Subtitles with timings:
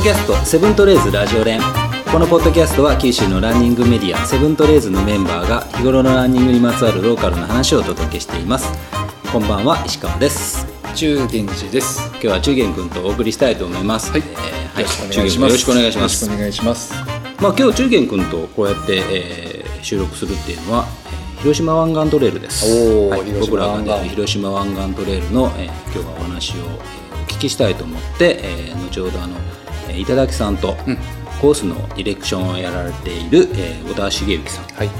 [0.00, 1.60] ドキャストセブントレーズラジオ連。
[2.10, 8.72] このポッドキャストは九州のランニングメディアセブントレーズのメンバーが日頃のランニングにまつわるローカルな話をお届けしています。
[9.30, 10.66] こんばんは石川です。
[10.94, 12.00] 中元寺です。
[12.12, 14.10] 今日は中元くんとお送りしたいと思います。
[14.10, 14.22] はい。
[14.22, 14.84] えーはい、
[15.44, 16.24] よろしくお願いします。
[16.24, 16.94] よろしくお願いします。
[17.42, 20.86] まあ今日中元くんとこうやって、えー収録するっていうのは
[21.36, 22.64] えー広島湾岸トレイルです。
[23.10, 23.90] はい、僕ら島湾岸。
[23.90, 29.36] が出る広島湾岸トレイルの、えー今日はお話を、えーお聞きしたいと思って、えー後ほどあの、
[29.90, 30.76] えー、頂さんと、
[31.40, 34.90] コースのディレクションをやられている、えー小田茂之さんはい。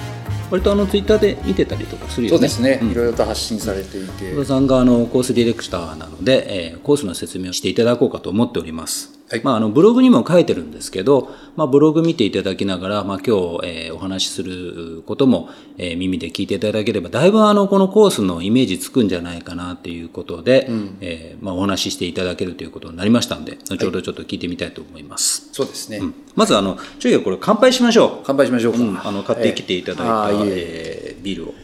[0.51, 2.81] 割とあのツイッターで見てたりとかするよねそうですね。
[2.83, 4.35] んいろいろと発信されていて。
[4.35, 9.20] 小田さんがあのコースディレクターなので、えーコースの説明をしていただこうかと思っております。
[9.31, 20.67] はいまあ、あのブログにも書いてるんですけど、まあ、ブログ見ていただきながら、まあ、今日、えーお話しすることも、えー耳で聞いていただければだいぶあのこのコースのイメージつくんじゃないかなということで、
[21.01, 25.49] えーまあ、お話ししていただけるということになりましたんで後ほどちょっと聞いてみたいと思います。
[25.53, 26.01] そうですね。
[26.35, 28.11] まずあの中学これ乾杯しましょう。
[28.25, 28.79] 乾杯しましょうか。
[28.81, 31.55] うんあの買ってきていただいた、えーいえービールを。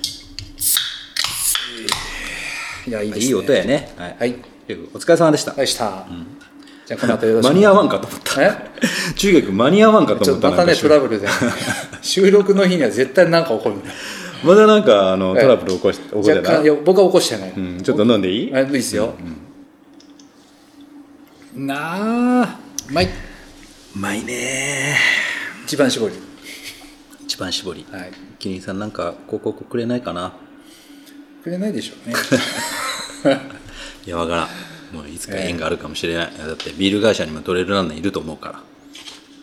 [2.86, 3.26] いやいいですね。
[3.26, 3.64] いい音や。
[3.64, 3.92] ね。
[3.96, 4.16] はい。
[4.18, 4.36] はい。
[4.94, 5.52] お疲れ様でした。
[5.52, 6.06] はいした。
[6.86, 7.52] じゃあこの後よろしく。
[7.52, 8.42] 間に合わんかと思った。
[8.42, 8.52] え？
[9.16, 11.28] 中学間に合わんかとちょ思ったっとまたねトラブブルで。
[12.00, 13.76] 収録の日には絶対なんか起こる。
[14.44, 15.42] まだなんかあのええ。
[15.42, 17.52] トラブル起こし起こない若干いや僕は起こしてない。
[17.56, 18.54] うん、ちょっと飲んでいい？
[18.54, 19.14] あいいですよ。
[21.56, 23.06] なあ、うまい。
[23.06, 23.08] う
[23.98, 24.96] まいね
[25.64, 26.14] 一番搾り。
[27.24, 28.12] 一番搾りはい。
[28.38, 28.78] キリンさん。
[28.78, 28.92] なん。
[28.92, 30.34] か広告くれないかな
[31.42, 32.14] くれないでしょうね。
[34.06, 34.48] いやわからん
[34.92, 38.60] もういつか縁があるかもしれない、だってビール会社にもトレイルランナーいると思うから。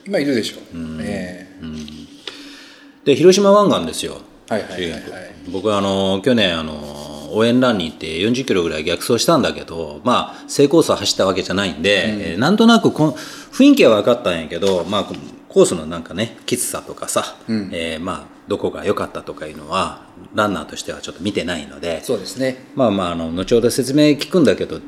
[0.05, 0.61] 今いるでしょう。
[1.01, 3.05] ええ。
[3.05, 4.17] で広島湾岸ですよ。
[4.49, 5.01] はいはいはいはい。
[5.49, 15.03] 僕はあの去年あの応援ランに行って40キロぐらい逆走したんだけどまあ正コースを走ったわけじゃないんで、えーなんとなくこの雰囲気は分かったんやけど、まあ、
[15.49, 17.37] コースのなんかねきつさとかさ、
[17.71, 20.03] えーまあどこが良かったとかいうのは
[20.35, 22.65] ランナーとしてはちょっと見てないのでそうですね。
[22.75, 24.79] まあまああの後ほど説明聞くんだけど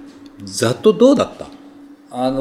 [0.44, 1.48] ざっとどうだった？
[2.12, 2.40] あの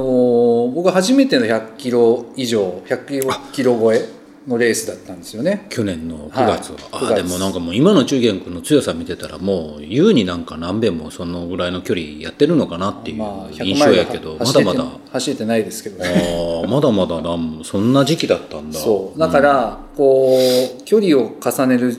[0.68, 4.08] ー僕初めての100キロ以上100キロ超え
[4.46, 5.66] のレースだったんですよね。
[5.70, 7.12] 去年の9月は、はい9月。
[7.12, 14.98] あでもなんかもう今の中元君の強さ見てたらもう優になんか何遍もそのぐらいの距離やってるのかなっていうまあ印象やけど、ま走れてだまだ。
[15.12, 18.78] 走れてないですけどあねーまだまだなんそんな時期だったんだ。
[18.78, 19.18] そう。
[19.18, 20.36] だからこ
[20.78, 21.96] う距離を重ねる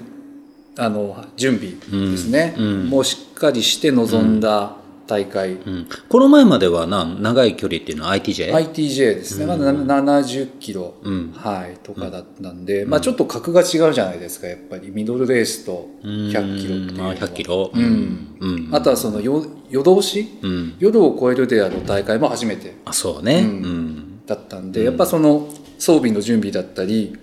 [0.77, 1.71] あの準備
[2.11, 2.53] ですね、
[2.89, 4.75] もうしっかりして臨んだ
[5.07, 10.95] 大会、うん、この前まではな長い距離っていうのは ITJ、ITJ ですね、まだ70キロ、
[11.35, 14.91] はい、とかだったんで、まあ、ちょっと格が違うじゃないですかやっぱり。
[14.91, 17.09] ミドルレースと100キロっていうのは。
[17.09, 18.37] まあ、100キロ、うん。
[18.39, 18.69] うん。
[18.71, 20.39] あとはその夜夜通し、
[20.79, 23.39] 夜を超えるである大会も初めてあそうね。
[23.39, 27.17] うん、だったんで、やっぱその装備の準備だったり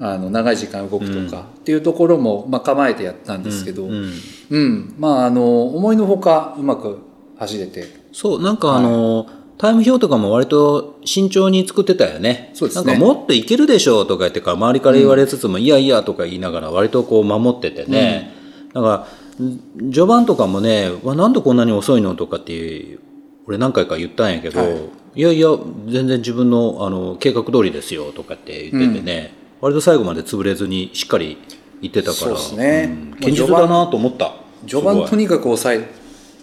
[0.00, 6.98] あの長い時間動くとかっていうところも、まあ、構えてやったんですけど、うんまああの思いのほかうまく
[7.38, 7.84] 走れて。
[8.12, 9.26] そうなんかあの、
[9.58, 12.50] タイム表とかも割と慎重に作ってたよね。
[12.54, 12.92] そうですね。
[12.92, 18.32] なんかもっといけるでしょうとか言ってから周りから言われつつも、いやいやとか言いながら割とこう守っててね。
[18.72, 19.06] だか
[19.40, 19.58] ら、ん
[19.92, 23.00] 序盤とかもね、わなんでこんなに遅いのとかっていう、
[23.46, 24.78] 俺何回か言ったんやけど、はい。
[25.16, 25.48] い、やいや、
[25.88, 31.38] 全然自分のあの計画通りですよとかって言っててね、割と最後まで潰れずにしっかり
[31.80, 33.14] 言ってたから、そうん。
[33.20, 34.34] 堅実だなと思った。
[34.66, 35.88] 序盤とにかく抑え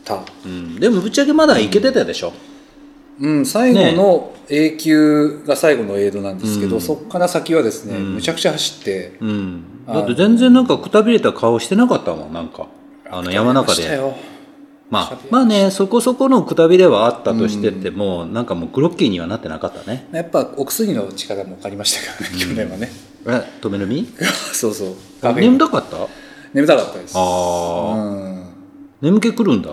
[0.03, 2.31] た、うん、でもぶっちゃけまだいけてたでしょ？
[3.19, 12.67] うん、最後の A 級が最後のエイドなんですけど、そこから先はですね、むちゃくちゃ走って、うん、だって全然なんかくたびれた顔してなかったもんなんか。
[13.09, 13.99] あの山中で
[14.89, 20.07] まあまあねそこそこのくたびれはあったとしてても、なんかもうグロッキーにはなってなかったね。
[20.11, 22.91] やっぱお薬の力もありましたからね、去年はね。
[23.27, 23.29] え
[23.61, 24.07] 止めるみ
[24.53, 25.33] そうそう。
[25.33, 25.97] 眠たかった？
[25.97, 26.07] あ
[26.53, 27.13] 眠たかったです。
[27.17, 28.43] あ、うん。
[29.01, 29.71] 眠気くるんだ？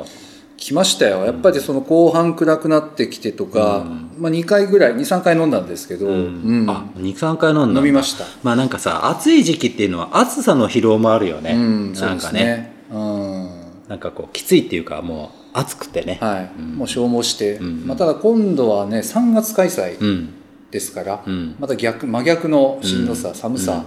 [0.56, 1.24] 来ましたよ。
[1.26, 3.84] やっぱりその後半暗くなってきてとか、
[4.18, 6.66] まあ、2回ぐらい23回飲んだんですけど、うん。
[6.70, 8.24] あ23回飲んだ飲みました。
[8.42, 12.38] まあなんかさ暑い時期っていうのは暑さの疲労もあるよね、うんなんかね。
[12.38, 12.72] ですね。
[12.92, 13.21] うん
[13.92, 20.34] なんかこうきついっていうかもう暑くてね、はい、もう消耗して、まあ、ただ今度はね3月開催うん。
[20.70, 21.56] ですから、ん。
[21.60, 23.84] また逆真逆のしんどさ、寒さ、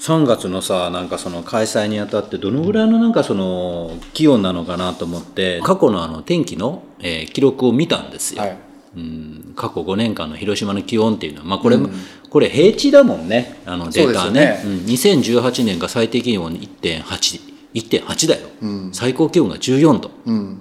[0.00, 8.56] 3月のさなんかその開催にあたってどのぐらいのなんかその気温なのかなと思って過去のあの天気の、えー記録を見たんですよ、はい。
[8.96, 9.52] うん。
[9.54, 11.90] 過去5年間の広島の気温っていうのは、まあ、これも、
[12.30, 13.60] これ平地だもんね。
[13.66, 18.48] あのデータはねそううん、2018年が最低気温1.8 1.8だよ、
[18.92, 20.10] 最高気温が14度。
[20.26, 20.58] うん。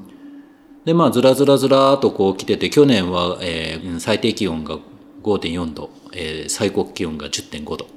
[0.86, 4.78] でまあずらずらずらとこう来てて去年は、えー最低気温が
[5.24, 7.88] 5.4度、えー最高気温が10.5度。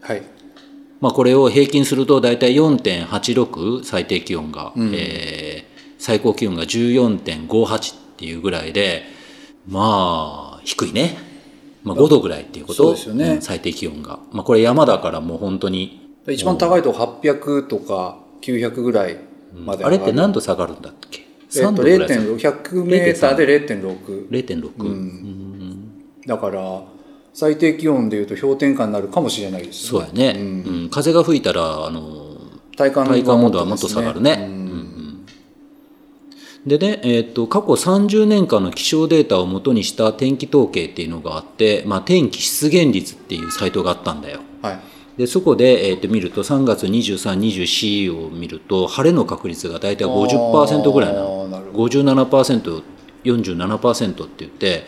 [0.00, 0.22] はい。
[1.00, 9.04] まあ、これを平均すると大体4.86最低気温が、えー最高気温が14.58っていうぐらいで
[9.68, 11.16] まあ低いね、
[11.84, 12.82] まあ、5度ぐらいっていうこと？
[12.82, 13.34] そうですよね。
[13.34, 19.16] ん最低気温が、まあ、これ山だからもう本当に一番高いと800とか900ぐらい
[19.54, 21.20] まであれって何度度下がるんだっけ？
[21.54, 22.36] えっ3と度ぐらい下がる。
[22.36, 25.76] 0.6 100メーターで0.6 0.6、
[26.26, 26.82] だから
[27.34, 30.42] 最低気温でいうと氷点下になるかもしれないですそうやね、う
[30.86, 30.88] ん。
[30.90, 32.36] 風が吹いたらあの
[32.76, 34.60] 体感体感温度はもっと下がるね。
[36.66, 44.40] でね、えー、と過去30年間の気象データをもとにした天気統計っていうのがあって、まあ、天気出現率っていうサイトがあったんだよ。
[44.62, 44.91] はい
[45.22, 51.46] でそこで、えー、と見ると3月23、24を見ると晴れの確率が大体50%ぐらいなの。
[51.46, 52.82] なるほ57%、
[53.22, 54.84] 47%って言って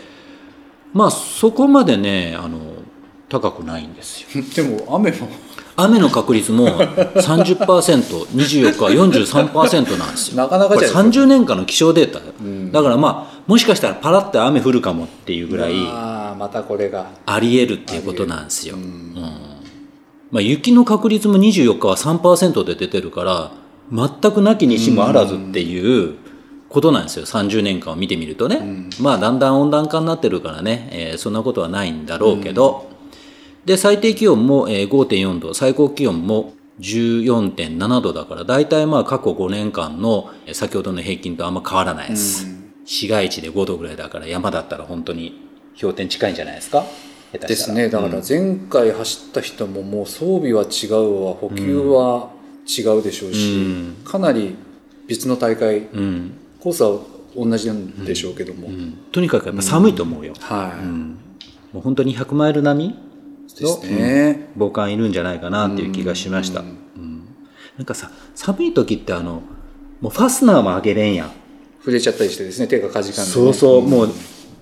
[0.93, 2.59] まあそこまでねあの
[3.29, 4.43] 高くないんですよ。
[4.57, 5.29] でも雨も。
[5.77, 6.67] 雨の確率も
[7.15, 10.37] 30%24 日は43%なんですよ。
[10.37, 12.19] なかなかこれじゃないです30年間の気象データ。
[12.19, 12.25] よ、
[12.73, 17.07] だからまあもしかしたらパラッと雨降るかもっていうぐらいああまたこれが。
[17.25, 18.75] ありえるっていうことなんですよ。
[18.75, 19.54] うん
[20.35, 23.53] まあ、雪の確率も24日は3%で出てるから
[23.93, 26.17] 全くなきにしもあらずっていう
[26.69, 27.25] ことなんですよ。
[27.25, 32.91] 30年間を見てみるとね、まあだんだん温暖化になってるからね、えーそんなことはないんだろうけど、
[33.65, 35.55] で最低気温もえー5.4度。
[35.55, 42.49] 最高気温も14.7度だから大体まあ過去5年間のえー先ほどの平均とあんま変わらないです、
[42.85, 45.49] 市街地で5度ぐらいだから山だったら本当に
[45.81, 46.85] 氷点近いんじゃないですか
[47.35, 47.89] 下手ですね。
[47.89, 51.35] だから前回走った人ももう装備は違うわ。
[51.35, 52.31] 補給は
[52.67, 53.97] 違うでしょうし、うん。
[54.05, 54.57] かなり
[55.07, 56.33] 別の大会うん。
[56.61, 56.99] コースは
[57.37, 58.99] 同じなんでしょうけども、うん。
[59.13, 60.87] とにかくやっぱ寒いと思うよ、はい、
[61.75, 62.99] もう本当に100マイル並み
[63.55, 67.29] ですね、防寒いるんじゃないかなっていう気がしました、うん。
[67.77, 69.43] なんかさ寒い時ってあの
[70.01, 71.33] もうファスナーも上げれんやん。
[71.81, 72.67] 触れちゃったりしてですね。
[72.67, 74.11] 手がかじかんで、ね、そうそう、もう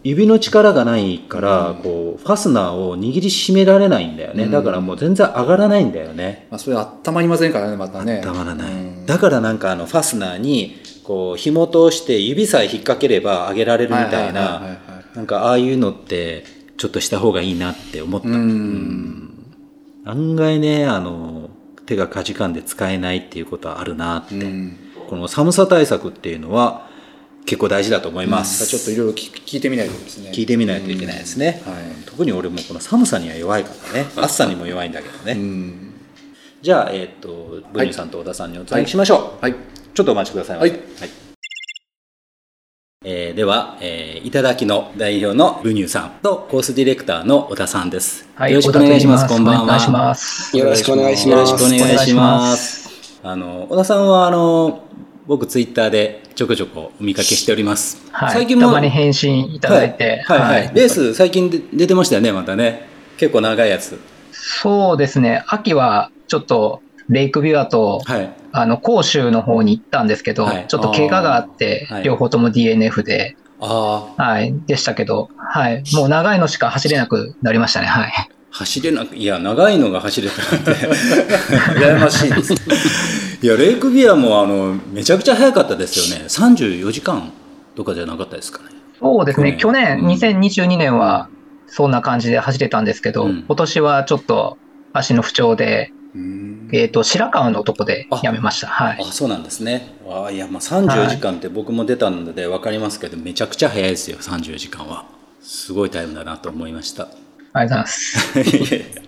[0.05, 6.49] 指の力がないから、こうファスナーを握りしめられないんだよね、だからもう全然上がらないんだよね。
[6.51, 8.21] まあ、それ温まりませんからねまたね。
[8.23, 9.07] たまらない、うん。
[9.07, 14.79] だからなんかあのファスナーにこう紐通して指さえ引っ掛ければ上げられるみたいな
[15.15, 16.45] なんかああいうのって
[16.77, 19.55] ちょっとした方がいいなって思った、うん。
[20.05, 21.49] 案外ねあの
[21.87, 24.77] 手がかじかんで使えないっていうことはあるなって、うん。
[25.09, 26.89] この寒さ対策っていうのは
[27.45, 30.31] 結構大事だと思います、ちょっといろいろ聞聞いてみないとですね。
[30.33, 31.75] 聞いてみないといけないですね、はい。
[32.07, 34.07] 特に俺もこの寒さには弱いからね。
[34.17, 35.95] 暑さにも弱いんだけどね、うん。
[36.63, 39.55] じゃあ、えっとブニーさんと小田さんにお伝えしましょう、はい。
[39.95, 40.71] ちょっとお待ちくださいませ。
[40.71, 40.81] はい。
[43.05, 49.27] えーでは、えーいただきの代表のブニューさんとコースディレクターの小田さんです、はい、よろしくお願いします。
[49.27, 49.67] こんばんは。
[49.67, 50.57] 言いお願いします。
[50.57, 51.53] よろしくお願いしよろます。
[51.57, 52.89] しくお願いします。
[53.25, 54.82] あの小田さんはあの
[55.27, 60.75] 僕ツイッターでちょこちょこお見かけしております、はい、最近もたまに返信いただいて、はいはいはい。
[60.75, 62.89] レース最近で出てましたよねまたね。
[63.19, 64.01] 結構長いやつ。
[64.33, 68.33] そうですね、秋はちょっとレイクビュアと、はい。
[68.53, 70.65] あの、甲州の方に行ったんですけど、はい。
[70.67, 78.13] ちょっと怪我があって両方とも DNF で、ああはい、でしたけど、はい、もう長いのしか走れなくなりましたね、はい。
[78.53, 80.71] 走れなくいや長いのが走れたなんて
[81.81, 82.55] 羨ましいです
[83.43, 86.27] いやレイクビアもあのめちゃくちゃ速かったですよね。
[86.27, 87.33] 34時間
[87.75, 88.69] とかじゃなかったですかね。
[89.01, 90.47] そうですね、去去年年、うん。
[90.47, 91.29] 2022年は
[91.67, 93.45] そんな感じで走れたんですけど、うん。
[93.49, 94.59] 今年はちょっと
[94.93, 96.69] 足の不調で、うん。
[96.73, 98.69] えっ、と、白川のとこでやめました。
[98.69, 98.99] はい。
[99.01, 99.93] あそうなんですね。
[100.09, 105.05] あいやまあ34時間って僕も出たので分かりますけど、めちゃくちゃ速いですよ34時間は。
[105.41, 107.09] すごいタイムだなと思いました
[107.53, 107.91] ありがと
[108.35, 109.03] うございます。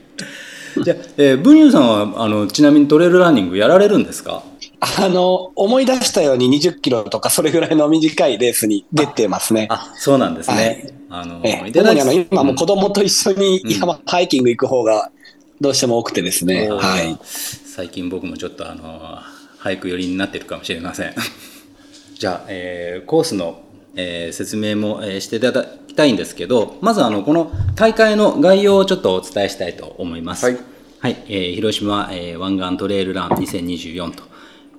[0.84, 4.42] じゃあ、えー、ブニューさんはあのちなみにトレイルランニングやられるんですか？
[4.80, 9.66] あの、思い出したように20キロとかそれぐらいの短いレースに出てますね。
[9.70, 11.22] あそうなんですね、はい。
[11.22, 13.70] あのええ、で主にあの今もう子供と一緒にうん。
[13.70, 15.10] 山、ハイキング行く方が
[15.60, 16.68] どうしても多くてですね。
[16.68, 17.18] はい。
[17.24, 19.18] 最近僕もちょっとあの
[19.62, 21.14] 俳句寄りになってるかもしれません。
[22.18, 23.62] じゃあ、えーコースの、
[23.96, 30.44] えー説明も、えーしていただきたいんですけどまずあのこの大会の概要をちょっとお伝えしたいと思います。
[30.46, 30.58] はい、
[31.00, 31.24] はい。
[31.28, 34.24] えー広島、えー湾岸トレイルラン2024と。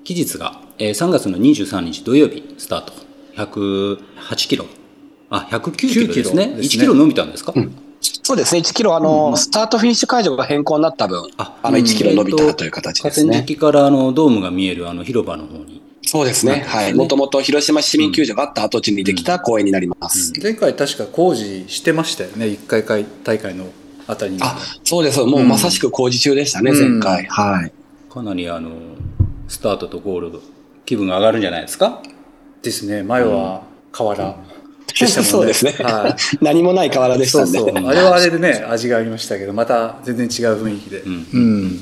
[0.04, 2.94] 期日が、えー3月の23日土曜日スタート。
[3.38, 4.66] 108キロ。
[5.30, 6.44] あ109キロですね。
[6.44, 6.78] 9キロですね。
[6.78, 7.54] 1キロ伸びたんですか、
[8.24, 8.62] そうですね。
[8.62, 13.30] 1キロ、あの、スタートフィニッシュ会場が変更になった分、ああの、1キロ伸びたという形ですね。
[13.30, 16.64] 河川敷からあのドームが見えるあの広場の方にそうですね。
[16.68, 16.94] はい。
[16.94, 20.34] もともと広島市民球場があった跡地にできた公園になります。
[20.42, 23.66] 前回確か工事してましたよね、1回会大会の
[24.08, 24.40] あたりに。
[24.42, 25.20] あ、そうです。
[25.22, 27.26] もうまさしく工事中でしたね、うん前回。
[27.26, 27.72] はい。
[28.14, 28.70] かなりあの
[29.48, 30.40] スタートとゴール
[30.86, 32.02] 気分が上がるんじゃないですか？
[32.62, 34.38] ですね、前は河原
[34.88, 35.30] でしたもんね。
[35.32, 36.16] そうですねはい。
[36.46, 37.58] 何もない河原でしたんで。
[37.58, 37.88] そうそう。
[37.88, 41.00] あれはあれでね、味がありましたけど、また全然違う雰囲気で。
[41.00, 41.80] んうん。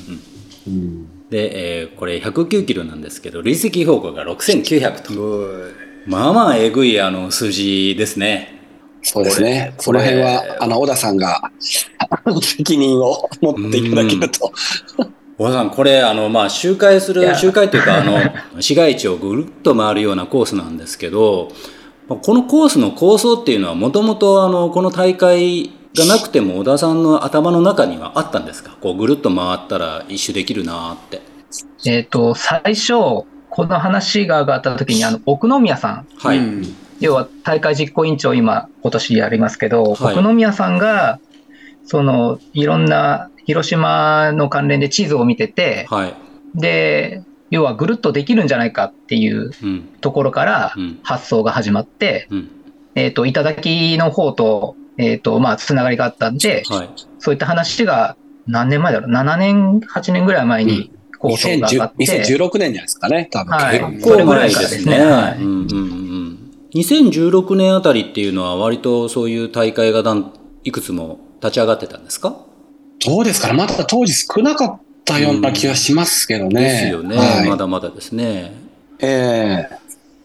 [0.66, 5.84] うんで、えーこれ109キロなんですけど累積標高が6900と。
[6.06, 8.54] まあまあえぐいあの数字ですね
[9.04, 9.74] そうですね。
[9.84, 11.50] この辺は、あの、小田さんが
[12.42, 14.50] 責任を持っていただけると。
[15.36, 21.50] 小田さんこれあのまあ周回する周回というかあの市街地をぐるっと回るようなコースなんですけど
[22.06, 28.76] まあこのコースの構想っていうのはもともとあのこの大会がなくても小田さんの頭の中にはあったんですか？
[28.80, 31.22] こうぐるっと回ったら一周できるなーって。
[31.86, 40.18] えっ、と、最初、この話が上がった時に、あの、奥宮さん、はい、うん要は大会実行委員長、今、今年やりますけど、はい。
[40.18, 41.20] 奥宮さんが、
[41.84, 46.14] その、いろんな広島の関連で地図を見てて、はい。
[46.54, 49.88] で、要はぐるっとできるんじゃないかっていううん。
[50.00, 50.98] ところからうん。
[51.02, 52.48] 発想が始まって、うん。
[52.94, 60.90] えっ、と、頂の方と、えっ、と、まあ、つながりがあったんで、はいそういった話が何年前だろう ?7 年、8年ぐらい前に
[61.24, 63.50] 構想が上が2010って、2016年じゃないですかね、多分。
[63.52, 65.00] はい結構前ですね。
[65.00, 66.40] はいうんうんうん
[66.74, 70.02] 2016年あたりっていうのは割とそういう大会が
[70.64, 72.36] いくつも立ち上がってたんですか？
[73.06, 73.54] どうですかね。
[73.54, 76.62] まだ当時少なかったような気がしますけどね。
[76.62, 78.54] ですよね、はいまだまだですね。
[78.98, 79.83] ええ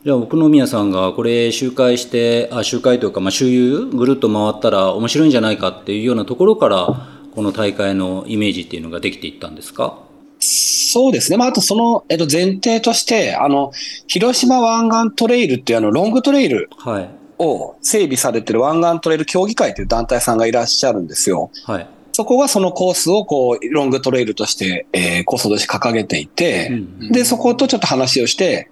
[0.10, 10.00] じゃあ奥宮さんがこれ周回してあ周回というか、まあ、周遊ぐるっと回ったら面白いんじゃないかっていうようなところからこの大会のイメージっていうのができていったんですか？
[10.40, 11.38] そうですね。
[11.38, 13.72] まあ、あとその、えっと、前提として、あの、
[14.08, 21.52] 広島湾岸トレイルっていうあの、ロングトレイルはいを整備されてる湾岸トレイル協議会という団体さんがいらっしゃるんですよ。
[21.66, 26.76] はい、そこがそのコースをこう、ロングトレイルとして、えー、コースとして掲げていて、う
[27.10, 28.72] んで、そことちょっと話をして、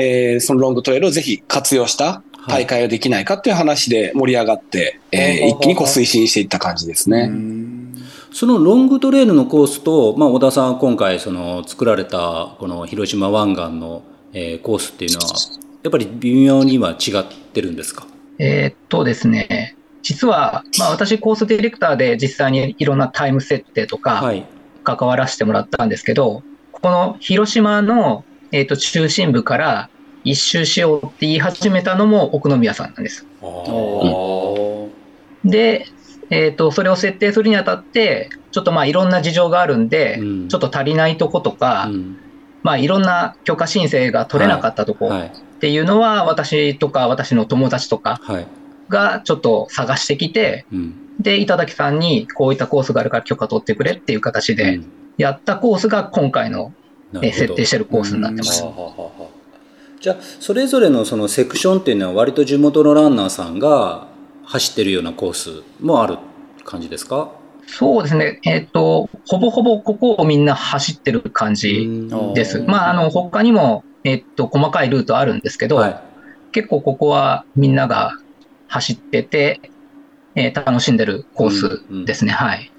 [0.00, 7.28] えーそのロングトレイルをぜひ活用した大会ができないかっていう話で盛り上がって、えー一気にこう推進していった感じですね。
[7.30, 7.94] うん。
[8.32, 14.02] そのロングトレイルのコースと、まあ、小田さん今回その作られたこの広島湾岸の、
[14.32, 15.34] えーコースっていうのは
[15.82, 18.06] やっぱり微妙には違ってるんですか？
[18.38, 24.44] えーっとですね、実は、まあ私コースディレクターで実際にいろんなタイム設定とかはい。
[24.82, 26.42] 関わらせてもらったんですけど、
[26.72, 29.90] この広島の、えーっと中心部から
[30.24, 33.26] 一周しようって言い始めたのも奥宮さんなんです。
[35.44, 35.86] で、
[36.30, 40.48] えーっと、それを設定するにあたって、ちょっとまあいろんな事情があるんで、うん。
[40.48, 42.16] ちょっと足りないとことか、うん。
[42.62, 45.26] まあいろんな許可申請が取れなかったとこはい。
[45.28, 45.30] っ
[45.60, 48.46] ていうのは、私とか私の友達とかはい。
[48.88, 50.94] がちょっと探してきて、うん。
[51.20, 54.92] で、頂さんにこういったコースがあるから許可取ってくれっていう形でうん。
[55.16, 56.72] やったコースが今回の
[57.12, 58.64] 設定してるコースになってます。
[60.00, 64.08] じゃあそれぞれのそのセクションっていうのは割と地元のランナーさんが
[64.44, 66.18] 走ってるようなコースもある
[66.64, 67.32] 感じですか？
[67.66, 68.40] そうですね。
[68.44, 72.60] えっ、と、ほぼほぼここをみんな走ってる感じうんです。
[72.62, 76.00] まあ、あの、他にも、えっ、と、細かいルートあるんですけど、はい
[76.52, 78.18] 結構ここはみんなが
[78.66, 79.60] 走ってて、
[80.34, 82.32] えー楽しんでるコースですね。
[82.32, 82.72] はい。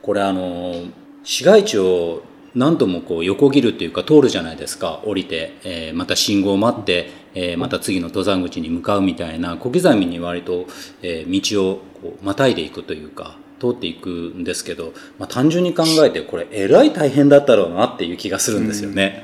[0.00, 0.84] これあの
[1.22, 2.22] 市街地を
[2.54, 5.00] 何度もこう横切るっていうか通るじゃないですか。
[5.04, 10.66] 降りて、えーまた信号を待って、えーまた次の登山口に向かうみたいな小刻みに割と、
[11.02, 19.22] えー道をこうまたいでいくというか通っていくんですけど、まあ、単純に考えてこれえらい大変だったろうなっていう気がするんですよね。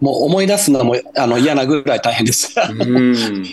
[0.00, 2.54] もう思い出すのもあの嫌なぐらい大変です。
[2.58, 3.44] うん。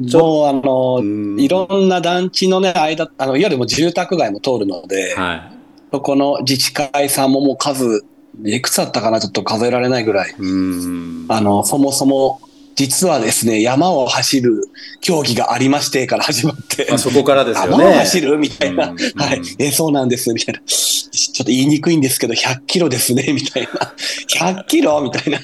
[0.12, 1.40] もうあの、うん。
[1.40, 5.52] いろんな団地のね、間、あの、いわゆるもう住宅街も通るので、はい。
[5.92, 8.04] そこの自治会さんももう数、
[8.44, 10.34] いくつあったかなちょっと数えられないぐらい。
[10.38, 12.40] うんあの、そもそも、
[12.74, 14.64] 実はですね、山を走る
[15.02, 17.84] 競技がありましてから始まって、まあ、そこからですよね。
[17.84, 18.88] 山を走るみたいな。
[18.88, 19.42] うんはい。
[19.58, 20.60] え、そうなんです、みたいな。
[20.66, 23.94] ちょっと言いにくいんですけど、100キロですね、みたいな。
[24.54, 25.00] 100キロ？
[25.02, 25.38] みたいな。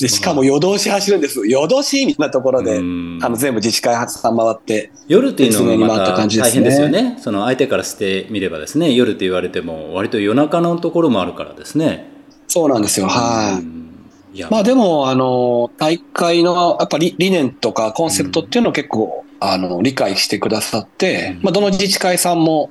[0.00, 1.46] でしかも夜通し走るんです。
[1.46, 7.16] 夜通しみたいなところで、うんあの、全部自治会さん回って、夜っていうのもまた大変ですよね。
[7.20, 12.10] その相手からしてみればですね、夜って言われても割と夜中のところもあるからですね。
[12.48, 13.06] そうなんですよ。
[13.06, 14.44] はい。
[14.50, 22.70] まあでも、あの、大会のやっぱり理念とかコンセプトっていうのを結構、あの、理解してくださって、うんまあどの自治会さんも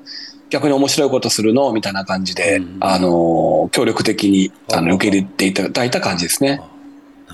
[0.50, 6.62] 逆に面白いことするのみたいな感じで、うんあの、協力的に、ああの、受け入れていただいた感じですね。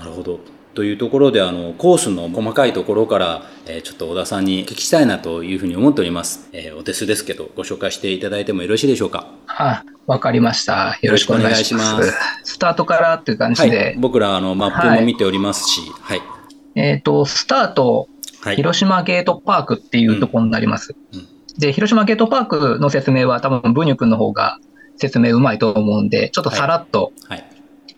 [0.06, 0.40] なるほど。
[0.74, 6.48] というところであのコースの細かいところから、えーちょっと小田さんに聞きしたいなというふうに思っております。
[6.52, 9.26] えーお手数ですけどご紹介していただいてもよろしいでしょうか？
[9.48, 10.98] あ、わかりました。
[11.02, 12.12] よろしくお願いします。
[12.44, 13.96] スタートからっていう感はいじで、。
[13.98, 16.22] 僕らあのマップも見ておりますし、はい。
[16.74, 18.08] えっ、と、スタート、
[18.42, 18.56] はい。
[18.56, 20.94] 広島ゲートパークっていうところになります。
[21.12, 24.58] うんで、広島ゲートパークの説明は多分、ブニュ君の方が
[24.98, 27.44] 説明うまいと思うんで、ちょっとさらっとはい。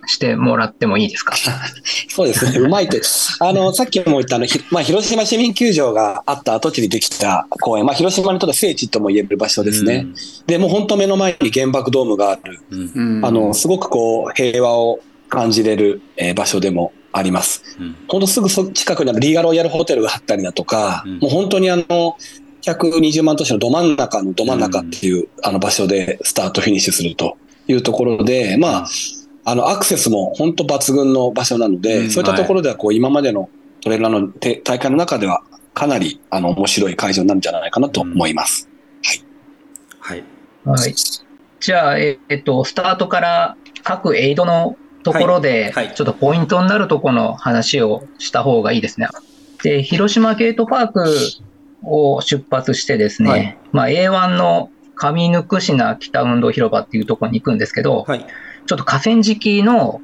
[0.09, 1.35] してもらってもいいですか？
[2.09, 3.01] そうですね、うまいって。
[3.41, 10.07] あの、さっきも言ったあの、ひまあ、広島市民球場があった跡地にできた公園、まあ、広島にとって聖地とも言える場所ですね。
[10.47, 12.81] で、もう本当目の前に原爆ドームがある、うん。
[12.81, 13.17] うん。
[13.19, 17.63] うんあの、すごくこう、平和を感じれる、えー場所でもあります。
[17.79, 17.97] うん。
[18.09, 22.17] 本当すぐそ近くにあるリーガロイヤルホテルがあったりだとか、うんもう本当にあの、
[22.63, 27.37] 120万都市のど真ん中のど真ん中っていう、あの場所でスタートフィニッシュすると
[27.67, 28.89] いうところで、まあ、
[29.49, 33.49] あの、アクセスも本当抜群の場所なので、うんそういったところではこう、今までの
[33.81, 38.69] トレーラーのて大会の中では、かなりあの面白い会場になるんじゃないかなと思います。
[40.01, 40.25] はい。
[40.67, 40.95] はい。
[41.61, 49.09] じゃあ、えっ、と、スタートから各エイドのところではいはい、ちょっとポイントになるところの話をした方がいいですね。
[49.63, 51.07] で、広島ゲートパーク
[51.85, 58.27] を出発してですね、はいまあ A1 の上ぬくしな北運動広場っていうところに行くんですけど、はい。
[58.69, 60.01] ちょっと河川敷の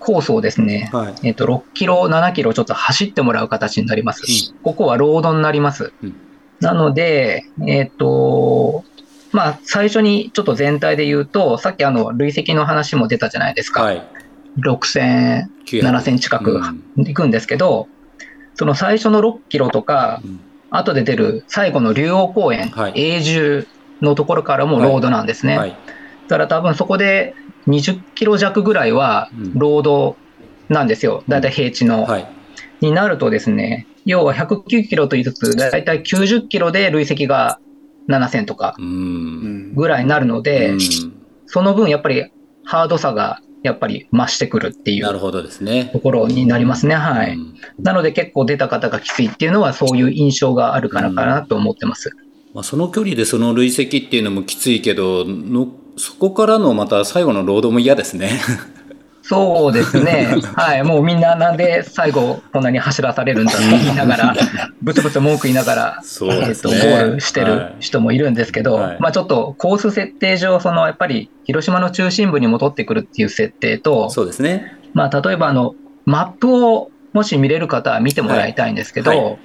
[0.00, 1.14] コースをですね、はい。
[1.28, 4.22] えっと、6キロ、7キロちょっと走ってもらう形になります。
[4.62, 5.92] ここはロードになります。
[6.02, 6.14] うん
[6.60, 8.84] なので、えっと、
[9.32, 13.82] まあ、最初にちょっと全体で言うと、さっきあの、累積の話も出たじゃないですか。
[13.82, 14.06] はい。
[14.58, 17.88] 6000、900 7000近くうん行くんですけど、
[18.56, 20.40] その最初の6キロとか、うん
[20.72, 23.66] 後で出る最後の竜王公園、はい永住
[24.02, 25.58] のところからもロードなんですね。
[25.58, 25.70] はい。
[25.70, 25.76] だ
[26.28, 27.34] から多分そこで
[27.66, 30.16] 20キロ弱ぐらいはうんロード
[30.68, 31.24] なんですよ。
[31.28, 32.04] だいたい平地の。
[32.04, 32.26] はい。
[32.80, 37.60] になるとですね、要は109キロと言いつつ、だいたい90キロで累積が
[38.08, 38.82] 7000とかう。
[38.82, 40.78] うんんぐらいになるので、うん
[41.52, 42.30] その分やっぱり
[42.62, 45.90] ハードさがやっぱり増してくるっていうなるほどですね。
[45.92, 46.94] ところになりますね。
[46.94, 47.34] はい。
[47.34, 52.10] うんなので結構出た方がきついっていうのはそういう印象があるからかなと思ってます。
[52.54, 55.68] まあ、その距離でその累積っていうのもきついけどの
[56.00, 58.40] そこからのまた最後のロードも嫌ですね。
[59.22, 60.34] そうですね。
[60.56, 60.82] はい。
[60.82, 64.34] もうみんななんで最後こんなに走らされるんだって言いながら、
[64.80, 66.70] ブツブツ文句言いながら、そうえっと。
[66.70, 74.78] ゴールしてる人もいるんですけど、はいまあちょっとコース設定上、そのやっぱり広島の中心部に戻ってくるっていう設定と、そうですね。
[74.94, 75.74] まあ例えばあの、
[76.06, 79.36] マップをもし見れる方は見てもらいたいんですけど、はいは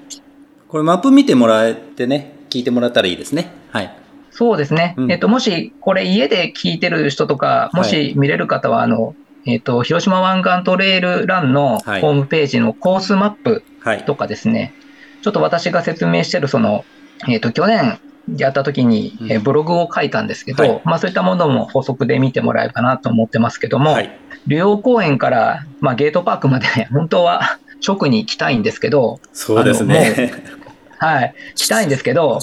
[0.70, 3.52] これマップ見てもらえてね、聞いてもらったらいいですね。
[3.72, 4.05] はい。
[4.36, 4.96] そうですね。
[4.98, 14.04] うんえっと、もしこれ家で聞いてる人とか、もし見れる方は、あの、えっと、広島湾岸トレイルランのはいホームページのコースマップはい。
[14.04, 14.74] とかですね、
[15.22, 16.84] ちょっと私が説明してるその、
[17.30, 17.98] えっ、と、去年
[18.36, 24.20] やった時に、うんえーブログを書いたんですけど、はいまあそういったものも補足で見てもらえばなと思ってますけども、はい。
[24.48, 30.34] 竜王公園から、まあ、ゲートパークまで本当は直に行きたいんですけど、そうですね。
[30.98, 32.40] はい、来たいんですけど、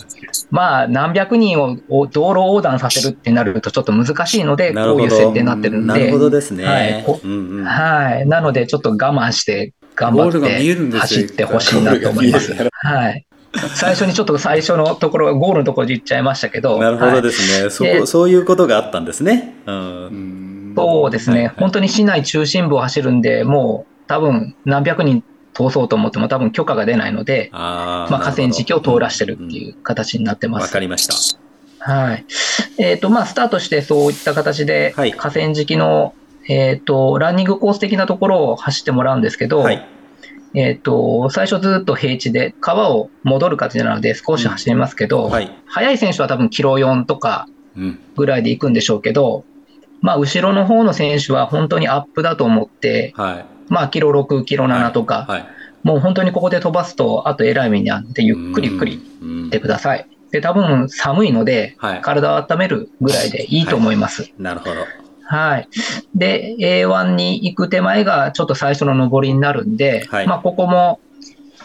[0.51, 6.65] まあ何百人をを道路横断させるってなるとちょっと難しいので、こういう設定になってるんでなるほ、どですね。
[6.65, 8.27] はいこうんうんはい。
[8.27, 12.55] なのでちょっと我慢して、頑張って走ってほしいなと思います。
[12.73, 13.27] はい。
[13.75, 17.71] 最初にちょっと最初のところ、ゴールのところで言っちゃいましたけど、なるほどはいですね。
[17.71, 19.55] そでこ、そういうことがあったんですね。
[19.67, 20.07] うん。
[20.07, 20.43] うん
[20.75, 25.23] そうですね、はいはい本当に市内中心部を走るんで、もう多分何百人
[25.55, 28.11] 通そうと思っても多分許可が出ないので、ああ。
[28.11, 30.53] まあ、河川敷を通らしてるってういう形になってん。
[30.53, 30.73] わます。
[30.73, 31.93] かりました。
[31.93, 32.25] はい。
[32.79, 36.15] えっ、と、まあ、スタートしてそういった形で、はい河川敷の、
[36.49, 39.87] えっ、と、ランニングコース的なところを走ってもらうんですけど、はい。
[40.55, 45.51] えっ、と、最初ずっと平地で、川を戻る形なので少し走りますけど、はい。
[45.67, 47.99] 速い選手は多分キロ4とかうん。
[48.17, 49.45] ぐらいで行くんでしょうけど、
[50.01, 53.52] まあ、後ろの方の選手は本当にアップだと思って、はい。
[53.73, 55.47] まあ、キロ6、キロ7とか、はい。
[55.83, 59.41] もう本当にここで飛ばすと、あとえらい目にあって、ゆっくりゆっくりうん。
[59.45, 60.07] 行ってください。
[60.31, 62.01] で、多分寒いので、はい。
[62.03, 64.31] 体を温めるぐらいでいいと思います。
[64.39, 64.87] なるほど。
[65.25, 65.69] はい。
[66.15, 71.01] で、A1 に行く手前がちょっと最初の上りになるんで、はいまあ、ここも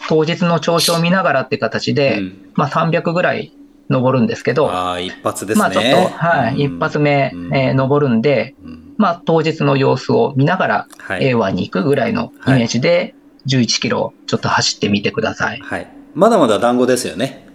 [0.08, 3.52] 当日の調子を見ながらって形で、うんまあ、300ぐらい
[3.88, 5.60] 登るんですけど、ああ、一発ですね。
[5.60, 11.22] まあ、ちょっと、はい、うん一発目、うんえー登るんで、うんまあ、当日の様子を見ながらはい。
[11.22, 13.14] A1 に行くぐらいのイメージで、
[13.46, 15.60] 11キロちょっと走ってみてください。
[15.60, 15.88] はい。
[16.14, 17.46] まだまだ団子ですよね。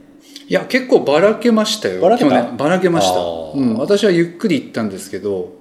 [0.48, 2.30] いや結構ばらけましたよばらけた？
[2.30, 5.54] 去年ばらけました、うん、私はゆっくり行ったんですけど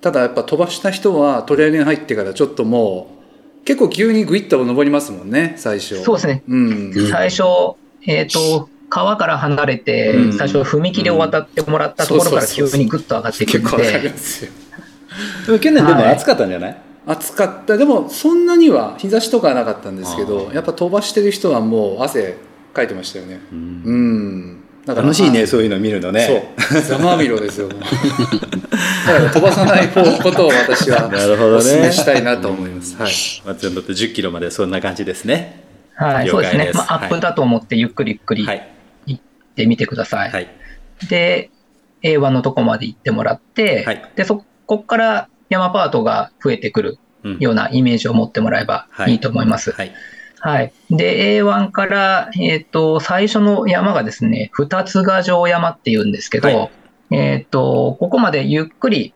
[0.00, 6.02] ただやっぱ飛ばした人はトレーニング入ってからちょっともう結構急にグイッと登りますもんね、最初。
[6.02, 6.42] そうですね。
[6.48, 7.08] うん。
[7.08, 7.42] 最初、
[8.06, 14.52] えっ、と、川から離れて、うん最初踏切を渡ってもらったところから急にグッと上がっていくん結構わかりで、ますよ。
[15.46, 16.76] でも去年でも暑かったんじゃない、
[17.06, 17.78] 暑かった。
[17.78, 22.36] でも、そんなには日差しとかはなかったんですけど、やっぱ飛ばしてる人はもう汗
[22.74, 23.40] かいてましたよね。
[23.50, 24.64] うんうん。
[24.84, 26.52] だから楽しいね、そういうの見るのね。
[26.68, 26.82] そう。
[26.82, 27.68] ざまみろですよ。
[27.68, 32.94] だから飛ばさないことを私は なるほどねお勧めしたいなと思います。
[32.98, 33.12] はい。
[33.46, 35.62] 松山って10キロまでそんな感じですね。
[35.94, 36.70] はい、了解そうですね。
[36.74, 38.72] まあ、アップだと思ってゆっくりゆっくりは行い。
[39.52, 40.30] ってみてください。
[40.30, 40.48] はい。
[41.08, 41.50] で、
[42.02, 49.70] A1 のとこまで行ってもらって、はいで、そこから山パートが増えてくるうんようなイメージを持ってもらえばいいと思います。
[49.72, 49.92] はい。
[50.40, 50.72] はい。
[50.90, 56.70] で、A1 から、えっ、と、最初の山がですね、二つヶ城山っていうんですけど、はい
[57.12, 59.14] えっ、と、ここまでゆっくり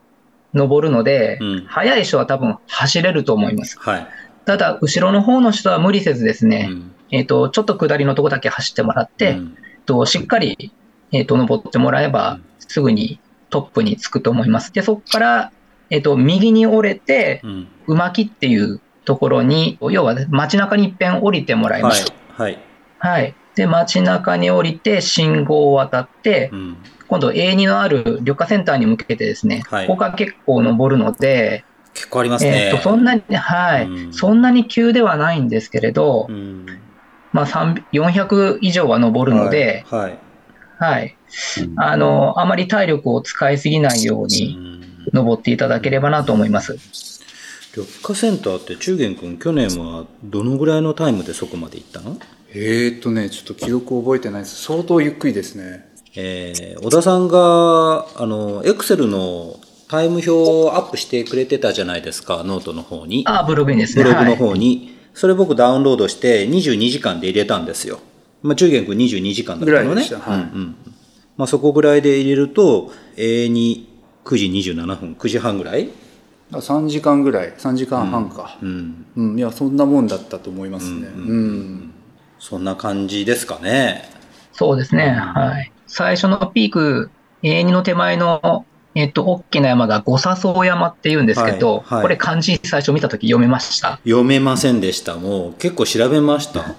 [0.54, 3.76] 登るので、うん速い人は多分走れると思います。
[3.80, 4.06] はい。
[4.44, 9.38] ただ、後ろの方の人は無理せずですね、うんえっ、と、ちょっと下りのとこだけ走ってもらって、
[9.86, 10.72] としっかり、
[11.12, 13.20] えっ、と、登ってもらえば、すぐに
[13.50, 14.72] トップにつくと思います。
[14.72, 15.52] で、そこから、
[15.90, 22.12] えっ、と、右に折れて、うん馬木っていうところに、要は街中に一遍降りてもらいまはいす。。
[22.32, 22.58] はい。
[22.98, 23.34] はい。
[23.54, 26.76] で、街中に降りて、信号を渡ってう、ん
[27.08, 32.70] 今度 A2 のある緑化センターに向けてですね、はいここが結構登るので、結構ありますえねっ。
[32.72, 36.66] と、そんなに、はい、うんそんなに急ではないんですけれど、うん
[37.36, 40.18] まあ、3 400以上は登るので、はい。
[40.78, 41.16] はい。
[41.76, 46.76] あの、あまり体力を使いすぎないよううにん登っていただければなと思います。
[47.76, 52.18] 緑化センターって中元君去年はどのぐらいのタイムでそこまで行ったの？
[52.54, 54.62] えーっとね、ちょっと記録覚えてないです。
[54.62, 55.86] 相当ゆっくりですね。
[56.16, 59.56] えー小田さんがあのエクセルの
[59.88, 64.04] タイム表をアップしてくれてたじゃないですかノートの方にあ、ブログにですね。
[64.04, 64.95] ブログのはい。
[65.16, 68.00] それ僕ダウンロードして22時間で入れたんですよ。
[68.42, 70.02] まあ、中元君22時間だったのね。
[70.02, 70.76] はいうんうん
[71.38, 73.88] まあ、そこぐらいで入れると、A に
[74.26, 75.88] 9時27分、9時半ぐらい？
[76.52, 78.58] あ3時間ぐらい、3時間半か。
[78.62, 79.06] うん。
[79.16, 81.08] うん、いや、そんなもんだったと思いますね。
[81.08, 81.94] ううんん。
[82.38, 84.10] そんな感じですかね。
[84.52, 85.10] そうですね。
[85.10, 85.72] はい。
[85.86, 87.10] 最初のピーク、
[87.42, 88.66] A2 の手前の、
[88.98, 94.00] えっと、大きな山が五笹草山っていうんですけど、はいはいこれ漢字最初見たとき読めました？
[94.04, 95.16] 読めませんでした。
[95.16, 96.74] もう結構調べました。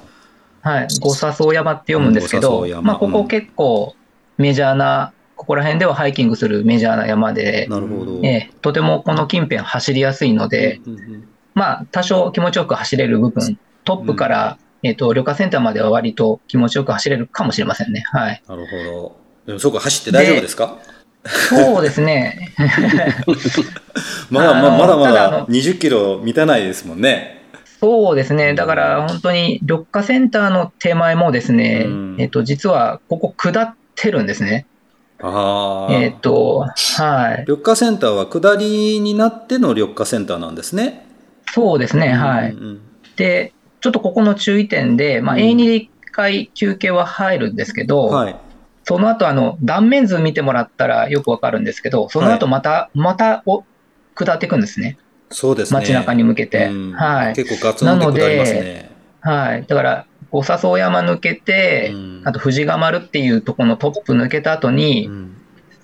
[0.62, 0.88] はい。
[1.00, 3.96] 五笹草山って読むんですけどうんまあ、ここ結構
[4.38, 8.20] メジャーな、ここら辺ではハイキングするメジャーな山で、なるほど。
[8.24, 18.04] ええとてもこの近辺走りやすいので、うんうんまあ、多少気持ちよく走れる部分、トップから、えっと、旅客センターまでは割と気持ちよく走れるかもしれませんね。
[18.12, 18.44] はい。
[18.48, 19.16] なるほど。
[19.46, 20.78] でもそこ走って大丈夫ですか？
[21.26, 22.54] そうですね。
[24.30, 27.44] まだまだまだまただあのだ20キロ満たないですもんね。
[27.80, 28.54] そうですね。
[28.54, 34.66] だから本当に緑化センターの手前もですね、うんえっと、実はここ下ってるんですね。
[35.22, 35.94] ああ。
[35.94, 36.66] えっと、
[36.98, 37.42] はい。
[37.42, 41.06] 緑化センターは下りになっての緑化センターなんですね。
[41.52, 42.10] そうですね。
[42.10, 42.52] はい。
[42.52, 42.82] うんうん
[43.18, 43.52] で、
[43.82, 48.36] ちょっとここの注意点で、まあ、うん A2 で1回休憩は入るんですけど、はい。
[48.88, 53.66] その後あの断面図見てもらったらよくわかるんですけど、その後また、またお
[54.16, 54.98] 下っていくんですね。
[55.30, 55.80] そうですね。
[55.82, 56.68] 街中に向けて。
[56.68, 57.34] うんはい。
[57.36, 58.90] 結構ガツンと下りますね。
[59.20, 59.66] はい。
[59.68, 65.34] だから、五笹草山抜けて、うんあと富士ヶ丸っていうところのトップ抜けた後に、うん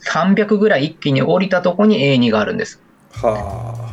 [0.05, 2.81] 300ぐらい一気に降りたとこに A2 があるんです。
[3.11, 3.89] は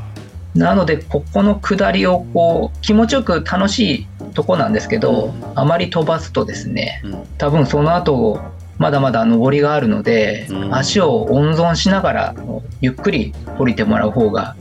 [0.54, 7.02] なので、ここの下りをこう気持ちよく楽しいとこなんですけど、あまり飛ばすとですね、
[7.38, 8.40] 多分その後
[8.80, 12.34] まだまだ上りがあるので、うん足を温存しながら
[12.80, 14.56] ゆっくり降りてもらう方が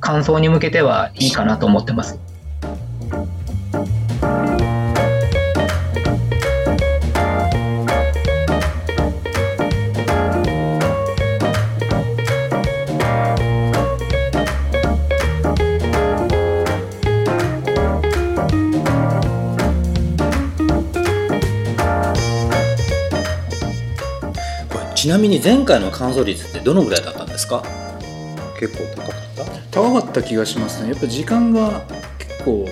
[0.00, 2.18] 完走に向けてはいいかなと思ってます。
[25.00, 27.62] ちなみに前回の完走率ってどのぐらいだったんですか？
[28.58, 29.80] 結構高かった？
[29.80, 30.90] 高かった気がしますね。
[30.90, 31.86] やっぱ時間が
[32.18, 32.66] 結構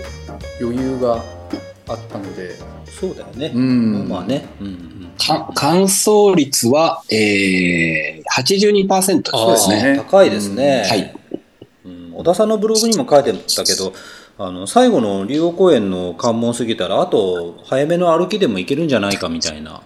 [0.61, 1.25] 余裕が
[1.89, 2.55] あったので。
[3.01, 3.51] そうだよね。
[3.55, 4.45] うんまあね。
[4.61, 10.85] うんうんか乾燥率は、えー、82%そうですね高いですね。
[10.87, 11.15] はい。
[11.87, 13.95] うん小田さんのブログにも書いてたけど、
[14.37, 19.81] あの最後の竜王公園の関門過ぎたら、あと早めの歩きでも行けるんじゃないかみたいな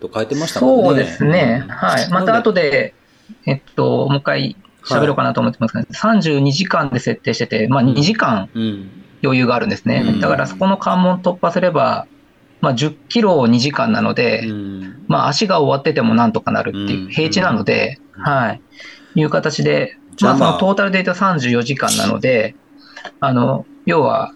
[0.00, 0.84] こと書いてましたもんね。
[0.84, 1.64] そうですね。
[1.68, 2.08] はい。
[2.10, 2.70] また後で。
[2.70, 2.94] で、
[3.46, 8.90] えっと、もう一回喋ろうかなと思ってますけど、32時間で設定してて、まあ2時間うん。
[9.22, 10.02] 余裕があるんですね。
[10.06, 12.06] うんだからそこの関門突破すれば、
[12.60, 18.60] まあ、10キロを2時間なので、うんまあ、足が終わっててもなんとかなるっていうう、ん平地なので、うんはい、
[19.14, 22.54] いう形で、まあまあ、そのトータルで言うと34時間なので、
[23.20, 24.32] あの、要は、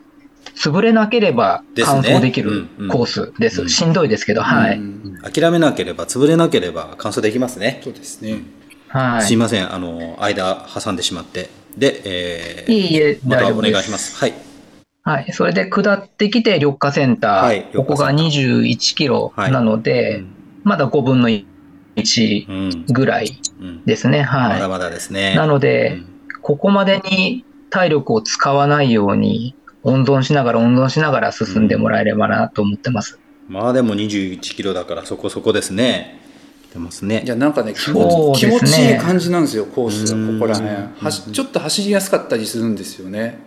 [0.56, 3.62] 潰れなければですね完走できるうんうんコースです。
[3.62, 4.78] うんしんどいですけど、はい。
[4.78, 8.42] うん諦めなければ潰れなければ完走できますね、そうですね。
[8.88, 9.22] はい。
[9.22, 13.72] すいませんあの間挟んでしまってで、えーいえいえ、またお大丈夫です。
[13.72, 14.34] 願いしますはい
[15.02, 15.32] はい。
[15.32, 17.42] それで下ってきて、緑化センター。
[17.42, 20.24] はいここが21キロなので、
[20.62, 24.26] まだ5分の1うんぐらいうんですね。
[24.30, 25.36] まだはまだですねい。
[25.36, 26.14] なので、うん
[26.44, 29.54] ここまでに体力を使わないように、
[29.84, 33.18] 温存しながら温存しながら進んでもらえればなと思ってます。
[33.48, 36.18] まあでも21キロだからそこそこですね。
[36.70, 37.22] 来てますね。
[37.24, 38.52] いや、なんかね、気そ持ちね。
[38.52, 40.40] 持ちいい感じなんですよ、コースが、うん。
[40.40, 40.74] ここら辺。
[40.98, 43.38] はしちょっと走りやすかったりするんですよね。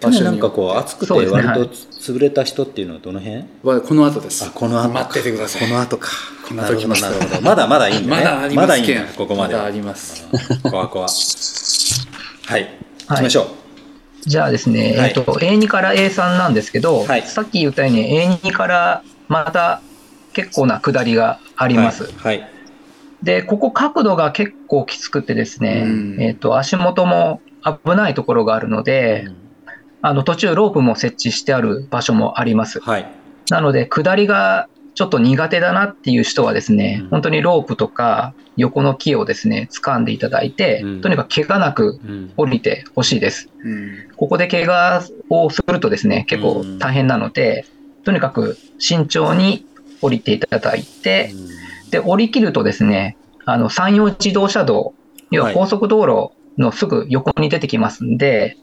[0.00, 0.66] 去年なんか場所に。
[0.66, 3.44] よこう暑くて割と潰れた人っていうのはどの辺？
[3.64, 4.44] はこの後です。
[4.44, 4.94] あこの後か。
[4.94, 5.68] 待っててください。
[5.68, 6.08] この後か。
[6.48, 6.96] この後来ま
[7.42, 8.24] まだまだいいんだね。
[8.24, 8.86] まだありますけん。
[8.86, 9.60] だいいんだここまでは。
[9.62, 10.24] まだあります。
[10.62, 11.08] こわこわ。
[11.08, 12.68] はい。
[13.08, 13.61] 行きましょう
[14.24, 15.08] じゃあですね、はい。
[15.08, 17.22] えっと、A2 から A3 なんですけど、はい。
[17.22, 19.82] さっき言ったように A2 からまた
[20.32, 22.04] 結構な下りがあります。
[22.04, 22.14] はい。
[22.16, 22.52] はい。
[23.22, 26.20] で、ここ角度が結構きつくてですね、うん。
[26.20, 27.42] えっ、と、足元も
[27.84, 29.26] 危ないところがあるので、
[30.00, 32.80] あの、途中ロープも設置してある場所もあります。
[32.80, 33.06] はい。
[33.50, 37.08] なので、下りがちょっと苦手だなっていう人はですね、うん。
[37.08, 41.00] 本当にロープとか横の木をですね、掴んでいただいて、うん。
[41.00, 42.32] とにかく怪我なくうん。
[42.36, 43.48] 降りてほしいです。
[43.64, 44.08] うん。
[44.16, 47.64] ここで怪我をするとですね、結構大変なので、
[48.04, 49.64] とにかく慎重に
[50.02, 51.32] 降りていただいて、
[51.90, 54.94] で、降り切るとですね、あの、山陽自動車道、
[55.30, 55.54] 要ははい。
[55.54, 58.58] 高速道路のすぐ横に出てきますんで、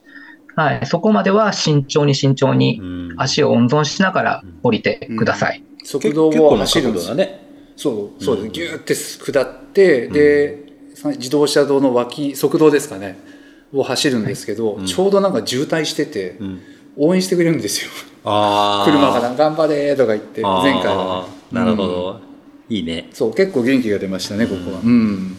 [0.56, 3.13] はい、そこまでは慎重に慎重にうん。
[3.18, 5.63] 足を温存しながら降りてください。
[5.84, 7.48] 速度を走るんですね。
[7.76, 8.50] そう、そうです。
[8.50, 10.63] ギューって下って、で、
[10.96, 13.18] さ自動車道の脇、側道ですかね、
[13.74, 14.86] を走るんですけど、うん。
[14.86, 16.62] ちょうどなんか渋滞してて、うん。
[16.98, 17.92] 応援してくれるんですよ。
[18.26, 21.28] ああ車から、頑張れーとか言って、前回は。
[21.52, 22.20] なるほど。
[22.70, 23.10] いいね。
[23.13, 24.82] そう、結構元気が出ましたね、ここは。
[24.84, 25.36] うん。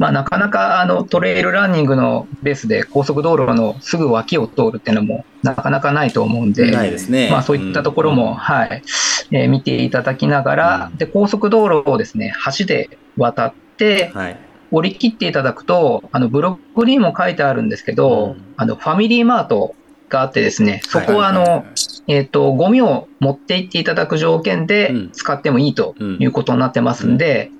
[0.00, 7.28] まあ、なかなかあのトレイルランニングのベースで高速道路のすぐ脇を通るっていうのもなかなかないと思うんで、ないですね。
[7.30, 8.82] まあ、そういったところも、はい。
[9.30, 10.96] えー見ていただきながら、うん。
[10.96, 14.38] で高速道路をですね橋で渡って、はい。
[14.70, 18.54] 降り切っていただくと、あのブロックにも書いてあるんですけど、うん。
[18.56, 19.74] あのファミリーマート
[20.08, 21.58] があってですね、そこはあの、はいはい。
[21.58, 21.66] はい
[22.06, 25.10] えっ、と、ゴミを持って行っていただく条件でうん。
[25.12, 27.52] 使ってもいいということになってますんで、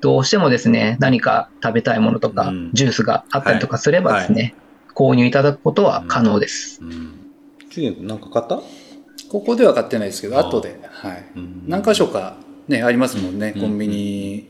[0.00, 2.70] どうしてもですね、何か食べたいものとか、うん。
[2.72, 4.54] ジュースがあったりとかすればですね、
[4.94, 6.80] 購入いただくことは可能です。
[6.82, 7.14] うん。
[7.70, 8.60] 中元君なんか買った？
[9.28, 11.24] ここでは買ってないですけど、後で、はい。
[11.36, 11.64] うん。
[11.66, 13.62] 何箇所かね、ありますもんね、うん。
[13.62, 14.48] コンビニ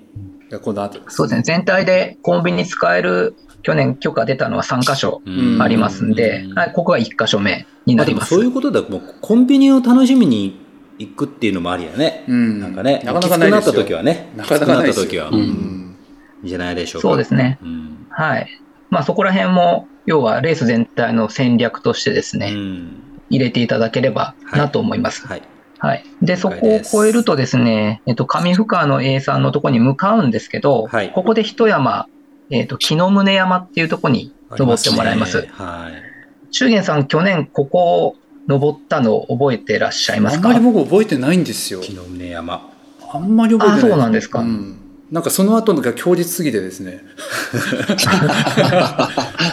[0.51, 1.01] がこの後。
[1.09, 5.61] そうですね、全体でコンビニ使える、去年許可出たのは3箇所うん。
[5.61, 6.55] ありますんで、うん。
[6.55, 8.35] はい、ここが1箇所目になります。
[8.35, 10.61] そういうことでもうコンビニを楽しみに
[10.99, 12.61] 行くっていうのもありやね、うん。
[12.61, 15.89] なんかねなかなかなった時はねなかなかなった時は、ううん
[16.45, 17.09] じゃないでしょうか。
[17.09, 17.59] そうですね。
[17.63, 18.07] うん。
[18.11, 18.49] はい。
[18.91, 23.03] まあそこら辺も、要はレース全体の戦略としてですね、うん。
[23.31, 25.27] 入れていただければなと思います。
[25.27, 25.43] はい。
[25.79, 26.05] はい。
[26.23, 31.13] で、そこを超えるとですね、えっと、上深川の A さんのところに向かうんですけど、はい。
[31.13, 32.07] ここで一山、
[32.51, 35.47] えっと、木の宗山っていうところに登ってもらいます。
[35.53, 36.51] はい。
[36.51, 38.17] 中元さん、去年ここを
[38.49, 40.49] 登ったのを覚えてらっしゃいますか？
[40.49, 41.81] あんまり僕覚えてないんですよ。
[41.81, 42.69] 木の宗山
[43.13, 43.79] あんまり覚えてない。
[43.79, 44.77] あそうなんですかん
[45.13, 47.03] なんかその後のが強烈すぎてですね。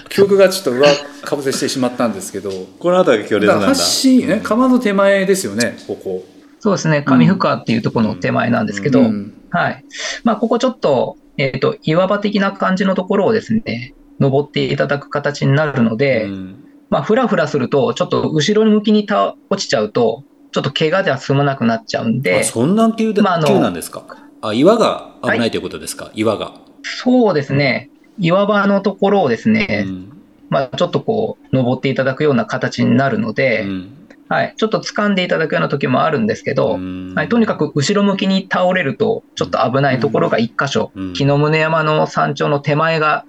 [0.09, 0.87] 記憶がちょっと上
[1.23, 2.49] かぶせしてしまったんですけど。
[2.79, 6.25] この辺りが強烈なんだ橋、ね、川の手前ですよね、ここ。
[6.59, 9.85] そうですね、上深川っていうところの手前なんですけど、うんはい。
[10.23, 24.03] まあ、ここちょっと、えっ、と、岩場的な感じのところをですね、登っていただく形になるので、うんまあ、ふらふらすると、ちょっと後ろ向きに倒落ちちゃうと、ちょっと怪我では済まなくなっちゃうんあで、そんな急で、まああの急なんですか？
[24.41, 30.11] あ岩が危ないということですか、岩が、そうですね、岩場のところをですね、うん。
[30.49, 33.91] まあ、ちょっとこう、登っていただくような形になるので、うん。
[34.27, 37.13] はい、ちょっと掴んでいただくような時もあるんですけど、うん。
[37.15, 41.13] はい、とにかく後ろ向きに倒れると、ちょっと危ないところが一箇所、うん。
[41.13, 43.25] 木の宗山の山頂の手前が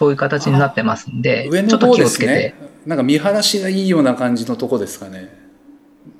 [0.00, 2.54] そういう形になってますんで、上のちょっと方です気をつけてね。。
[2.86, 5.28] なんか見晴らしがいいような感じのとこですかね。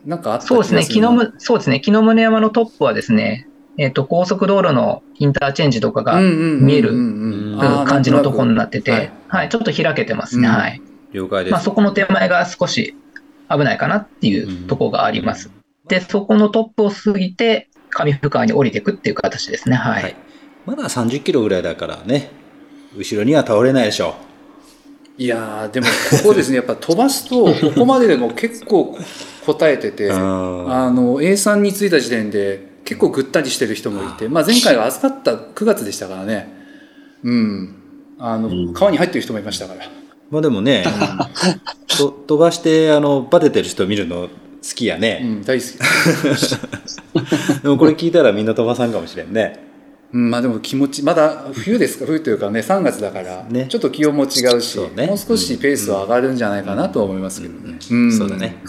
[0.05, 10.83] なんかあったそうですね、木のそうですね、木の宗山のトップはですね、えっ、と、高速道路のインターチェンジとかが、見えるうん感じのところになってて、ははいい、ちょっと開けてますね、うんはい。
[11.12, 12.95] 了解です、まあ、そこの手前が少し
[13.49, 15.51] 危ないかなっていうところがあります。
[15.88, 19.77] で、そこのトップを過ぎて、上深川に降りていくっていう形ですね。
[19.77, 20.03] はい。
[20.03, 20.16] はい。
[20.66, 22.31] まだ30キロぐらいだからね、
[22.96, 24.14] 後ろには倒れないでしょ。
[25.18, 25.87] いやーでも
[26.22, 26.57] ここですね。
[26.59, 28.96] やっぱ飛ばすとここまででも結構
[29.46, 30.12] 答えててう。
[30.14, 36.53] あんの A さんに着いた時点で結構ぐったりしてる人もいて、まあ、前回は暑かった9月でしたからね。
[37.22, 37.74] うん。
[38.18, 39.81] あの川に入ってる人もいましたから、
[40.31, 40.85] まあでもね、
[41.98, 44.29] と飛ばして、あの、バテてる人見るの好
[44.74, 45.20] きやうね。
[45.20, 45.79] ん、大好き、
[47.62, 49.70] でもこれ聞いたらみんな飛ばさんかもしれんね。
[50.12, 58.62] うん、まあでも気持ちまだ冬ですか冬というかね3月だから、ねちょっと気温も違うしねもう少しペースは上がるんじゃないかなとは思いますけどね、うんそうだね。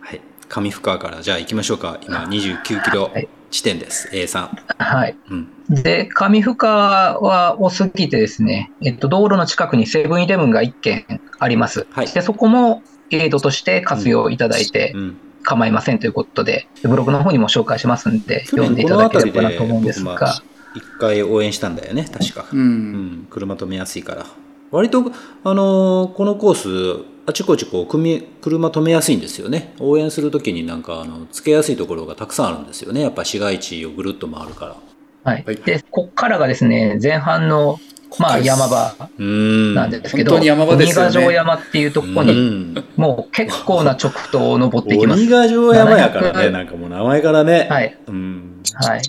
[0.00, 0.20] はい。
[0.48, 1.98] 上深川からじゃあ行きましょうか。
[2.02, 4.10] 今29キロはい地点です。
[4.12, 4.58] A さん。
[4.76, 5.16] はい。
[5.30, 5.48] うん。
[5.70, 11.06] で、上深川を過ぎてですね、えっと、道路の近くにセブンイレブンが1軒
[11.38, 11.86] あります。
[11.90, 15.16] はいで、そこもエイドとして活用いただいてうん。
[15.44, 20.42] 構いませんということで、ブログの方にも紹介しますんで、去読んでいただければなと思うんですが、
[20.78, 22.46] 一回応援したんだよね、確か。
[22.52, 24.26] うんうん、車止めやすいから。
[24.70, 25.12] 割と、
[25.44, 26.54] あのーこのコー
[27.00, 29.74] ス、あちこちこう組み車止めやすいんですよね。
[29.80, 33.02] 応援するときになんか、あの、つけやすいところがたくさんあるんですよね。
[33.02, 34.76] やっぱ市街地をぐるっと回るから。
[35.24, 35.56] はいはい。
[35.56, 37.78] で、こっからがですね、前半の、
[38.18, 39.74] まあ、山場うーん。
[39.74, 42.84] なんですけど、本当に山場ですよね鬼ヶ城山っていうところうに、ん。
[42.96, 45.30] もう結構な直線を登っていきます鬼。
[45.30, 47.68] ヶ城山やからね、700なんかもう名前からね。
[47.70, 47.98] はい。
[48.06, 48.62] うん。
[48.74, 49.02] はい。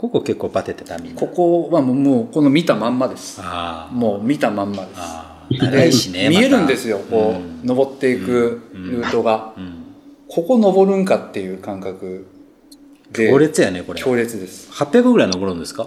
[0.00, 1.20] ここ結構バテてたみんな。
[1.20, 3.38] ここはもうこの見たまんまです。
[3.92, 5.00] もう見たまんまです。
[5.62, 6.30] 長いしね。
[6.30, 7.66] 見えるんですよこう、うん。
[7.66, 9.84] 登っていくルートが、うん。
[10.26, 12.26] ここ登るんかっていう感覚
[13.12, 13.28] で。
[13.28, 14.00] 強烈やね、これ。
[14.00, 14.72] 強烈です。
[14.72, 15.86] 800ぐらい登るんですか？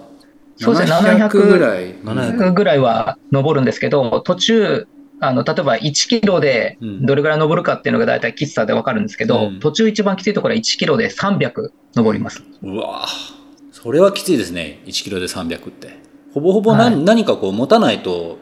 [0.57, 1.95] そうですね700 700ぐらい。
[1.95, 4.87] 700ぐらいは登るんですけど、途中、
[5.21, 7.05] あの、例えば1キロでうん。
[7.07, 9.59] どれぐらい登るかっていうのが大体喫茶でわかるんですけど、うん。
[9.59, 12.43] 途中一番きついところは1キロで300登ります。
[12.61, 13.42] うわぁ
[13.83, 14.79] それはきついですね。
[14.85, 15.99] 1キロで300って。
[16.33, 17.03] ほぼほぼ何,、はい。
[17.03, 18.37] 何かこう持たないと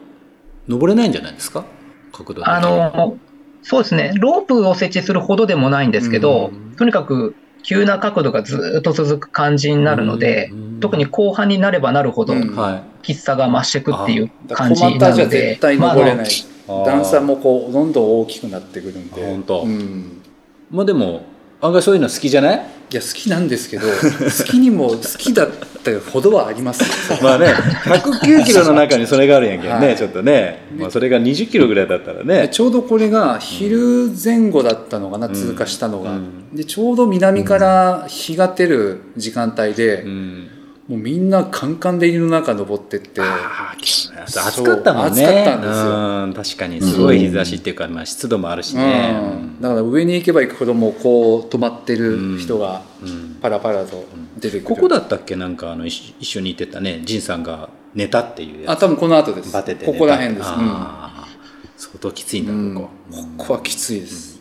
[0.68, 1.64] 登れないんじゃないですか？
[2.12, 2.54] 角度的に。
[2.54, 3.18] あの、
[3.62, 6.76] そうですね、ロープを設置するほどでもないんですけど、うん。
[6.76, 12.54] とにかく急な角度がずっと続く感じになるので、うん特に後半になればなるほど、うん。
[12.54, 12.82] はい。
[13.02, 16.26] きつさが増していくっていうだから小感じな股じゃので絶、対登れない、
[16.68, 19.24] あの段差もこうどんどん大きくなってくるんで。
[19.24, 19.62] あ本当。
[19.62, 20.22] うん。
[20.70, 21.31] まあでも
[21.62, 22.66] 案外そういうの好きじゃない？
[22.90, 25.50] いや好きなんですけど 好きにも好きだっ
[25.82, 27.18] たほどはありますよ。
[27.22, 27.46] まあね
[27.86, 29.96] 109キロの中にそれがあるんやけどね、はい。
[29.96, 40.48] ちょっとね、まあ、それが20キロぐらいだったらでねちょうどこれが昼前後だったのかな、通過したのが、うんでちょうど南から日が照る時間帯で、うん
[40.92, 43.22] もうみんなカンカンで犬の中登ってって。
[43.22, 45.24] 暑かったもんね。
[45.24, 46.24] 暑かったんですよ。
[46.24, 49.60] うん確かにすごい日差しっていうか、まあ、湿度もあるしね、うん。
[49.60, 54.04] だから上に行けば行くほどもうこう止まってる人がうんパラパラと
[54.36, 55.34] 出てくる、ここだったっけ？
[55.34, 57.00] なんかあの一一緒に行ってたね。
[57.06, 59.50] 仁さんが寝たっていうあ多分この後です。
[59.50, 62.74] バテてここら辺です、あー相当きついんだうん。
[62.74, 64.40] ここ、ここはきついです、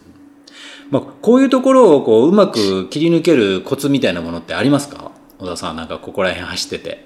[0.89, 5.11] まあ、こういうところをこううまく切り抜けるコツみたいなものってありますか？
[5.41, 7.03] 小田さんなんかここら辺走ってて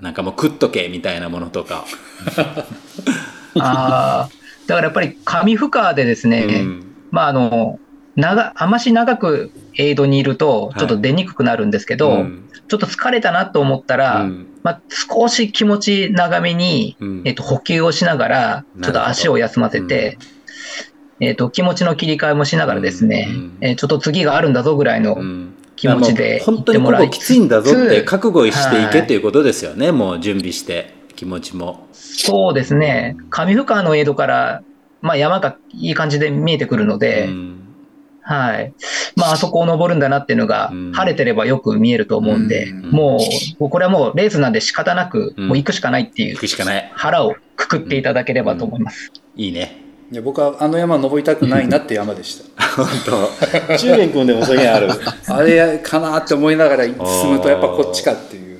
[0.00, 1.84] なんかもう食っとけみたいなものとか、
[3.58, 4.68] あー。
[4.68, 6.86] だからやっぱり上深川でですね、うん。
[7.10, 7.80] まああの、
[8.14, 12.48] 長、あまし長くエイドにいると、ちょっと出にくくなるんですけど、うん。
[12.68, 14.46] ちょっと疲れたなと思ったら、うん。
[14.62, 17.22] まあ、少し気持ち長めに、うん。
[17.24, 20.16] えっと、補給をしながら、ちょっと足を休ませて、
[21.18, 23.56] えっと、気持ちの切り替えもしながらですね、うん。
[23.62, 31.86] えーちょっと次があるんだぞぐらいのうん気持ちで本当にここきついんだぞって覚悟していけはいうことですよね、もう準備して気持ちも。
[31.92, 34.62] そうですね、上深川のエイドから、
[35.00, 37.54] まあ、山がいい感じで見えてくるので、うん
[38.20, 38.74] はい。
[39.16, 43.18] まあ、あそこを登るんだなっていうのがうん、晴れてればよく見えると思うんで、うんも
[43.58, 46.92] う、これはもうレースなんで仕方なく、うんもう行くしかないっていう行くしかない。
[46.94, 49.10] 腹をくくっていただければと思います。
[49.34, 49.87] いいね。
[50.10, 52.62] いや僕はあの山登りたくないなって山でした。
[52.82, 52.86] 本
[53.68, 53.76] 当。
[53.76, 54.88] 中元君でもそういうのある？
[55.28, 56.94] あれかなって思いながら進
[57.32, 58.58] むとやっぱこっちかっていう、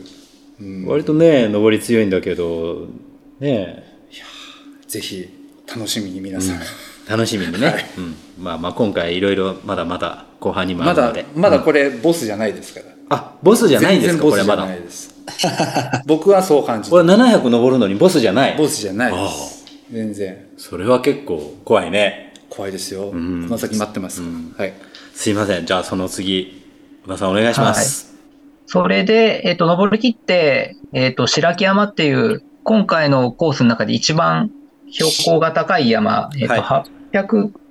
[0.61, 0.87] うん。
[0.87, 2.87] 割とね、登り強いんだけど、
[3.41, 3.83] ね。
[4.87, 5.27] ぜひ
[5.75, 6.61] 楽しみに皆さん、
[7.09, 7.91] 楽しみにね。
[7.97, 8.15] うん。
[8.39, 11.25] まあまあ今回いろいろまだまだ後半にもあまだるので。
[11.35, 12.87] まだこれボスじゃないですから。
[13.11, 14.23] あ、ボスじゃないんですか？
[14.23, 14.69] 全然ボスじゃこれまだ。
[14.69, 15.15] ないです
[16.07, 18.57] 僕はそう感じてこれ700登るのにボスじゃない？
[18.59, 19.65] ボスじゃないです。
[19.91, 22.35] 全然それは結構怖いね。
[22.51, 23.45] 怖いですよ、ん。
[23.45, 24.55] この先待ってます、うん。
[24.59, 24.75] はい。
[25.15, 25.67] すいません。
[25.67, 26.63] じゃあその次、
[27.05, 28.19] 小田さんお願いします。
[28.67, 34.51] それで、えっ、と、登り切って、えっ、と、白木山っていう、今回のコースの中で一番
[34.91, 36.85] 標高が高い山、えっ、と、は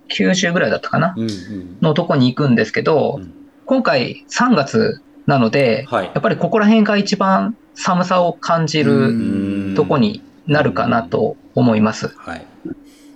[0.10, 1.14] 90ぐらいだったかな？
[1.18, 1.78] うんうん。
[1.82, 3.34] のとこに行くんですけど、うん。
[3.66, 12.08] 今回3月なので、はいやっぱりここら辺が一番寒さを感じうるうんとこになるかなと思います。
[12.18, 12.46] はい。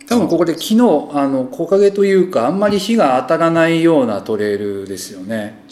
[0.08, 0.76] 多分ここで昨日
[1.14, 5.64] あの木陰というかあんまり日が当たらないようなトレイルですよね。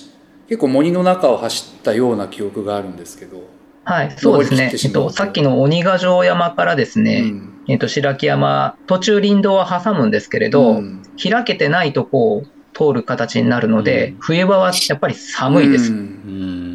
[0.48, 3.44] 結構森の中を走ったような記憶があるんですけど、
[3.84, 4.72] はい、そうですね。
[4.74, 7.64] えっと、さっきの鬼ヶ城山からですね、うん。
[7.68, 11.04] えっと、白木山、途中林道は挟むんですけれど、うん。
[11.22, 12.44] 開けてないとこを
[12.74, 14.18] 通る形になるので、うん。
[14.20, 15.92] 冬場はやっぱり寒いです。
[15.92, 16.00] うん。
[16.00, 16.69] うん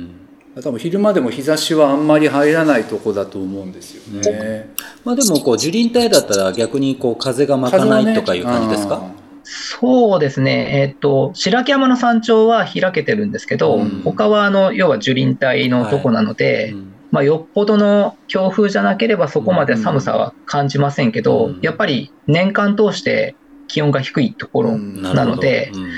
[0.62, 4.72] 多分昼間でも日差しはあんまり入らないとこだと思うんですよね。
[5.04, 9.02] まあでもこう樹林帯だったら逆にこう風が巻かないとかいう感じですか、
[9.44, 10.80] そうですね。
[10.80, 14.02] えっと、白木山の山頂は開けてるんですけど、うん。
[14.02, 16.94] 他はあの、要は樹林帯のとこなので、うん。
[17.10, 21.60] まあ、よっぽどの強風じゃなければそこまで寒さは感じませんけど、うん。
[21.60, 23.36] やっぱり年間通して
[23.68, 25.02] 気温が低いところうん。
[25.02, 25.90] なので、うん。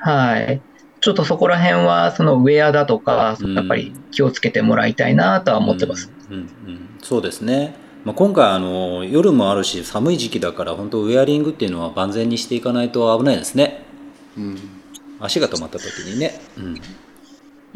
[0.00, 0.60] はい。
[1.06, 3.54] ちょっとそこら辺は、そのウェアだとか、うん。
[3.54, 6.10] やっぱり気をつけてもらいたいなとは思ってます。
[6.28, 6.48] うんうんうん。
[7.00, 13.84] そうですね、まあ、今回あの夜もあるし寒い時期だから本当ウェアリングっていうのは万全にしていかないと危ないですね。
[14.36, 14.58] うん。
[15.20, 16.80] 足が止まった時にね、うん。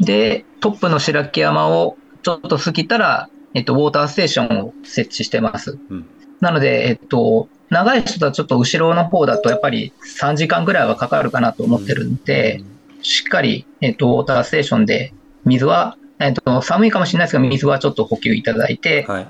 [0.01, 5.79] で、トップの白木山をちょっと過ぎたら、えっと、ウォーターステーションを設置してます。
[5.89, 6.05] うん。
[6.41, 12.61] なので、えっと、長い人はちょっと後ろの方だとやっぱり3時間ぐらいはかかるかなと思ってるんで、
[13.01, 15.13] しっかり、えっと、ウォーターステーションで
[15.45, 19.27] 水は、えっと、寒いかもしれないですが、水はちょっと補給いただいて、はい。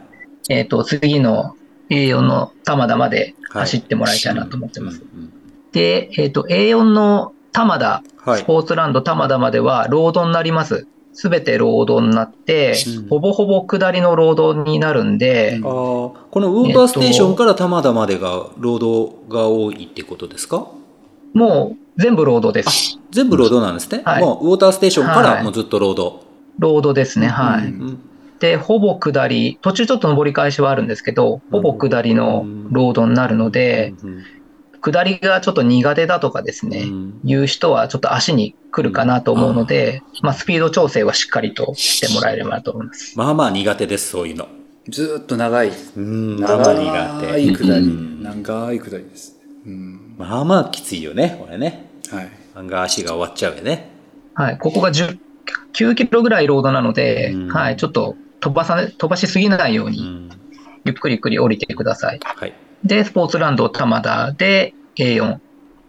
[0.49, 1.55] えっと、次の
[1.89, 5.01] A4 の玉田まで走ってもらいたいなと思ってます。
[5.01, 5.33] うんうん
[5.71, 8.41] で、えっと、A4 の玉田、はい。
[8.41, 10.85] スポーツランド玉田まではロードになります。
[11.13, 13.07] すべてロードになって、うん。
[13.07, 15.65] ほぼほぼ下りのロードになるんで、うん。
[15.65, 20.67] あーこのウォーターステーションから玉田までがロードが多いってことですか？
[21.33, 22.99] もう全部ロードです。
[23.11, 24.21] 全部ロードなんですね、はい。
[24.21, 25.37] もうウォーターステーションかはい。
[25.37, 26.23] らもうずっとロード、
[26.59, 27.27] ロードですね。
[27.27, 27.65] はい。
[27.65, 27.99] うんうん。
[28.39, 34.23] で、ほぼ下り、途中ちょっと上り返しはあるんですけど、ほぼ下りのロードになるので、うん
[34.83, 37.19] 下りがちょっと苦手だとかですね、うん。
[37.23, 43.15] いう人はちょっと足に来るかなと思うので、まあ、スピード調整はしっかりとしてもらえればと思います。
[43.15, 44.47] まあまあ苦手ですそういうの。
[44.89, 45.71] ずーっと長い。
[45.97, 46.39] うん。
[46.39, 47.69] まあまあ苦手長い下り。
[47.69, 48.23] うん。
[48.23, 49.37] 長い下りです。
[49.67, 51.87] うんまあまあきついよねこれね。
[52.11, 52.29] はい。
[52.55, 53.89] 案外足が終わっちゃうよね。
[54.33, 55.17] はい、ここが10
[55.73, 57.47] 9キロぐらいロードなので、うん。
[57.47, 60.29] はい、ちょっと飛ばさ飛ばしすぎないように、うん。
[60.85, 62.19] ゆっくりゆっくり降りてください。
[62.23, 62.53] はい。
[62.83, 65.39] で、スポーツランド玉田で A4。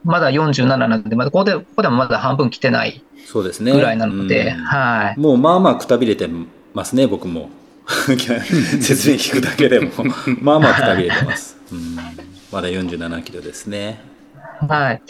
[0.04, 3.72] まだ47なんで、まだここで、ここでもまだ半分来てないそうですね。
[3.72, 4.64] ぐらいなので、うん。
[4.64, 5.20] はい。
[5.20, 6.28] もうまあまあくたびれて
[6.74, 7.50] ますね僕も。
[7.86, 9.90] 説明聞くだけでも。
[10.40, 11.96] まあまあくたびれてます、うん、
[12.52, 14.11] まだ47キロですね
[14.68, 15.02] はい。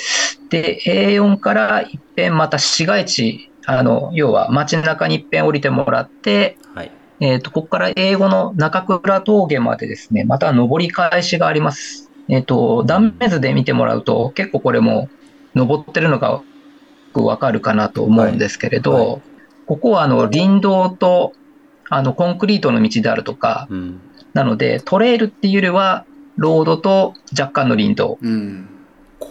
[0.48, 6.90] で、A4 から一遍また市街地、あの、要は街中に一遍降りてもらって、はい。
[7.20, 12.11] えっ、と、ここから英語の中倉峠までですね、また上り返しがあります。
[12.28, 15.09] えっ、と、断面図で見てもらうと、結構これも
[15.55, 16.44] 登ってるのがよ
[17.12, 19.07] くわかるかなと思うんですけれど、はい。
[19.07, 19.18] は
[19.66, 21.32] ここはあの林道と
[21.88, 24.00] あのコンクリートの道であるとか、うん。
[24.32, 26.05] なのでトレイルっていうよりは、
[26.36, 28.18] ロードと若干の林道。
[28.20, 28.72] うん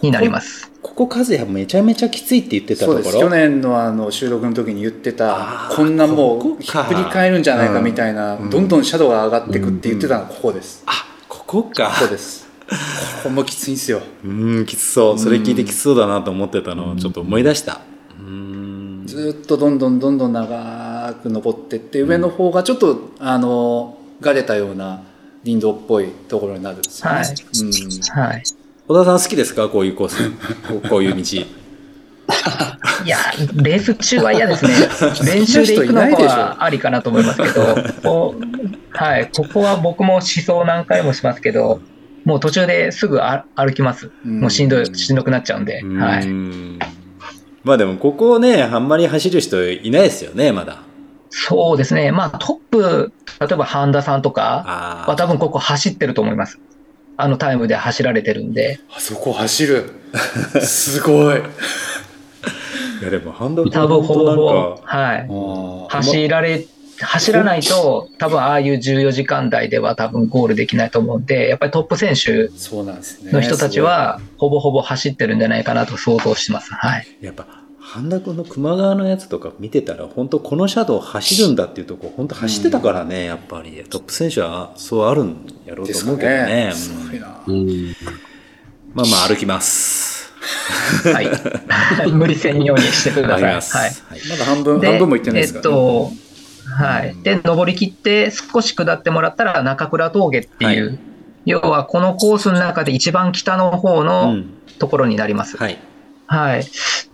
[0.02, 0.70] になります。
[0.82, 3.02] ここ和也めちゃめちゃきついって言ってたところ。
[3.04, 3.24] そうです。
[3.24, 10.92] 去年のあの収録の時に言ってたこんなもこうひっくり返るんじゃないかみたいな、うんどんどんシャドウが上がっていくって言ってたのがここです、あ
[11.28, 11.86] ここか。
[11.98, 12.46] ここです。
[12.68, 12.76] こ
[13.24, 14.00] こもきついんですよ。
[14.24, 15.18] うんきつそう。
[15.18, 17.80] それ聞いてきつそうだなと思ってたのをちょっと思い出した。
[18.18, 19.04] うん。
[19.06, 25.02] ずーっとどんどんどんどん長く登ってって上の方がちょっとあのがれたような
[25.44, 27.26] 林道っぽいところになるんですよね、はい。
[27.26, 28.28] うん。
[28.30, 28.42] はい。
[28.92, 29.70] 小田さん好きですか？
[29.70, 30.30] こういうコース
[30.90, 31.22] こういう道
[33.04, 33.16] いや、
[33.54, 34.72] レース中は嫌ですね。
[35.34, 38.42] 練習で行くのはありかなと思いますけど、こう
[38.96, 41.80] はい、ここは僕も思想何回もしますけど、
[42.26, 44.10] もう途中ですぐあ歩きます。
[44.24, 46.26] もうしんどい、しんどくなっちゃうんで、はい。
[46.26, 46.78] うん
[47.64, 50.78] まあでもここねあんまり走る人いないですよねまだ
[51.30, 52.12] そうですね。
[52.12, 56.58] まあトップ、例えば半田さんとかあは多分ここ走ってると思います。
[57.16, 59.90] あのタイムで走られてるんで、あそこ走る
[60.60, 61.38] すごい
[63.00, 65.28] いやでもハンドル多分ほぼほぼ、かはい。
[65.28, 66.66] あ走られ、
[67.00, 76.72] 走らないと、多分ああいう14時間台では多分ゴールできないと思うんで、やっぱりトップ選手そうなんですねの人たちは、ほぼほぼ走ってるんじゃないかなと想像してます。
[76.72, 77.06] はい。
[77.20, 87.96] やっぱ半田君の熊川のやつとか見てたら本当このシャドウ走るんだっていうとこ本当走ってたからね、やっぱりトップ選手はそうあるんやろうと思うけどねすごいなうん
[88.94, 90.32] まあまあ歩きます
[91.12, 91.28] はい。
[92.12, 93.42] 無理せんようにしてください。
[93.42, 93.54] はい。
[93.54, 95.80] はいまだ半分、で半分もいってないですえっから、ね。
[95.80, 96.10] と、
[96.64, 97.16] はい。
[97.22, 100.98] で、登り切って少し下ってもらったら中倉峠っていう、はい
[101.44, 104.46] 要はこのコースの中で一番北の方うのん
[104.78, 105.56] ところになります。
[105.56, 105.78] はい。
[106.32, 106.64] はい。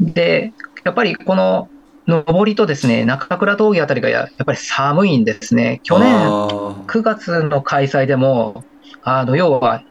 [0.01, 0.53] で、
[0.85, 1.69] やっぱりこの
[2.07, 5.81] 登りとですね、中倉峠あたりがややっぱり寒いんですね。
[5.83, 8.64] 去年あー9月の開催でも、
[9.03, 9.83] あの、要は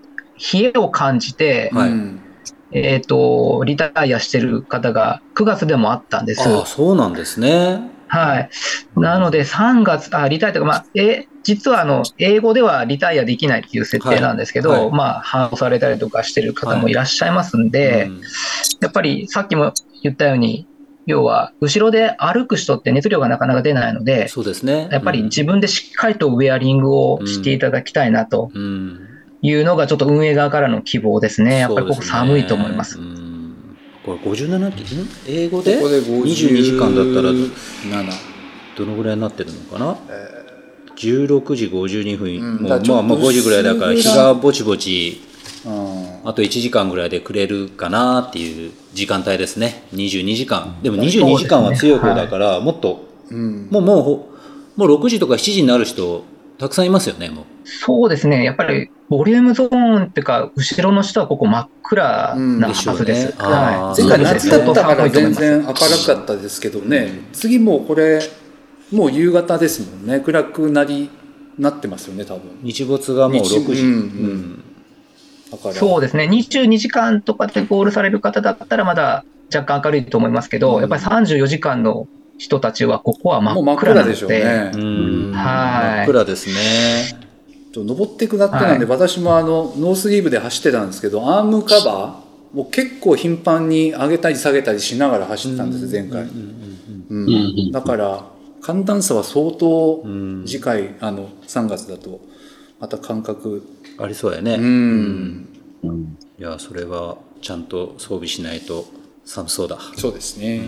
[0.54, 2.22] 冷えを感じて、はいうん
[2.72, 6.42] えっ、と、リタイアしてる方が9月でもあったんです。
[6.42, 7.80] あー、そうなんですね。
[8.08, 8.50] はい。
[8.96, 18.22] なので、3月、あ、リタイアというか、まあ、え、実はあの、英語ではリタイアできないっていう設定なんですけど、はいはいまあ、反応されたりとかしてる方もいらっしゃいますんで、うん
[18.80, 19.74] やっぱりさっきも
[20.04, 20.68] 言ったように、
[21.08, 24.90] 要は、後ろで歩く人って熱量がなかなか出ないので、そうですね。
[24.92, 29.08] やっぱり自分でしっかりとウェアリングをしていただきたいなとうん、うん
[29.42, 31.60] いうのがちょっと運営側からの希望ですね。
[31.60, 33.00] やっぱりここ寒いと思いますそ。
[33.00, 33.38] うですねうん
[34.04, 34.96] これ57期？
[34.96, 38.38] ん英語でここで22時間だったら7。
[38.78, 39.98] どのぐらいになってるのかな、
[40.98, 42.64] 16時52分、うん。
[42.64, 45.22] もうまあまあ5時ぐらいだから日がぼちぼち
[45.66, 46.28] うん。
[46.28, 49.84] あと1時間ぐらいでくれるかなっていう時間帯ですね。
[49.94, 53.68] 22時間でも22時間は強い方だから、もっとうん。
[53.70, 54.30] もうもうほ
[54.76, 56.24] もう6時とか7時になる人
[56.58, 57.46] たくさんいますよねもう。
[57.66, 58.44] そうですね。
[58.44, 63.26] やっぱり、ボリュームゾーンっていうか、後ろの人はここ真っ暗なはずです。
[63.28, 63.56] うんでしょうね。
[63.56, 64.02] はい。
[64.02, 68.22] 前回夏だったから全然明るかったですけどね、次もうこれ、
[68.92, 70.20] もう夕方ですもんね。
[70.20, 71.10] 暗くなり、
[71.58, 72.42] なってますよね、多分。
[72.64, 73.96] 日没がもう6時、日うんうん。
[73.96, 74.64] うん。
[75.52, 75.74] だから。
[75.76, 76.26] そうですね。
[76.26, 80.82] 22時間とかでゴールされる方だったらまだ若干明るいと思いますけど、うん。
[80.82, 82.08] やっぱり34時間の
[82.38, 84.72] 人たちはここはもう真っ暗なの暗でしょうね。
[84.74, 85.32] うん。
[85.34, 85.98] はい。
[85.98, 87.28] 真っ暗ですね。
[87.76, 96.88] 登っていくだけなんで、は私もあのノースリーブで走ってたんですけどアームカバーを結構頻繁に上げたり下げたりしながら走ったんです前回、うん。
[97.10, 97.72] うん。
[97.72, 98.24] だから
[98.68, 100.44] 寒暖差は相当ん。
[100.46, 102.20] 次回あの3月だと
[102.82, 103.64] また感覚。
[103.98, 105.48] ありそうやね、うん、
[106.38, 108.84] いやそれはちゃんと装備しないと
[109.24, 109.80] 寒そうだ。
[109.96, 110.66] そうですね、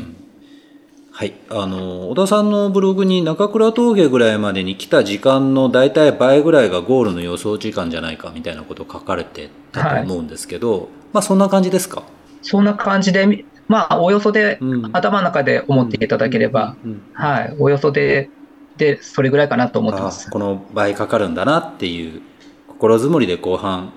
[1.12, 1.34] はい。
[1.50, 12.04] あの小田さんのブログに中倉峠ぐらいまでに来た時間の大体倍ぐらいがゴールの予想時間じゃないかみたいなこと書かれてたと思うんですけど、まあそんな感じですか？
[12.42, 14.90] そんな感じで、まあ、およそで、うん。
[14.94, 18.30] 頭の中で思っていただければ、うんはい、およそで、
[18.78, 20.28] で、それぐらいかなと思ってます。
[20.28, 20.32] あ。
[20.32, 22.22] この倍かかるんだなっていう
[22.68, 23.94] 心づもりで後半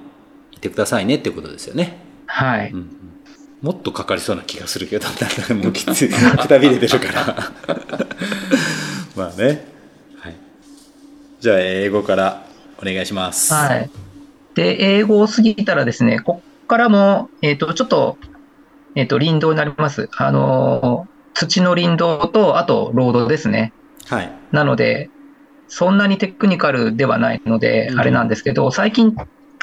[0.51, 1.97] 行ってくださいねってことですよね、
[2.27, 2.71] はい。
[2.71, 2.91] うんうん。
[3.63, 6.11] もっとかかりそうな気がするけどなんかもうきつい。
[6.39, 7.37] くたびれてるから。
[9.17, 9.65] まあね。
[10.19, 10.37] はい。
[11.41, 12.45] じゃあ英語から
[12.79, 13.55] お願いします。
[13.55, 13.89] はい。
[14.55, 18.19] で、英語を過ぎたらですね、こっからも、えっ、と、ちょっと、
[18.95, 20.09] えっ、と、林道になります。
[20.17, 23.73] あのー、土の林道と、あと、ロードですね。
[24.07, 25.09] はいなので、
[25.69, 29.17] そんなにテクニカルではないので、うんあれなんですけど、最近、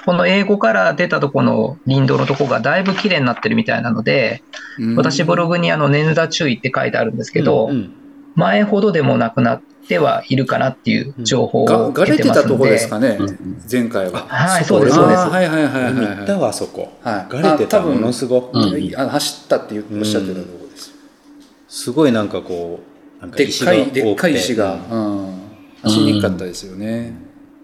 [0.06, 4.42] この英語から出たとこの林道のとこがだいぶ綺麗になってるみたいなので、
[4.80, 7.96] うん私ブログにあの捻挫注意って書いてあるんですけど、うんうん
[8.36, 13.62] 前ほどでもなくなってはいるかなっていう情報がをがれてますので、とこですかね、うん。
[13.70, 14.28] 前回は。
[14.28, 15.20] はい、そそううです、そうです。
[15.22, 16.18] はいはいはいはい、はい。
[16.22, 17.34] 見たわそこ、はい。
[17.34, 18.96] がれてたあ多分ものすごく、うん。
[18.96, 20.94] あの走ったっておっしゃってたところです。
[21.68, 22.80] すごいなんかこ
[23.20, 25.40] うなんかでっかいでっかい石が、うん、
[25.82, 27.14] 走りにくかったですよね。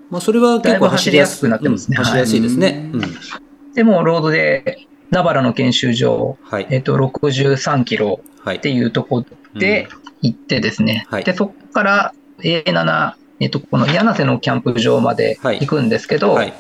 [0.09, 1.95] まあ、それは結構走りやすくなってますね。
[1.97, 2.03] うん。
[2.03, 3.73] 走りやすいですね、はいうん。
[3.73, 6.67] でも、ロードで、名原の研修場、はい。
[6.69, 8.57] えっと、63キロはい。
[8.57, 9.87] っていうとこで
[10.25, 11.23] 行ってですね、はい。
[11.23, 16.53] で、そこから A7、えっと、この柳瀬のキャンプ場まで行くんですけど、はい。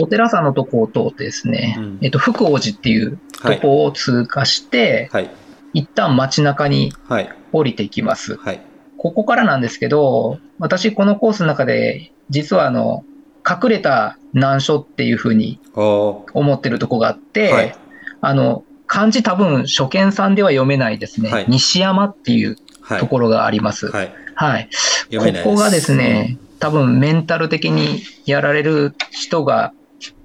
[0.00, 1.98] お寺さんのとこを通ってですね、うん。
[2.02, 5.30] えっと、福王寺っていうとこを通過して、はい。
[5.72, 7.32] 一旦街中にはい。
[7.52, 8.36] 降りていきます。
[8.36, 8.60] はい。
[8.98, 13.04] ここからなんですけど、私このコースの中で、実はあの、
[13.48, 17.76] 隠れた難所っていうふうに思ってるとこがあって、はい。
[18.20, 21.30] あの、漢字多分初見さんでは読めないですね。
[21.30, 21.46] はい。
[21.48, 22.58] 西山っていうはい
[22.98, 23.88] ところがあります。
[23.88, 24.12] はい。
[24.34, 24.68] はい。
[25.10, 29.72] いここがですね、多分メンタル的にやられる人が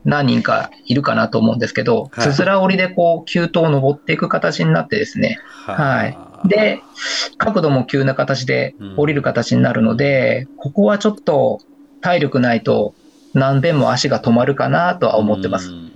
[0.05, 2.34] 何人かいるかなと思うんですけど、はい。
[2.34, 6.18] つづら折りでこう、急登を登っていく形になってですね、はい。
[6.47, 6.82] で、
[7.38, 11.62] 角度も急な形で降りる形になるので、ここはちょっと
[12.01, 12.95] 体力ないと
[13.34, 15.70] 何遍も足が止まるかなとは思ってます。
[15.70, 15.74] う。
[15.74, 15.91] ん。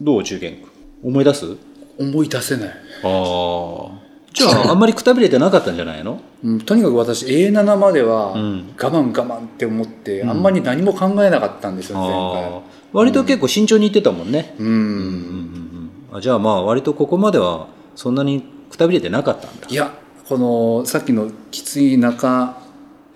[0.00, 0.66] どう中堅君？
[1.04, 1.56] 思い出す？
[1.98, 2.68] 思い出せない。
[2.68, 2.72] あ
[3.04, 4.07] あ
[4.38, 6.20] じゃああんまりくたびれてなかったんじゃないの？
[6.44, 8.74] うん、とにかく私 A7 までは我うん。
[8.76, 12.60] 慢我慢って思って、うんあんまり何も考えなかったんですよ、あ前ー
[12.92, 14.54] 割と結構慎重にいってたもんね。
[14.56, 14.66] 回。
[14.66, 15.90] うん。
[16.12, 19.66] あじゃあまあ割とここまではそんなにくたびれてなかったんだ。
[19.68, 19.92] いや
[20.28, 22.58] このさっきのきつい中、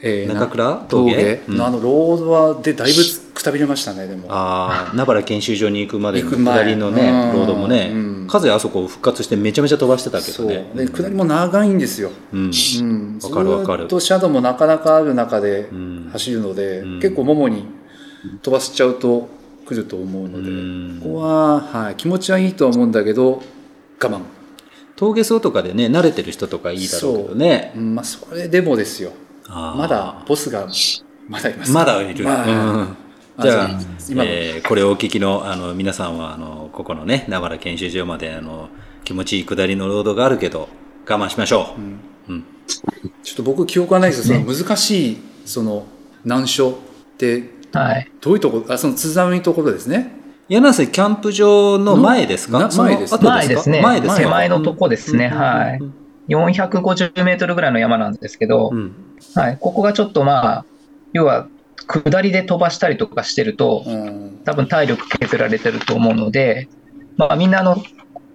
[0.04, 1.42] え中倉峠？
[1.48, 3.02] のあのロードはでだいぶ
[3.34, 4.26] くたびれましたねでも。
[4.30, 7.38] ああ、名原研修所に行くまでの下りのね、うん。
[7.38, 8.26] ロードもね、うん。
[8.28, 10.48] 風あそこ復活してめちゃめちゃ飛ばしてたけそう。
[10.48, 10.70] どね。
[10.74, 12.50] で下りも長いんですよ、うん。
[12.50, 13.82] うん、わかるわかる。
[13.84, 16.08] ずっとシャドウもなかなかある中でん。
[16.10, 17.00] 走るので、うん。
[17.00, 17.66] 結構ももに
[18.42, 19.28] 飛ばしちゃうと
[19.66, 21.00] 来ると思うので、うん。
[21.00, 23.40] ここは、はい、気持ちはいいとは思うんだけど
[24.02, 24.20] 我慢、
[24.96, 27.72] 峠走とかでね、慣れてる人とかいいだろうけどね。
[27.76, 29.12] うんまあ、それでもですよ
[29.52, 30.66] まだボスが
[31.28, 31.72] まだいます。
[31.72, 32.24] まだいる。
[32.24, 32.96] まあうん。
[33.40, 33.70] じゃあ
[34.08, 34.30] 今の。
[34.30, 38.68] えーこれをお聞きのあの皆さんはあのここのね名原研修所まであの
[39.04, 40.68] 気持ちいい下りのロードがあるけど
[41.08, 41.74] 我慢しましょ
[42.28, 42.32] う。
[42.32, 42.44] うん。
[43.22, 45.84] ちょっと僕記憶がないですけど、その難しいその
[46.24, 46.74] 難所っ
[47.18, 48.10] てはい。
[48.20, 50.12] どういうところあその津波のところですね。
[50.48, 52.70] 柳瀬キャンプ場の前ですか？
[52.76, 53.82] 前です後前ですね。
[53.82, 54.20] 前ですか？
[54.20, 55.30] 手前のとこですね。
[55.32, 55.38] うん。
[55.38, 55.80] はい。
[56.28, 58.94] 450メートルぐらいの山なんですけど、うん
[59.34, 59.58] はい。
[59.60, 60.64] ここがちょっとまあ、
[61.12, 61.48] 要は、
[61.86, 64.40] 下りで飛ばしたりとかしてると、うん。
[64.44, 66.68] 多分体力削られてると思うので、
[67.16, 67.82] まあみんなあの、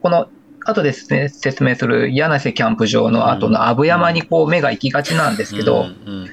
[0.02, 0.28] この、
[0.66, 6.28] 後ですね、説明する柳瀬キャンプ場の後の阿武山にこう目が行きがちなんですけど、うんうん。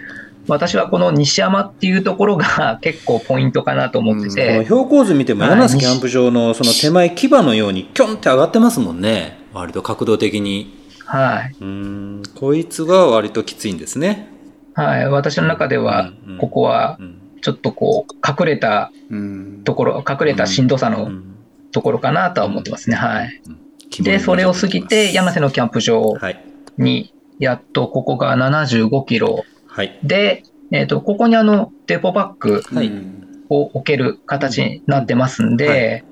[0.49, 5.51] 私はこの西山っていうところが 結構ポイントかなと思ってこのて、標高図見てもはい。
[5.53, 9.39] 柳瀬キャンプ場のその手前牙のようにキョンって上がってますもんね。
[9.53, 10.75] 割と角度的に。
[11.07, 11.55] はい。
[11.61, 12.23] うん。
[12.35, 14.34] こいつが割ときついんですね
[14.75, 15.09] はい。
[15.09, 17.21] 私の中ではここはうん。
[17.45, 19.61] ちょっとこう、隠れたうん。
[19.65, 21.37] ところ、隠れたしんどさのうん。
[21.73, 22.97] ところかなとは思ってますね。
[22.97, 23.43] はい。
[23.47, 24.05] うん。
[24.05, 26.43] で、それを過ぎて、山瀬のキャンプ場はい。
[26.79, 29.99] に、やっとここが75キロはい。
[30.03, 32.63] で、えっ、と、ここにあの、デポバッグ
[33.51, 36.05] を置ける形になってますんで、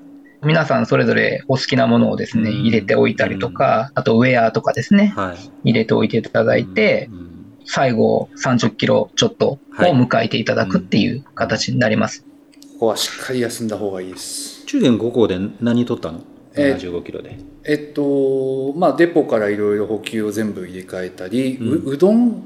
[0.43, 2.61] 皆さんそれぞれお好きなものをですね、うん。
[2.61, 5.69] 入れておいたりとか、あとウェアとかですね、はい。
[5.71, 7.32] 入れておいていただいて、うん
[7.65, 12.25] 最後30キロちょっとを迎えていただくっていう形になります。
[12.73, 14.65] ここはしっかり休んだ方がいいです。
[14.65, 16.21] 中元5校で何取ったの？
[16.55, 17.37] え75キロで。
[17.63, 21.93] えっとまあデポからいろいろ補給を全部入れ替えたり、ううん。
[21.93, 22.43] うどん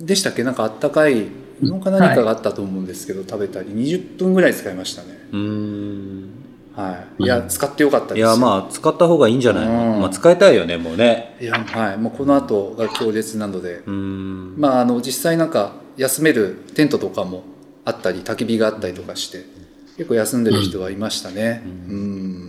[0.00, 0.44] でしたっけ？
[0.44, 1.28] なんかあったかいう
[1.62, 3.68] どんか何かがあったと思うんですけど、食べたり。
[3.68, 5.08] 20分ぐらい使いましたね。
[5.32, 6.30] うーん
[6.76, 7.24] はい。
[7.24, 10.00] いや使ってよかったですいやまあ使った方がいいんじゃないの、うん。
[10.00, 11.36] まあ、使いたいよねもうね。
[11.40, 11.98] いやはい。
[11.98, 14.54] もうこの後が強烈なので、うーん。
[14.58, 17.44] まああの実際なんか休めるテントとかも
[17.84, 19.44] あったり焚き火があったりとかして
[19.96, 21.62] 結構休んでる人はいましたね。
[21.64, 22.46] うん。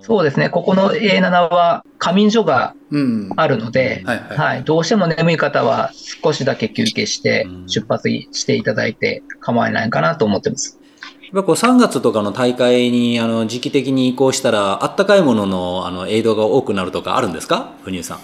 [0.00, 4.38] そうですね、ここの A7 は仮眠所がうん、あるので、はいはい。
[4.38, 5.90] はい、どうしても眠い方は
[6.22, 7.68] 少しだけ休憩してうん。
[7.68, 10.77] 出発していただいて構わないかなと思ってます。
[11.32, 17.72] やっぱこう3月とかの大会にあの時期的に移行したらあったかいもののあのエイドが多くなるとかあるんですか？
[17.82, 18.18] ふにゅうさん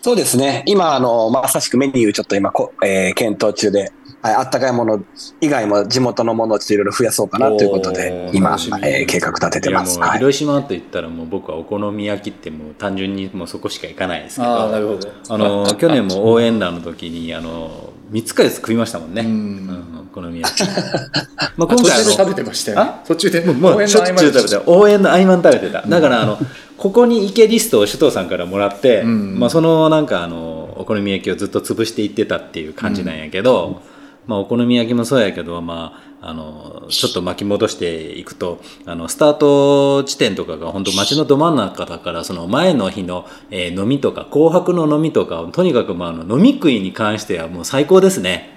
[0.00, 0.64] そうですね。
[0.66, 3.92] 今、あの、まさしくメニューちょっと今こ、えー検討中で、
[4.22, 5.04] はい、あったかいもの
[5.40, 9.98] 以外も地元のものをちょっといろいろ増やそうかなということで今、えー計画立ててます。
[9.98, 10.18] はい。
[10.18, 15.12] 広島と言ったらもう僕はお好み焼きってもう単純にもうそこしか行かないですけどああなるほど。
[15.28, 20.60] あの去年も応援団の時にあの3つか4つ食いましたもんね、ううんん、お好み焼き。
[21.56, 22.82] まああ途中で食べてましたよね。
[22.84, 23.02] あ？
[23.04, 23.40] 途中で。
[23.40, 25.82] もうしょっちゅう食べて応援の合間に食べてた。
[25.82, 26.38] だからあの
[26.76, 29.38] ここに行けリストを首藤さんからもらって、うん。
[29.40, 33.82] まあ、そのなんかあのお好み焼きをずっと潰していってたっていう感じなんやけど、
[34.26, 48.50] まあ、お好み焼きもそうやけど、まあ、あのちょっと巻き戻していくとあのスタート地点とかが本当街のど真ん中だからその前の日の、えー飲みとか紅白の飲みとかとにかくまああの飲み食いに関してはもう最高ですね。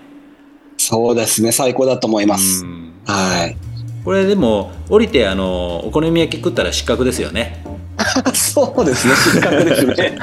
[0.78, 1.52] そうですね。
[1.52, 2.68] 最高だと思いますう。
[2.68, 3.58] んはい。
[4.04, 7.64] これでも降りてあのお好み焼き食ったら失格ですよね。
[8.34, 9.16] そうですね。
[9.16, 10.18] 失格ですね。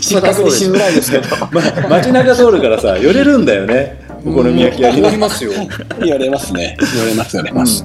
[0.00, 5.52] 失格にしづらいですけど、ま、街中通るからさ寄れるんだよねお好み焼き屋にありますよ
[6.02, 6.76] 言われますね。
[6.92, 7.84] 言われます、言われます。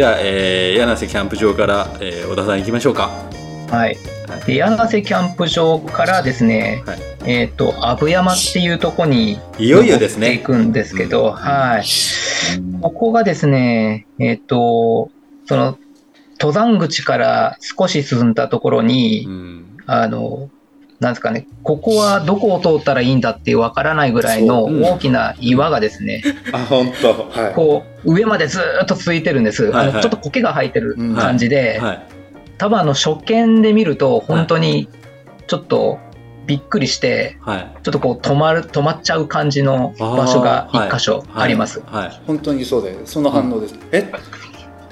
[0.00, 3.10] じゃあ、えー、柳瀬キャンプ場から、えー、小田さん行きましょうか。
[3.68, 3.98] はい。
[4.46, 6.98] で、柳瀬キャンプ場からですね、はい。
[7.26, 10.28] えっ、と、阿武山っていうとこに、いよいよですね。
[10.28, 11.32] 登っていくんですけど、うん。
[11.34, 11.84] はい。
[12.80, 15.10] ここがですね、えっ、と、
[15.44, 15.76] その、
[16.40, 19.76] 登山口から少し進んだところに、うん。
[19.84, 20.48] あの、
[21.00, 26.22] なんですかね、ここはどこを通ったらいいんだっていうわからないぐらいの大きな岩がですね、
[26.52, 27.08] あ本当。
[27.30, 27.54] はい。
[27.54, 29.64] こう上までずーっと続いてるんです。
[29.64, 29.88] はいはい。
[29.88, 32.02] あのちょっと苔が生えてるうん感じで、はい。
[32.58, 34.90] 多分あの初見で見ると本当に
[35.46, 35.98] ちょっと
[36.46, 37.70] びっくりして、はい。
[37.82, 41.80] ちょっとこう止まる止まっちゃう感じの場所が一箇所あります。
[41.86, 42.04] はい。
[42.08, 44.06] はい本当にそうでその反応です、え？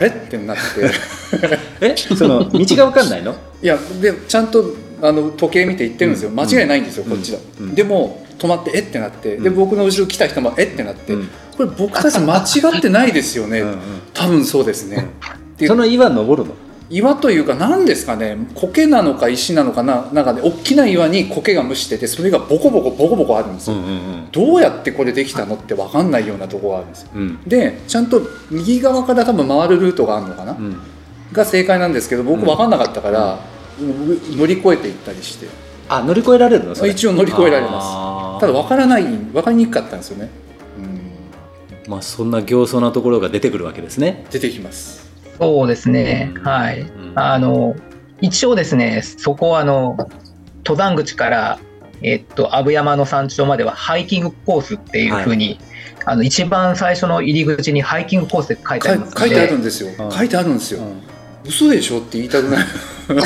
[0.00, 0.06] え？
[0.06, 0.62] ってなって。
[1.86, 1.94] え？
[1.98, 3.34] その道が分かんないの？
[3.62, 4.64] いやでちゃんと
[5.02, 6.36] あの時計見て言ってるんですよ、うん。
[6.36, 7.10] 間違いないんですよ、うん。
[7.10, 7.74] こっちだ、うん。
[7.74, 9.54] でも止まってえってなって、でうん。
[9.54, 11.28] 僕の後ろ来た人もえってなって、うん。
[11.56, 13.78] これ僕たち間違ってないですよね、うんうん。
[14.14, 15.08] 多分そうですね、
[15.56, 16.54] でその岩登るの？
[16.90, 18.38] 岩というか何ですかね。
[18.54, 20.08] 苔なのか石なのかな。
[20.14, 27.10] なんかね大きな岩に苔が蒸しててそれがボコボコボコボコあるんですよ、んうんどうやってこれできたのって分かんないようなとこがあるんですよ。
[27.14, 27.42] うん。
[27.44, 30.80] でちゃんと右側から多分回るルートがあるのかな、うん。
[31.30, 33.38] が正解なんですけど僕分かんなかったから、
[33.80, 35.46] 乗り越えていったりして。
[35.90, 36.74] あ乗り越えられるの？
[36.74, 36.90] それ。
[36.90, 38.40] 一応乗り越えられます。
[38.40, 40.28] ただ分からない分かりにくかったんですよね、
[41.84, 44.26] うん、まあそんな形相なところが出てくるわけですね。
[44.30, 45.10] 出てきます。
[45.38, 46.42] そうですね、うん。
[46.42, 46.82] はい。
[46.82, 47.12] うん。
[47.14, 47.74] あの
[48.20, 49.96] 一応ですね、そこはあの
[50.58, 51.58] 登山口から
[52.02, 55.58] えっと阿武山の山頂まではハイキングコースっていうふうに、
[56.04, 60.12] あの一番最初の入り口にハイキングコースって書いてありますの書いてあるで、んですよ、うん。
[60.12, 61.00] 書いてあるんですよ、うん
[61.48, 62.66] 嘘でしょって言いたくない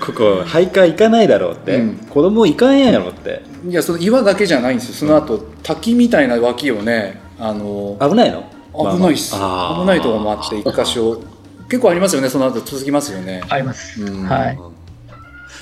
[0.00, 1.96] ここ徘徊行かないだろうって、うん。
[2.10, 3.42] 子供行かんやろって。
[3.68, 4.94] いやその岩だけじゃないんですよ。
[4.94, 8.44] その後滝みたいな脇をねあの危ないの？
[8.74, 9.80] 危ないっす、まあまあ。
[9.80, 11.20] 危ないところもあって一箇所。
[11.68, 14.02] 結構ありますよねその後続きますよね、あります。
[14.02, 14.24] うん。
[14.24, 14.58] はい。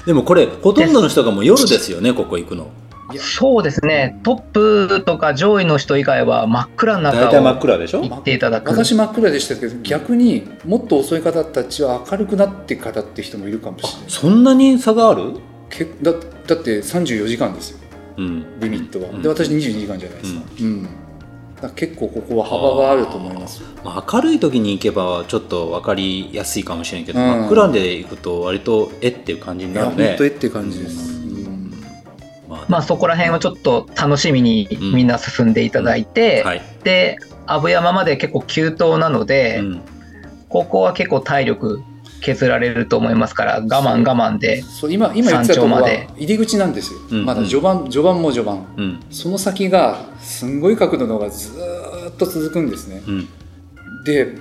[0.06, 2.68] でもこれほとんどの人がもう夜ですよねここ行くの
[3.18, 8.02] そうですね、トップとか上位の人以外は真っ暗な中を暗でしょ？
[8.02, 8.70] 行っていただく。
[8.70, 14.10] 私真っ暗でしたけど逆にもっと遅い方たちは明るくなってからって人もいるかもしれない。
[14.10, 15.34] そんなに差がある？
[15.70, 16.18] けだだ
[16.56, 17.78] って34時間ですよ。
[18.18, 18.60] うん。
[18.60, 19.22] リミットは、うん。
[19.22, 20.82] で私22時間じゃないですか,、うん。
[20.82, 20.94] だか
[21.62, 23.62] ら結構ここは幅があると思います。
[23.62, 27.26] よまあ、明るい時に行けばちょっと分かりやすいかもしれんけど、うん。
[27.26, 30.08] 真っ暗で行くと割とえっていう感じになるね。
[30.08, 31.15] 本当えって感じです、うん
[32.48, 39.82] まあまあそこら辺をちょっと楽しみにみんな進んでいただいて、はい、で阿武山まで結構急登なので、うん。
[40.48, 41.82] ここは結構体力
[42.20, 47.24] 削られると思いますから我慢我慢でそう今今言ってた入り口なんですよ、うん。
[47.24, 48.66] まだ序盤序盤も序盤。
[48.76, 49.00] うん。
[49.10, 53.02] その先がすんごい角度のがずーっと続くんですね。
[53.06, 53.28] うん。
[54.04, 54.38] で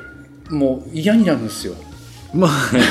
[0.49, 1.74] もう嫌になるんですよ。
[2.34, 2.82] まあね。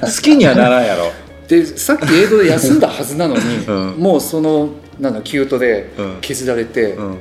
[0.00, 1.12] 好きにはならんやろ
[1.48, 3.90] でさっき映像で休んだはずなのに、うん。
[3.98, 6.18] もうそのなんだキュートでうん。
[6.20, 7.18] 削られて、うん。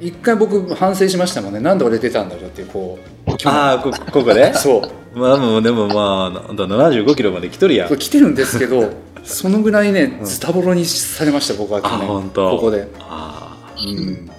[0.00, 1.60] 一回僕反省しましたもんね。
[1.60, 4.52] なんで俺出たんだろうってこうああこここで？
[4.58, 4.82] そ
[5.14, 5.18] う。
[5.18, 7.96] まあもうでもまあなんだ75キロまで来とるやん。
[7.96, 8.90] 来てるんですけど
[9.24, 10.26] そのぐらいねうん。
[10.26, 14.30] ズタボロにされました僕は去あ年ここで、あうん、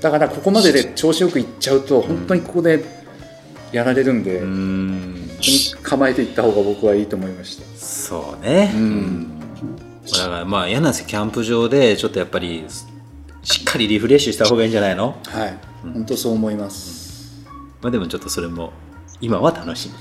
[0.00, 2.84] だからここまでで調子よくいっちゃうと本当にここで
[3.72, 5.17] やられるんで、ーうーん
[5.82, 7.64] 構えていった方が僕はいいと思いました。
[7.76, 8.72] そうね。
[8.74, 9.40] うん。
[10.10, 12.64] だからまあ嫌なんですよキャンプ場でちょっとやっぱり
[13.42, 15.18] しっかりリフレッシュした方がいいんじゃないの？
[15.24, 15.92] はい、うん。
[15.92, 17.44] 本当そう思います、
[17.82, 18.72] まあでもちょっとそれも
[19.20, 19.94] 今は楽しみ。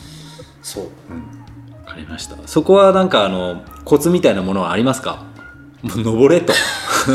[0.62, 0.84] そう。
[0.84, 2.36] わかりました。
[2.48, 5.26] そこはなんかあのコツみたいなものはありますか？
[5.84, 6.54] もう登れと。
[6.54, 7.12] そ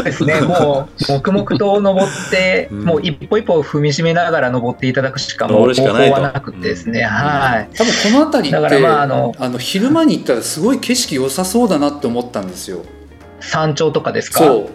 [0.00, 0.40] うですね。
[0.40, 2.84] もう黙々と登って、うん。
[2.84, 6.16] もう一歩一歩踏みしめながら登っていただくしかも登う方るしかないと。
[6.16, 7.06] 法はなくてですね、うん。
[7.06, 7.68] はい。
[7.76, 9.02] 多分この辺りってだからまあ
[9.44, 12.84] あの昼間に行ったらすごい景色良さそうだなって思ったんですよ。
[13.40, 14.40] 山頂とかですか？
[14.40, 14.70] そう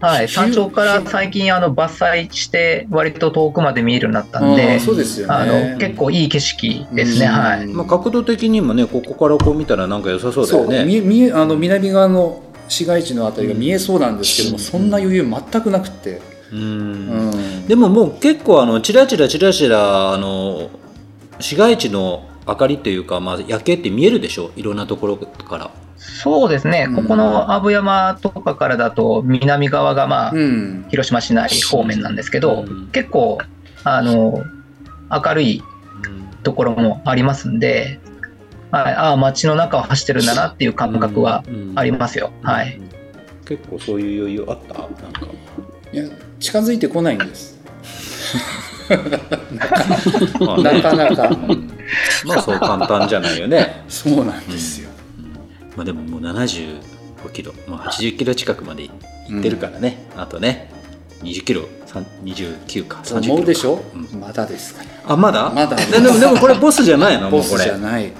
[0.00, 5.34] はい、昼山頂から最近あの伐採して割と遠くまで見えるようになったんあでーそうですよね。
[5.34, 7.32] あの結構いい景色ですね、うん。
[7.32, 7.66] はい。
[7.66, 10.84] まあ、角度的にもねここからこう見たらなんか良さそうだよね。
[10.84, 14.62] 見え見えあの南側の市街地のあたりが見えそうなんですけども、うん。
[14.62, 16.20] そんな余裕全くなくて、
[16.52, 17.30] ううん。
[17.30, 20.70] んでももう結構あのチラチラチラチラあの
[21.40, 24.52] 市街地の明かりっていうか、まあ、夜景って見えるでしょ？
[24.56, 25.70] いろんなところから
[26.22, 26.96] そうですね、うん。
[26.96, 30.86] ここの阿武山とかからだと南側がまあ、うん。
[30.88, 32.88] 広島市内方面なんですけど、うん。
[32.88, 33.38] 結構
[33.84, 34.42] あの
[35.10, 35.62] 明るい
[36.42, 38.00] ところもありますんで、
[38.70, 41.44] はい、ああ街の中を走ってるんだなっていう感覚は
[41.74, 42.80] ありますよ、はい。
[43.46, 44.74] 結構そういう余裕あった？
[44.74, 45.26] なんか。
[45.92, 46.04] いや
[46.40, 47.58] 近づいてこないんです。
[50.40, 51.28] まあねなかなか。
[51.28, 51.68] うん
[52.26, 54.87] まあそう簡単じゃないよね、そうなんですよ、
[55.78, 56.80] まあ、でももう75
[57.32, 58.82] キロ、まあ、80キロ近くまで
[59.28, 60.72] 行ってるからね、あとね
[61.22, 64.20] 20キロさん29か30キロ思うでしょ、うん。
[64.20, 65.50] まだですかねあまだ？
[65.54, 65.76] まだ。
[65.76, 67.30] ででもでもこれボスじゃないの？
[67.30, 67.64] もボスうこれ。
[67.64, 68.12] じゃない。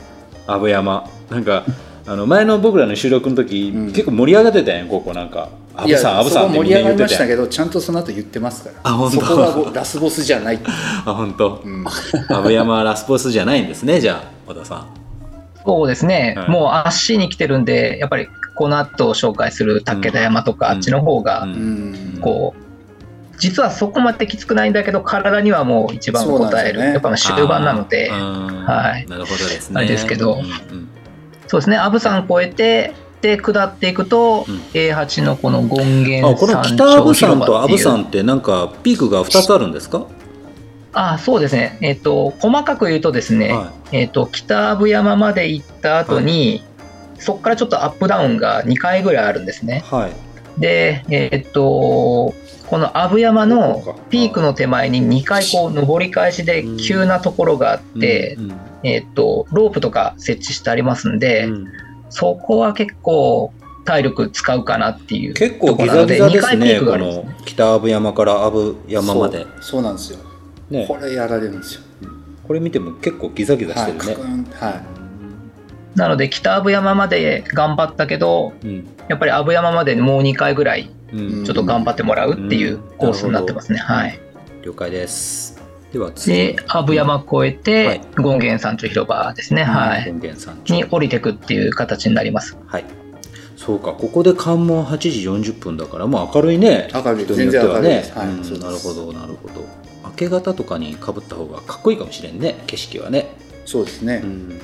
[0.46, 1.10] 阿部山。
[1.30, 1.64] なんか
[2.06, 3.86] あの前の僕らの収録の時、うん。
[3.88, 5.48] 結構盛り上がってたやんここなんか。
[5.74, 8.76] 阿部さん阿部さん盛り上がりましたけどちゃんとその後言ってますから。
[8.84, 9.20] あ本当。
[9.20, 11.60] そこがごラスボスじゃないって あ本当。
[11.64, 11.84] うん。
[12.28, 14.97] 阿部山はラスボスじゃないんですねじゃあ和田さん
[15.68, 16.48] そうですね、はい。
[16.48, 20.72] もう足に来てるんで、やっぱりこの後紹介する武田山とか、うん。
[20.72, 21.46] あっちの方が
[22.22, 29.06] こう、実はそこまできつくないんだけど、体にはもう一番応える、ねやっぱ終盤なので、はい。
[29.10, 29.76] なるほどですね。
[29.76, 30.34] あれですけど。
[30.34, 30.88] うんうん。
[31.46, 34.56] そうですね、阿武山越えて、で、下っていくと、うん。
[34.72, 40.06] A8 のこの権現あこの山北阿頂武山と阿武広場っていう山ってなんかピークが2つあるんですか？
[40.92, 46.64] あそうですね、えっと細かく言うとですね、はえっと北阿武山まで行った後に、
[47.18, 49.82] そこからちょっとアップダウンが2回ぐらいあるんですね。
[49.86, 50.60] はい。
[50.60, 52.34] で、えっと
[52.66, 56.76] この阿武山のかピークの手前に2回こう上り返しでうん。
[56.78, 61.66] 急なところがあって、うんえっとロープとか設置してありますんで、うん。
[62.10, 63.52] そこは結構
[63.84, 67.24] 体力使うかなっていう結構ギろなので2ザギザです回ピークがあねすね。
[67.24, 69.46] の北阿武山から阿武山まで。
[69.60, 70.27] そうなんですよ
[70.70, 70.86] ね。
[70.86, 71.82] これやられるんですよ。
[72.46, 74.24] これ見ても結構ギザギザしてるね。
[74.54, 74.72] はい。
[74.72, 74.82] は
[75.94, 78.86] なので北阿武山まで頑張ったけどうん。
[79.08, 81.44] やっぱり阿武山までもう2回ぐらいうん。
[81.44, 83.78] ちょっと頑張ってもらうっていうコースになってますね。
[83.78, 84.18] はい。
[84.62, 85.60] 了解です。
[85.92, 86.36] では次。
[86.36, 88.00] で、阿武山越えはい。
[88.00, 89.64] て、権現山頂広場ですね。
[89.64, 90.04] はい。
[90.04, 92.56] 権現山頂に降りてくっていう形になります。
[92.66, 92.84] はい。
[93.56, 93.92] そうか。
[93.92, 96.88] ここで関門8時40分だからもう明るいね。
[96.94, 97.24] 明るい。
[97.24, 98.04] 人によってはね。
[98.14, 98.26] はい。
[98.60, 99.60] なるほどなるほど。
[99.60, 99.77] 明
[100.18, 102.62] け方とかにかぶった方がかっこいいかもしれんね。
[102.66, 103.30] 景色はね、
[103.64, 104.60] そうですね、うん、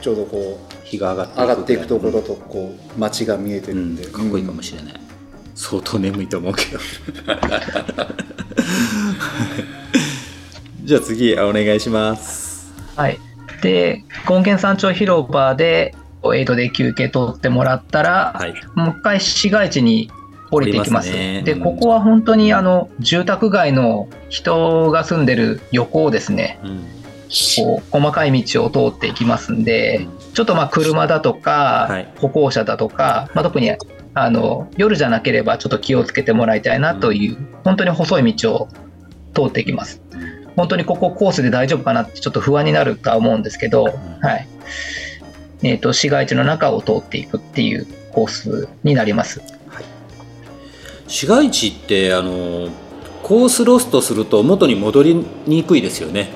[0.00, 4.94] ちょうどこ日が上がってう上がっていくところととこう街が見えてるんで、かっこいいかもしれない、
[5.54, 6.78] 相当眠いと思うけど。
[10.84, 12.72] じゃあ次お願いします。
[12.96, 13.18] はい。
[13.62, 15.94] で、権現山頂広場で、
[16.34, 18.54] エイドで休憩取ってもらったら、はい。
[18.74, 20.10] もう一回市街地に
[20.52, 21.08] 降りていきます。
[21.08, 21.42] ますね。
[21.42, 26.84] で、うんここは本当にあの住宅街の人が住んでる横をですね、うん。
[27.56, 32.08] こう細かい道を通っていきますんで、ちょっとまあ車だとか、はい。
[32.18, 33.72] 歩行者だとか、まあ、特に
[34.14, 38.68] あの夜じゃなければちょっと気をつけてもらいたいなという、本当に細い道を
[39.34, 40.02] 通っていきます。
[40.56, 43.90] 本当にここコースで大丈夫かなってちょっと不安になるとは思うんですけど、は
[44.36, 44.46] い。
[45.62, 49.40] えー、と市街地の中を通っていくっていうコースになります。
[51.12, 52.70] 市街地ってあの
[53.22, 55.14] コースロストすると元に戻り
[55.46, 56.30] にくいですよね。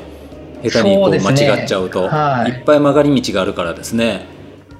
[0.63, 2.07] 下手にこそう間違っちゃうと。
[2.09, 2.51] はい。
[2.53, 4.27] いっぱい曲がり道があるからですね。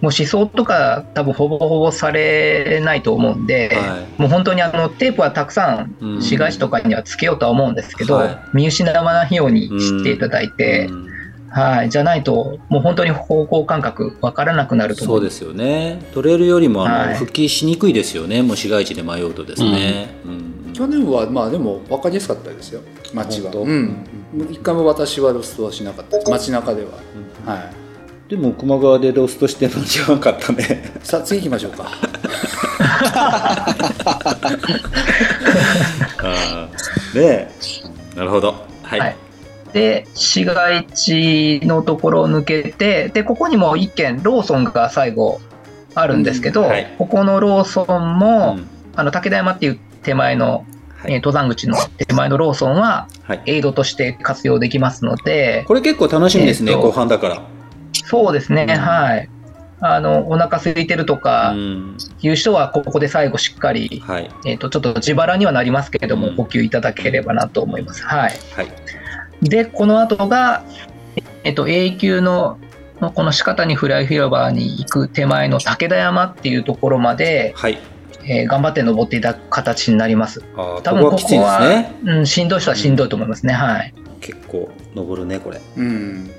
[0.03, 4.21] もう思想とか多分ほぼほぼされないと思うんで、はい。
[4.21, 6.23] もう本当にあのテープはたくさうんん。
[6.23, 8.39] 市街地とかにはつけようとは思うんですけど、はい。
[8.53, 11.16] 見失わないようにしていただいて、うん
[11.57, 16.07] はい、じゃないともう本当に方向感覚わからなくなると思そうですよね。
[16.13, 17.15] トレイルよりもあの、はい。
[17.17, 18.43] 復帰しにくいですよね。
[18.43, 22.83] もう市街地で迷うとですね、うん去年はまあでも分かりやすかったですよ。
[23.15, 23.51] 街は。
[23.51, 24.05] うん。
[24.51, 26.31] 一回も私はロストはしなかったです。
[26.31, 26.91] 街中では、
[27.47, 28.29] はい。
[28.29, 30.93] でも球磨川でロストして間違わなかったね。
[31.03, 31.87] さあ次行きましょうか。
[36.23, 37.19] あー。
[37.19, 37.49] ねえ。
[38.15, 38.55] なるほど。
[38.83, 39.26] はい、はい
[39.73, 45.41] で市街地のところを抜けてでここにも一軒ローソンが最後
[45.95, 46.95] あるんですけど、うんはい。
[46.99, 48.69] ここのローソンも、うん。
[48.95, 50.65] あの武田山っていう手前の、
[50.97, 51.13] はい。
[51.15, 57.43] えー登山口の手前のローソンははい、エイドとして活用できますのでこれ結構楽しみですね、えーと後半だから。
[57.93, 58.79] そうですね、うん。
[58.79, 59.29] はい。
[59.81, 61.97] あのお腹空いてるとかうん。
[62.23, 64.31] いう人はここで最後しっかり、はい。
[64.45, 66.37] えー、とちょっと自腹にはなりますけれども、うん。
[66.37, 68.03] 補給いただければなと思います。
[68.05, 68.33] はい。
[68.55, 68.69] はい
[69.43, 70.65] で、この後が、
[71.45, 72.59] えっと、永久の、
[73.15, 77.79] この四方にフライ広場に行く手前の武田山っていうところまで、はい。
[78.29, 80.43] えー頑張って登っていただく形になります。
[80.57, 81.95] あー多分こここはね。
[82.05, 83.55] うん、しんどい人はしんどいと思いますね。
[83.55, 83.95] はい。
[84.21, 85.61] 結構登るねこれ。
[85.77, 86.31] うん。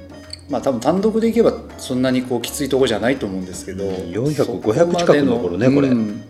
[0.49, 5.87] まあ多分単独で行けばそんなにこうきついとこじゃないと思うんですけど、うん400そこまでの500近く登るねこれ。
[5.87, 6.21] うん。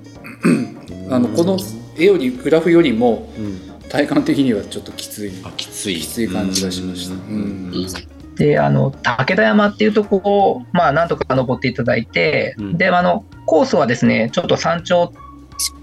[1.09, 1.57] あのこの
[1.97, 5.31] 絵よりグラフよりもうん体感的にはちょっときつい。
[5.43, 5.99] あきつい。
[5.99, 7.15] きつい感じがしました。
[7.15, 7.21] うん。
[7.21, 7.35] う
[7.77, 8.35] ん。
[8.35, 12.77] で、あの、武田山っていうところを、まあ、なんとか登っていただいて、うん。
[12.77, 15.13] で、あの、コースはですね、ちょっと山頂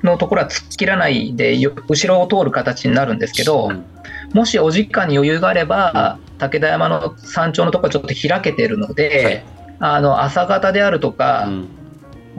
[0.02, 3.84] のところは突っ切らないで、よ後ろを通る形になるんですけど、うん。
[4.32, 9.44] もしお時間に余裕があれば、武田山の山頂のところはちょっと開けてるので、はい。
[9.80, 11.68] あの朝方であるとか、うん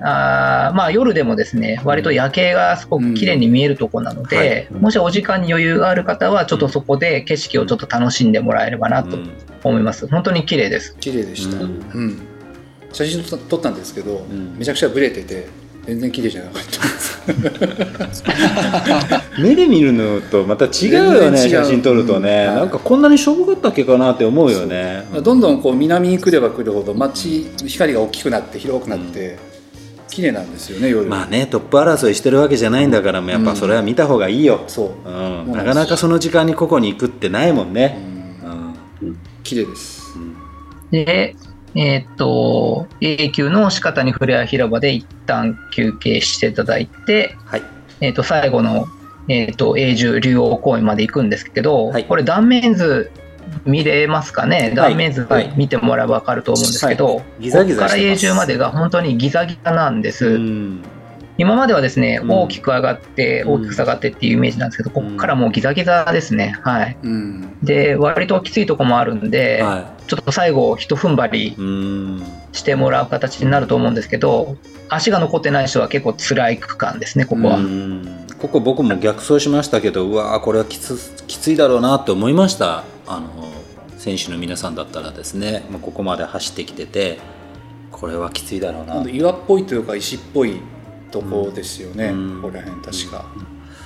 [0.02, 4.84] あーまあ、夜でもですね割と夜景がすごく綺麗に見えるところなので、うんはい。
[4.84, 9.30] もしお時間に余裕がある方はちょっとそこで景色をちょっと楽しんでもらえればなとうん。
[9.64, 10.08] 思います。
[10.08, 10.96] 本当に綺麗です。
[11.00, 12.08] 綺麗でした、ううん。
[12.08, 12.22] ん
[12.92, 14.56] 写真撮撮ったんですけど、ん。
[14.58, 15.48] めちゃくちゃブレてて
[15.86, 18.24] 全然綺麗じゃなかったです。
[19.42, 22.56] 目で見るのとまた違うよね写真撮るとね、うん。
[22.56, 25.04] なんかこんなにしょぼかったっけかなって思うよね。
[25.24, 29.38] どんどんこう南に来れば来るほど街光が大きくなって広くなって、
[30.10, 35.10] 綺麗なんですよね夜、まあねトップ争いしてるわけじゃないんだからやっぱそれは見た方がいいよ、そう。
[35.10, 38.00] うん、うなかなかその時間にここに行くってないもんね、
[39.02, 39.20] うん。
[39.44, 40.16] 綺麗です。
[40.92, 41.36] で、
[41.76, 47.62] えーっと、A 級の仕方に触れ合い広場で一旦休憩していただいて、はい。
[48.00, 48.86] えーっと、最後の、
[49.28, 52.06] えーっと、永住竜王公園まで行くんですけど、はい。
[52.06, 53.12] これ断面図
[53.64, 54.74] 見れますかね？
[54.76, 55.54] 断面図はい。
[55.56, 60.28] 見てもらえば分かると思うんですけど、ギザギザここから永住までが本当にギザギザなんです。
[60.28, 60.84] うん。
[61.38, 62.32] 今まではですね、うん。
[62.32, 63.52] 大きく上がって、うん。
[63.54, 66.56] 大きく下がってっていうイメージなんですけど、ここからもうギザギザですね。
[66.62, 66.98] はい。
[67.04, 67.58] うん。
[67.62, 71.56] で、割ときついとこもあるんで、はちょっと最後、ひと踏ん張り
[72.54, 74.56] してもらう形になると思うんですけど、
[74.88, 77.58] 足が残ってない人は結構辛い区間ですね、ここは。
[78.46, 82.84] うんここ僕も逆走しましたけどうわーこれはきつきついだろうなって思いました。
[83.08, 83.30] あの
[83.98, 85.66] 選手の皆さんだったらですね。
[85.72, 87.20] もうここまで走ってきてて
[87.92, 89.10] これはきついだろうな。
[89.10, 90.60] 岩っぽいというか石っぽい
[91.12, 92.42] とこですよね、うん。
[92.42, 93.26] ここら辺確か、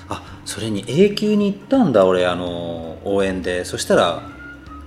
[0.10, 3.64] あそれに永久に行ったんだ俺あの応援で。
[3.64, 4.24] そしたら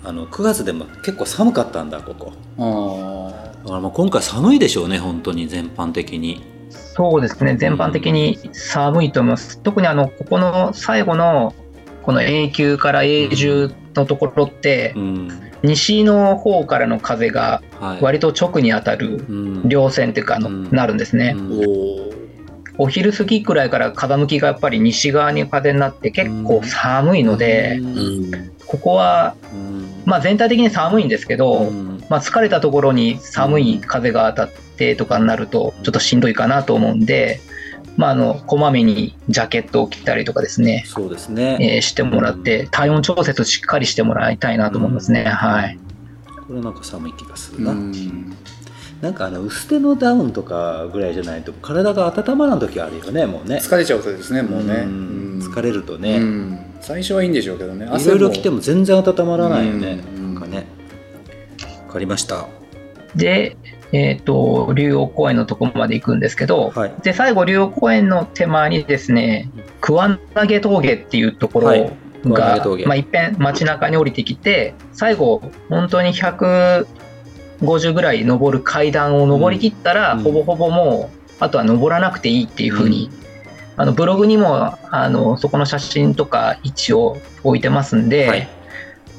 [0.05, 2.33] あの9月でも結構寒かったんだここ。
[2.59, 6.43] あだからもう今回寒いでしょうね本当に全般的に
[6.95, 9.59] そうですね、全般的に寒いと思います。
[9.61, 11.55] 特にあの、ここの最後の、
[12.03, 15.29] この A 級から永住のところってう、ん。
[15.63, 18.03] 西の方からの風がはい。
[18.03, 19.69] 割と直に当たるうん。
[19.69, 20.69] 稜線っていうかあの、うん。
[20.71, 21.35] なるんですね。
[22.79, 30.03] お昼過ぎくらいから風向きがやっぱり西側に風になって結構寒いので、うんここは、うん。
[30.07, 32.03] まあ、全体的に寒いんですけど、うん。
[32.09, 37.41] まあ、疲れたところに寒い風が当たってとかになるとちょっとしんどいかなと思うんで、
[37.99, 45.79] まあ、あのこまめにジャケットを着たりとかですね、そうですね、えーしてもらって体温調節しっかりしてもらいたいなと思いますね、はい。
[46.47, 48.37] これなんか寒い気がするな、うん。
[49.03, 53.57] なんかあの薄手のダウンとかぐらいじゃないと体が温まらん時あるよねもうね。
[53.57, 54.77] 疲れちゃうとですねもうね、ん。
[54.77, 54.83] う
[55.37, 55.39] ん。
[55.43, 57.87] 疲れるとね、うん最初はいいんでしょうけどね。
[57.87, 60.35] いろいろ着ても全然温まらないよね、うん。
[60.35, 60.67] なんかね。
[61.87, 62.49] わかりました。
[63.15, 63.57] で、
[63.93, 66.95] えっ、と、竜王公園のところまで行くんですけど、はい。
[67.03, 69.49] で、最後、竜王公園の手前にですね、
[69.81, 71.93] 桑投峠っていうところはい。
[72.25, 72.87] 桑が、投峠。
[72.87, 80.23] まあ、いっぺん街中に降りてきて、最後、本当に150ぐらい登る階段を登りきったら、うん。
[80.25, 83.09] ほぼほぼもう、あとは登らなくていいっていうふうに、
[83.77, 88.49] あのブログにもあのそこの写真とか位置を置いてますんで、はい。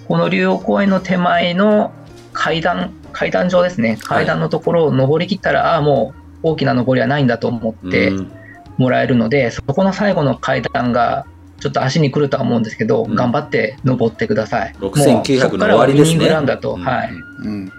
[0.08, 1.92] この竜王公園の手前の
[2.34, 3.98] 階段階段上ですね。
[4.02, 8.32] 階段のところを登りきったら、ああもう大きな登りはないんだと思ってうん。
[8.78, 11.28] もらえるので、そこの最後の階段が
[11.60, 13.16] ちょっと足に来るとは思うんですけど、うん。
[13.16, 14.74] 頑張って登ってください。
[14.80, 16.74] 6900もうそこからはウィニングランだと。
[16.74, 16.84] うん。
[16.84, 17.12] はい。
[17.12, 17.72] うん。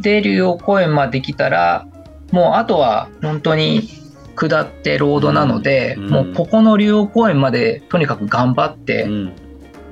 [0.00, 1.86] で、竜王公園まで来たら、
[2.32, 3.88] もうあとは本当に
[4.34, 6.10] 下ってロードなので、うん。
[6.10, 9.32] もうここの竜王公園までとにかく頑張ってうん。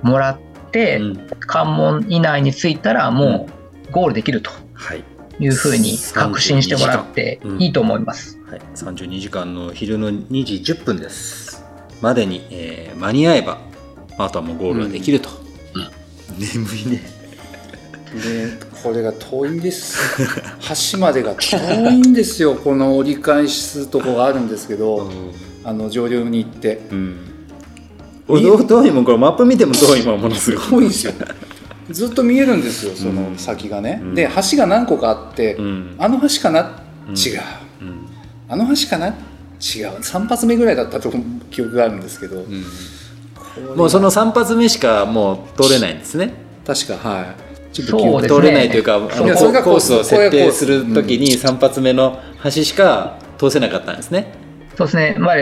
[0.03, 0.39] もらっ
[0.71, 1.29] て、うん。
[1.41, 3.49] 関門以内に着いたらも
[3.89, 4.51] うゴールできると。
[4.73, 5.05] はい、
[5.39, 8.39] いうふうに確信してもらっていいと思います。
[8.49, 11.65] はい、32時間の昼の2時10分です。
[12.01, 13.59] までに、えー間に合えば
[14.19, 15.29] あとはもうゴールはできると、
[16.39, 17.20] 眠いね
[18.15, 19.99] でこれが遠いんです。
[20.93, 22.55] 橋までが遠いんですよ。
[22.55, 25.09] この折り返すとこがあるんですけど、
[25.65, 26.81] あの上流に行って。
[26.91, 27.17] うん。
[28.27, 31.13] 遠いもんこれマップ見ても遠いもんものすごい遠いんですよ。
[31.91, 34.15] ずっと見えるんですよその先がね、うん。
[34.15, 35.95] で橋が何個かあって、うん。
[35.99, 37.15] あの橋かな、うん。
[37.17, 37.41] 違う。
[37.83, 38.07] うん。
[38.49, 39.09] あの橋かな？
[39.09, 39.15] 違う。
[39.61, 41.13] 3発目ぐらいだったと
[41.51, 42.45] 記憶があるんですけど、
[43.77, 46.35] もうその3発目しかもう通れないんですね。
[46.67, 54.33] 確かはいちょっと記憶通れないというかあのコースを設定するときに3発目の橋しか通せなかったんですね、
[54.77, 55.37] そうですね、まあ、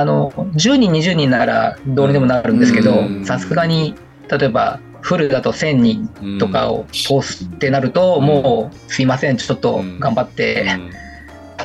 [0.00, 3.94] あの10人、20人ならどうにでもなるんですけどうん、さすがに
[4.28, 8.26] 例えばフルだと1000人とかを通すってなると、うん。
[8.26, 10.66] もうすいません、ちょっと頑張って、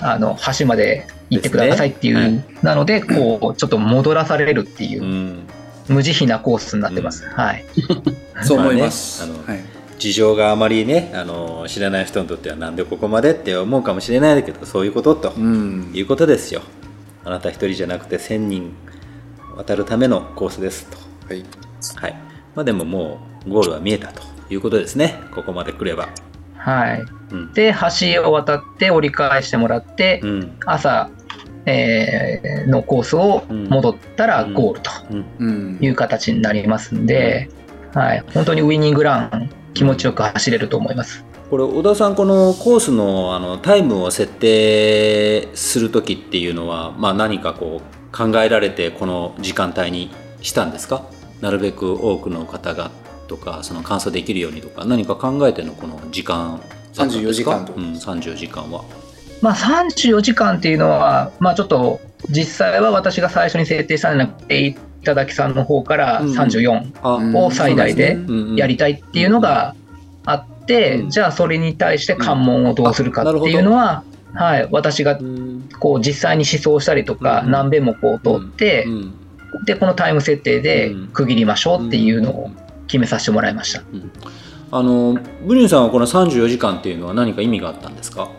[0.02, 2.46] あの橋まで行ってくださいっていう、ね。
[2.62, 5.04] なので、こうちょっと戻らされるっていう。
[5.04, 5.48] う、ん。
[5.88, 7.26] 無慈悲なコースになってます。
[7.30, 7.64] はい。
[8.44, 15.92] そう思います、 まあねあのはい事情があまりねあの知らない人にとってはなんでここまでって思うかもしれないけどそういうこととうん。
[15.94, 16.62] いうことですよ。
[17.26, 18.74] あなた一人じゃなくて1000人
[19.56, 20.98] 渡るためのコースですと。
[21.28, 21.44] はい。
[21.96, 22.14] はい。
[22.56, 25.20] まあでももうゴールは見えたということですね。
[25.36, 26.10] ここまで来れば。
[26.56, 27.04] はい。
[27.32, 27.54] うん。
[27.54, 30.58] で、橋を渡って折り返してもらって、うん。
[30.66, 31.10] 朝、
[31.66, 34.92] えーのコースを戻ったらゴールと
[35.40, 35.78] うん。
[35.82, 37.50] いう形になりますんで、
[37.94, 39.50] はい、本当にウイニングラン
[39.80, 41.24] 気持ちよく走れると思います。
[41.50, 50.12] これ小田さんこのコースのあのタイムを設定する時っていうのは、まあ、何かこう考えられてこの時間帯に
[50.42, 51.06] したんですか？
[51.40, 52.92] なるべく多くの方が
[53.30, 58.84] とかその完走できるようにとか何か考えてのこの時間だったんですか？34時間うん、です34時間は。
[59.42, 66.32] まあ、34時間っていうのは、まあ、ちょっと実際は私が最初に設定したんじゃなくて、いただきさんの方からうん。
[66.34, 68.18] 34あうんを最大で
[68.56, 69.76] やりたいっていうのが
[70.26, 71.10] あって、うん。
[71.10, 75.70] じゃあそれに対して関門をどうするかっていうのは、はい、私がうん。
[75.80, 77.52] こう実際に思想したりとか、うん。
[77.52, 79.14] 何遍もこう通って、うん。
[79.66, 82.52] でこのタイム設定で区切りましょうっていうのを
[82.88, 83.82] 決めさせてもらいました。
[84.72, 88.30] あのブリュンさんはこの34時間っていうのは何か意味があったんですか？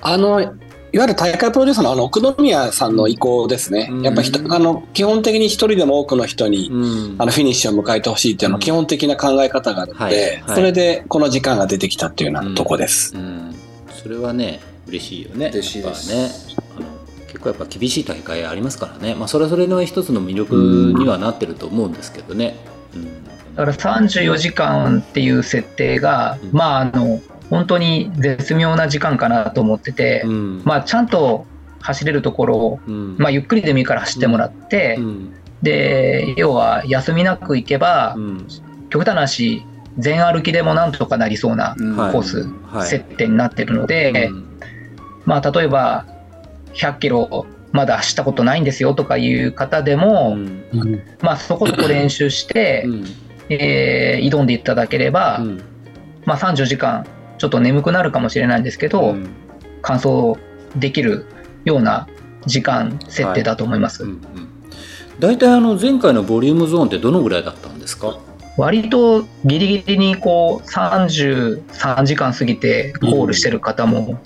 [0.00, 0.54] あの、
[0.96, 3.88] いわゆる大会プロデューサーのあの奥宮さんの意向ですね。
[3.90, 4.02] うん。
[4.02, 7.16] やっぱひとあの基本的に一人でも多くの人に、うん。
[7.18, 10.14] あのフィニッシュを迎えてほしいっていうのは基本的な考え方があるので、はい。
[10.14, 10.56] はい。
[10.56, 13.14] それでこの時間が出てきたっていうようなとこです。
[13.14, 13.54] うん、
[13.90, 15.50] それはね嬉しいよね。
[15.52, 16.14] 嬉しいです。
[16.14, 16.30] ね
[16.78, 16.86] あの
[17.26, 20.54] 結構やっぱ厳しい大会ありますからね、まあ、それはそれの一つの魅力
[20.98, 22.56] にはなってると思うんですけどね、
[22.94, 23.22] うん。
[23.54, 26.52] だから34時間っていう設定が、うん。
[26.52, 27.20] まああの
[27.50, 30.62] 本当に絶妙な時間かなと思ってて、うん。
[30.64, 31.46] まあちゃんと
[31.80, 33.16] 走れるところを、うん。
[33.18, 35.34] まあ、ゆっくりでもいいから走ってもらって、うん。
[35.62, 38.48] で要は休みなく行けば、うん。
[38.90, 39.62] 極端な話
[39.98, 42.88] 全歩きでもなんとかなりそうなコースはい。
[42.88, 44.60] 設定になってるので、うん。
[45.24, 46.06] まあ例えば
[46.74, 50.36] 100キロまだ走ったことないんですよとかいう方でも、
[51.20, 53.04] まあそこそこ練習して、うん。
[53.48, 55.62] えー挑んでいただければ、うん。
[56.24, 57.06] まあ、34時間
[57.38, 59.28] ちょっと眠くなるかもしれないんですけど、うん。
[59.82, 60.34] 完走
[60.76, 61.26] できる
[61.64, 62.08] ような
[62.46, 64.20] 時間設定だと思います、うんうん。
[65.20, 68.18] 大体あの前回のボリュームゾーンってどのぐらいだったんですか？
[68.56, 74.18] 割とギリギリにこう33時間過ぎてゴールしてる方も、もう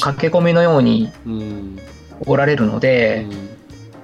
[0.00, 1.78] 駆け込みのようにうん。
[2.26, 3.26] おられるので、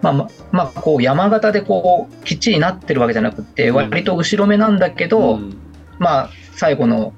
[0.02, 5.56] まあままあこう山形でこうきっちりなってるわけじゃなくてうん割と後ろ目なんだけど、うん。
[5.98, 7.12] まあ最後の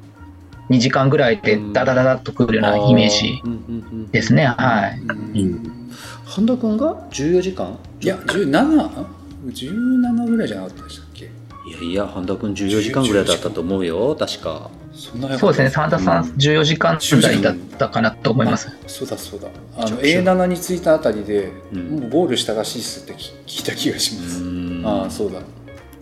[0.70, 3.60] 2時間ぐらいでダダダダッとくるようなイメージうんうんう
[4.06, 4.46] んですね。
[4.46, 4.98] はい。
[5.00, 5.04] う
[5.44, 5.92] ん。
[6.24, 7.76] 半田君が14時間？
[8.00, 11.24] いや 17?17 ぐらいじゃなかったでしたっけ？
[11.24, 11.28] い
[11.72, 14.16] やいや半田君14時間ぐらいだったと思うよ。
[14.18, 14.70] 確か。
[14.92, 16.30] そんなそうですね、サンタさんうん。
[16.32, 18.68] 14時間台だったかなと思います。
[18.86, 19.48] そうだそうだ。
[19.76, 20.34] あのめちゃくちゃ。
[20.34, 22.00] A7 に着いたあたりで、うん。
[22.00, 24.82] もうゴールしたらしいっすって聞聞いた気がします、うん。
[24.84, 25.40] ああそうだ。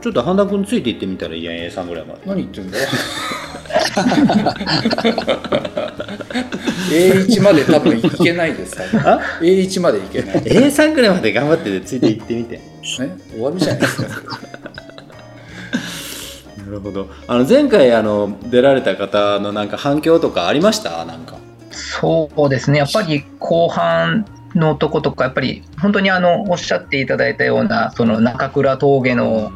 [0.00, 2.20] ちょっと半田君ついていってみたらいいやん A さんぐらいまで。
[2.26, 2.78] 何言ってんだ
[6.90, 10.42] A1 まで多分いけないです多分あ？A1 までいけない。
[10.46, 12.60] A さんぐらいまで頑張ってついていってみて。
[13.00, 14.38] え終わりじゃないですか。
[16.64, 17.08] なるほど。
[17.26, 21.04] あの前回あの出られた方のなんか反響とかありました？
[21.04, 21.36] なんか。
[21.70, 24.24] そうですね、やっぱり後半
[24.54, 29.52] のとことか、やっぱり本当にあのおっしゃっていただいたような、その中倉峠の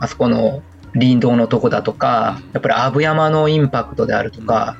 [0.00, 0.62] あそこの
[0.98, 4.76] 林道のとこだとか、やっぱり阿武山のインパクトであるとか、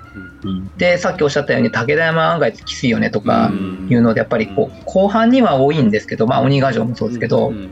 [0.76, 3.88] で、さっきおっしゃったように武田山案外きついよねとかうん。
[3.90, 7.70] いうので、やっぱりこう後半には多いんですけど、まあ鬼ヶ城もそうですけど、うん。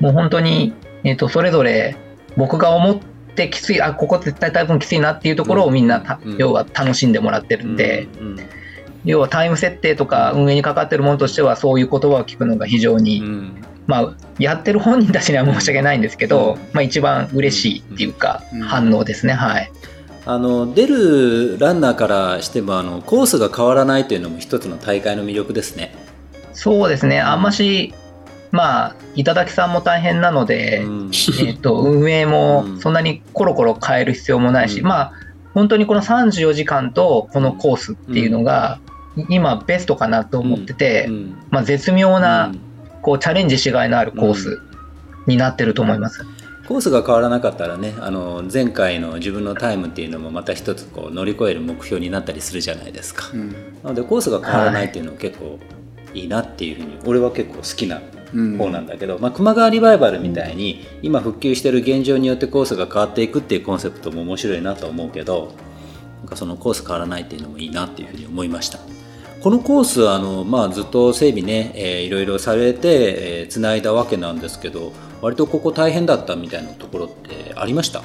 [0.00, 0.74] もう本当に、
[1.04, 1.96] えー、とそれぞれ
[2.36, 2.98] 僕が思っ
[3.34, 8.36] てきついあここ絶対多分きついなっていうところをみんな要は楽しんでもらってるんで、うん。
[9.04, 18.60] 要はタイム設定とか運営にかかってるものとしてはそういう言葉を聞くのが非常に、うんまあ、やってる本人たちには申し訳ないんですけど、まあ、一番嬉しいっていうか、うん。
[18.60, 19.72] 反応ですねはい。
[20.26, 25.94] あの出るランナーからしてもあのコースが変わらないというのも一つの大会の魅力ですね。
[26.52, 27.18] そうですね。
[27.18, 27.94] あんまし
[28.50, 31.06] まあ頂さんも大変なので、うん。
[31.06, 34.86] えー、と運営もそんなにコロコロ変える必要もないし、うん。
[34.86, 35.12] まあ
[35.54, 38.80] 本当にこの34時間とこのコースっていうのが
[39.30, 41.38] 今ベストかなと思ってて、うん。
[41.48, 42.67] まあ、絶妙なうん
[43.02, 44.60] こうチャレンジしがいのあるコース
[45.26, 46.24] になってると思います。
[46.66, 53.30] コースが変わらなかったらねあの前回の自分のタイムっていうのもまた一つこう乗り越える目標になったりするじゃないですか。
[53.32, 53.50] うん
[53.82, 55.58] なのでコースが変わらないっていうのは結構
[56.12, 58.02] いいなっていうふうに俺は結構好きな
[58.34, 65.54] うん方なんだけど、まあ、熊川リバイバルみたいに今復旧してる現状によってコースが変わっていくっていうコンセプトも面白いなとは思うけど
[66.18, 68.80] なんかそのコース変わらないっていうのもいいなっていうふうに思いました
[69.42, 74.92] このコースあの、まあ、ずっと整備ね、えーいろいろされて、えー、つないだわけなんですけど
[75.22, 78.02] 割とここ大変だったみたいなところってありました？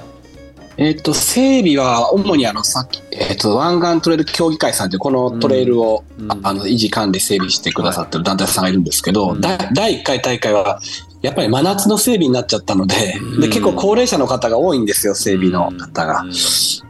[0.77, 6.31] えっ、と、整備は主にあの、さっき、えっ、と、湾岸トレイル協議会さんってこのトレイルを、うん。
[6.31, 9.41] ああの、維持管理整備してくださってる団体さんがいるんですけど、うん。
[9.41, 10.80] だ第1回大会は、
[11.22, 13.41] やっぱり真夏の整備になっちゃったので、うん。
[13.41, 16.26] で、結構高齢者の方が多いんですよ、整備の方が。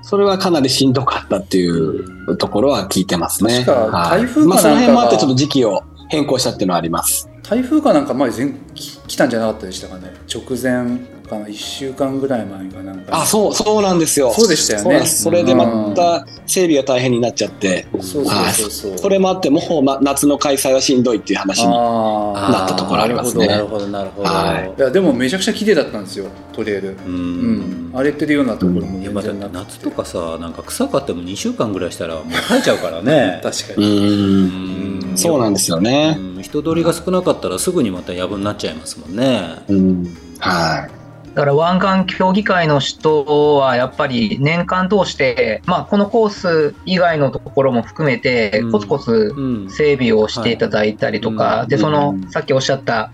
[0.04, 3.64] それはかなりしんどかったっていうところは聞いてますね。
[3.66, 7.30] 台風かなんかがまあ、その辺もあってちょっと時期を変更したっていうのはあります。
[7.42, 13.22] 台風かなんか前全き来たんじゃなかったでしたかね直前かな1週間ぐらい前かなんか。
[13.22, 14.32] あ、そう、そうなんですよ。
[14.34, 15.06] そうでしたよね。
[15.06, 18.98] それでまた整備が大変になっちゃって、そうそうそうそう。
[18.98, 21.74] それもあって、もうま夏の開催はしんどいっていう話に。
[21.74, 23.48] あなったところありますね。
[23.48, 24.58] なるほどなるほど、はい。
[24.58, 26.90] あいやでもめちゃくちゃ綺麗だったんですよトレイル。
[26.90, 27.90] ううん。
[27.92, 29.58] ん荒れてるようなところも全然なくて。
[29.58, 33.40] 夏とかさなんか臭かっても2週間ぐらいしたらもう生えちゃうからね。
[33.42, 33.86] う 確かに。
[33.86, 35.18] ーん。
[35.18, 36.18] そうなんですよね。
[36.20, 36.42] うん。
[36.42, 39.42] 人通りが少なかったらすぐにまたやぶになっちゃいますもんね。
[39.68, 40.18] うん。
[40.40, 41.03] はい。
[41.34, 48.72] だから湾岸協議会の人はやっぱり年間通して、まあ、このコース以外のところも含めてうん。
[48.72, 49.70] コツコツうん。
[49.70, 51.68] 整備をしていただいたりとか、はい。
[51.68, 52.30] でそのうん。
[52.30, 53.12] さっきおっしゃった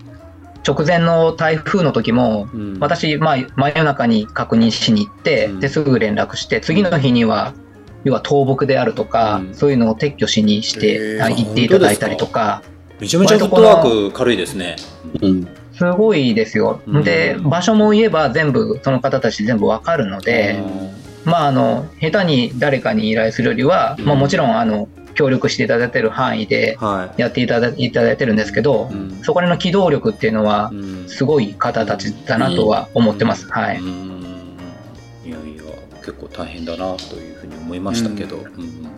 [0.66, 2.78] 直前の台風の時もうん。
[2.78, 5.60] 私、まあ、真夜中に確認しに行って、うん。
[5.60, 7.54] ですぐ連絡して次の日には
[8.04, 9.54] 要は倒木であるとか、うん。
[9.54, 12.62] そういうのを撤去しにして、行っていただいたりとか。
[13.00, 14.76] めちゃめちゃフットワーク軽いですね。
[15.22, 15.59] うん。
[15.80, 16.82] すごいですよ。
[16.86, 17.04] うん。
[17.04, 20.62] で場所も言えば全部その方たち全部わかるので。
[21.22, 29.22] まあ、あの下手に誰かに依頼するよりは、まあ、もちろんあの協力していただいてる範囲ではやっていただいただいてるんですけど、い、うん。
[29.22, 31.08] そこらの機動力っていうのはうん。
[31.08, 33.46] すごい方たちだなとは思ってます。
[33.50, 33.86] はい、うん。
[35.26, 35.62] いやいや
[35.98, 38.90] 結構大変だなというふうに思いましたけど、うん。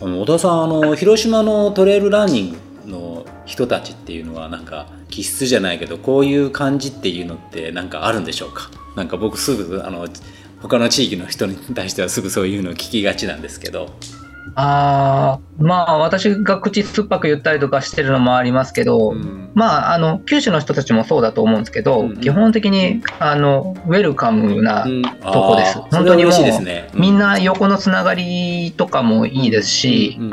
[0.00, 8.70] あの小田さんあの広島のトレイルランニングの人たちっていうのはなんか気質じゃないけどこういう感じっていうのってなんかあるんでしょうか？
[8.96, 10.06] なんか僕すぐあの
[10.60, 13.90] 他の地域の人に対してはすぐそういうのを聞きがちなんですけど、
[14.56, 19.50] あーまあ私が口酸っぱく言ったりとかしてるのもありますけど、うん。
[19.54, 22.10] まああの九州の人たちもそうだと思うんですけど、うん。
[22.10, 25.02] うん基本的にあのウェルカムな、うん。
[25.02, 25.78] とこです。
[25.78, 30.26] あー本当にもうそれは嬉しいですね、みんな横のつながりとかもいいですし、うん。
[30.26, 30.32] うん。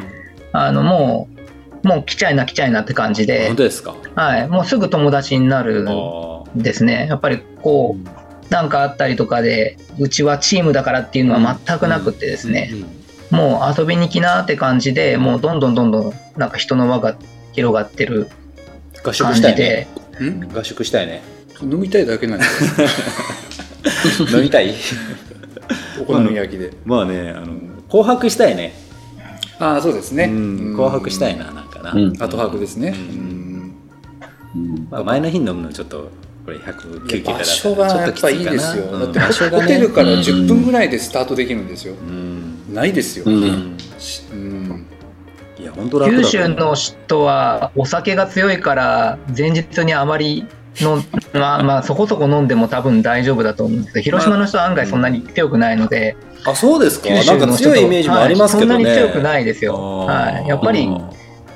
[0.54, 1.37] あのもう
[1.84, 3.48] もう来ちゃいな来ちゃいなって感じで。
[3.48, 3.96] 本、当ですか？
[4.16, 7.08] はい、もうすぐ友達になるあんですね。
[7.10, 7.98] やっぱりこ
[8.50, 12.72] うなんかあったりとかでうちはチームだからっていうのは全くなくってですね、
[13.30, 17.16] もう遊びに来なって感じでもうどんどんどんどんなんか人の輪が
[17.54, 18.30] 広がってる
[19.04, 19.88] 合宿感じしたいね
[20.54, 21.22] 合宿したいね。
[21.62, 24.74] 飲みたいだけなんですよ飲みたい？
[26.00, 26.72] お好み焼きで。
[26.86, 27.48] まあねあの
[27.90, 28.74] 紅白したいね。
[29.60, 32.14] ああそうですね、うん紅白したいななんかな、うん。
[32.14, 33.76] 後泊ですね、ううん。
[34.56, 34.88] うん。
[34.90, 36.10] まあ、前の日に飲むのちょっと
[36.46, 39.12] これ109桁だから場所がやっぱいいですよ、ちょっときついかな。
[39.12, 39.26] だってうん。
[39.26, 40.20] 場所がねホテルからうん。
[40.20, 42.74] 10分ぐらいでスタートできるんですよ、うん。
[42.74, 43.32] ないですよ、う。
[43.32, 43.76] うん。
[43.76, 44.86] んしうん。
[45.60, 50.46] いや本当楽だと九州の人はお酒が強いから前日にあまり
[50.82, 57.10] のまあ まあそこそこ飲んでも多分大丈夫だと思うんですけど広島の人は案外そんなに強くないので、あそうですか。
[57.10, 59.76] なんかの人と強いイメージもありますけどね、はいそんなに強くないですよ、
[60.06, 60.88] はい、やっぱり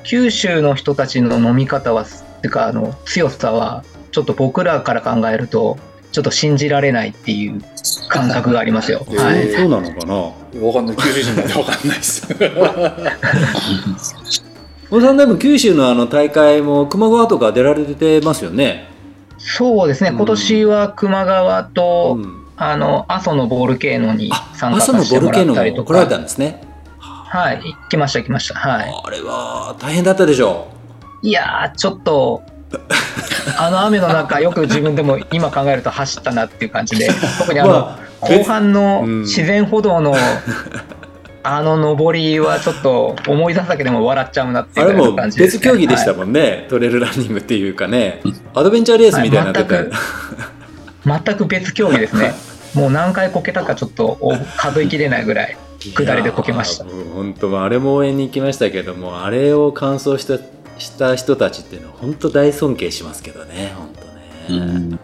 [0.04, 2.06] 九州の人たちの飲み方はっ
[2.42, 5.78] ていうかあの強さはちょっと僕らから考えると
[6.12, 7.62] ちょっと信じられないっていう
[8.10, 9.06] 感覚がありますよ。
[9.10, 9.54] へはえい。
[9.54, 10.16] ーそうなのかな？
[10.66, 12.28] わかんない九州人なんでわかんないです。
[14.90, 18.90] 小田さんでも九州のあの大会も熊川とか出られてますよね、
[19.38, 20.16] そうですね、うん。
[20.18, 22.42] 今年は球磨川と、うん。
[22.58, 26.62] あの阿蘇のボールケーノに参加朝のさせてもボルケーノらったりとも来られたか、んですね
[27.34, 28.56] はい、行きました、行きました。
[28.56, 30.68] はい、あれは大変だったでしょ
[31.22, 32.44] いやー、ちょっと、
[33.58, 37.08] あの雨の中、よく自分でも今考えると走ったなっていう感じで、
[37.40, 39.22] 特にあの、まあ後半のうん。
[39.22, 40.14] 自然歩道の、
[41.44, 48.20] あの上りはちょっと思い出すだけでも笑っちゃうなっていうようあれもな感じです、別競技でしたもんね、トレイルランニングっていうかね。
[48.54, 49.86] アドベンチャーレースみたいになってて、はい
[51.04, 52.34] 全く別競技ですね。
[52.76, 55.58] もう何回こけたかちょっとお数えきれないぐらい
[55.90, 56.86] 下りでこけました。
[56.86, 60.38] 本当あれも応援に行きましたけどもあれを完走した
[60.78, 63.90] した人たちっていうのは本当大尊敬しますけどね本
[64.50, 65.00] 当ね、うん。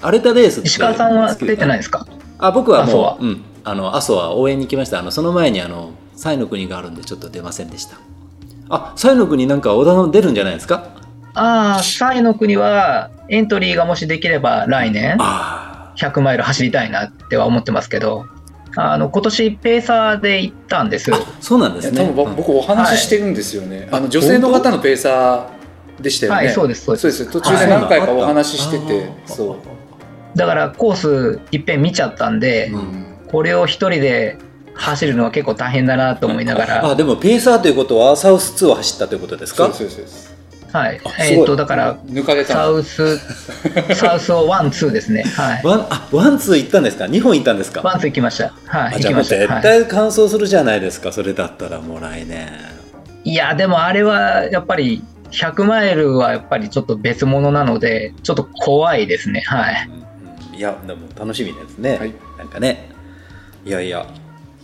[0.00, 2.06] 荒れたレースって石川さんは出てないですか？
[2.38, 3.44] あ僕は阿蘇はもううん。
[3.64, 4.98] あの阿蘇は応援に行きました。
[4.98, 7.98] あのその前にあの西の国があるんでちょっと出ませんでした。
[8.68, 10.90] あ西の国なんか小田さん出るんじゃないですか？
[11.36, 18.26] ああ、サイの国はエントリーがもしできれば来年あ100マイル走りたいなっては思ってますけど、
[18.76, 21.12] あの今年ペーサーで行ったんです。
[21.12, 22.04] あそうなんですね。
[22.04, 27.12] 多分僕お話ししてるんですよね、あの女性の方のペーサーでしたよね、はい、そうです、そうです。
[27.12, 27.32] そうです。
[27.32, 29.56] 途中で何回かお話ししてて、そう。
[30.36, 33.04] だからコースいっぺん見ちゃったんで、うん。
[33.30, 34.38] これを一人で
[34.74, 40.33] 走るのは結構大変だなと思いながら、あでもペーサーということはサウス2を走ったということですかそうですそうです
[40.78, 43.18] はいえっ、と、だから、抜かれたサウス、
[43.94, 45.22] サウスをワン、ツーですね。
[45.22, 45.62] はい。
[45.64, 47.80] ワンあワンツー行ったんですか？2本行ったんですか？
[47.82, 48.52] ワン、ツー行きました。
[48.66, 48.94] はい。
[48.94, 49.36] 行きました。
[49.36, 52.48] はい、絶対完走するじゃないですか、それだったらもう来年
[53.22, 59.42] いや、でもあれはやっぱり、100マイルはやっぱりちょっと別物なので、ちょっと怖いですね。
[59.46, 59.88] はい。
[59.98, 60.04] うん
[60.56, 62.88] いやでも楽しみですね、はいなんかね
[63.64, 64.06] いやいや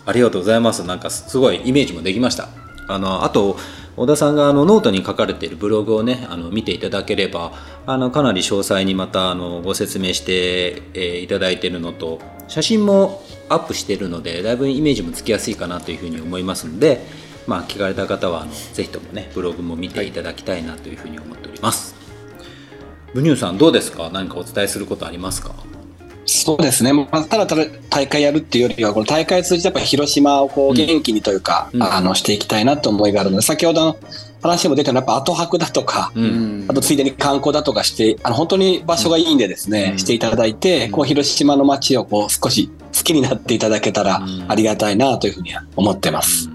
[0.06, 2.48] ありがとうございますなんかすごいイメージもできました
[2.88, 3.56] あのあと
[4.00, 7.52] 小田さんがあのノートに書かれているブログをねあの見ていただければ
[7.84, 12.18] あのかなり詳細にまたあのご説明して、えーいただいているのと
[12.48, 17.04] 写真もアップしているのでだいぶイメージもつきやすいかなというふうに思いますので、
[17.46, 21.94] まあ、聞かれた方はあのぜひともねブログも見ていただきたいなというふうに思っております。
[23.12, 24.08] ブニューさんどうですか？
[24.10, 25.54] 何かお伝えすることありますか？
[26.32, 30.76] そうですね、まあ、ただただ大会やるっていうよりは、この大会を通じてやっぱり広島をこううん。
[30.76, 31.82] 元気にというか、うん。
[31.82, 33.96] あのしていきたいなと思いがあるので、先ほどの
[34.40, 36.66] 話も出たのは、やっぱ後泊だとか、ううん。
[36.68, 39.98] あとついでに観光だとかして、あの本当に場所がいいんでですね、うん。
[39.98, 40.92] していただいて、うん。
[40.92, 44.44] こう広島の街をこう少し好きになっていただけたらうん。
[44.48, 46.48] ありがたいなというふうには思ってます。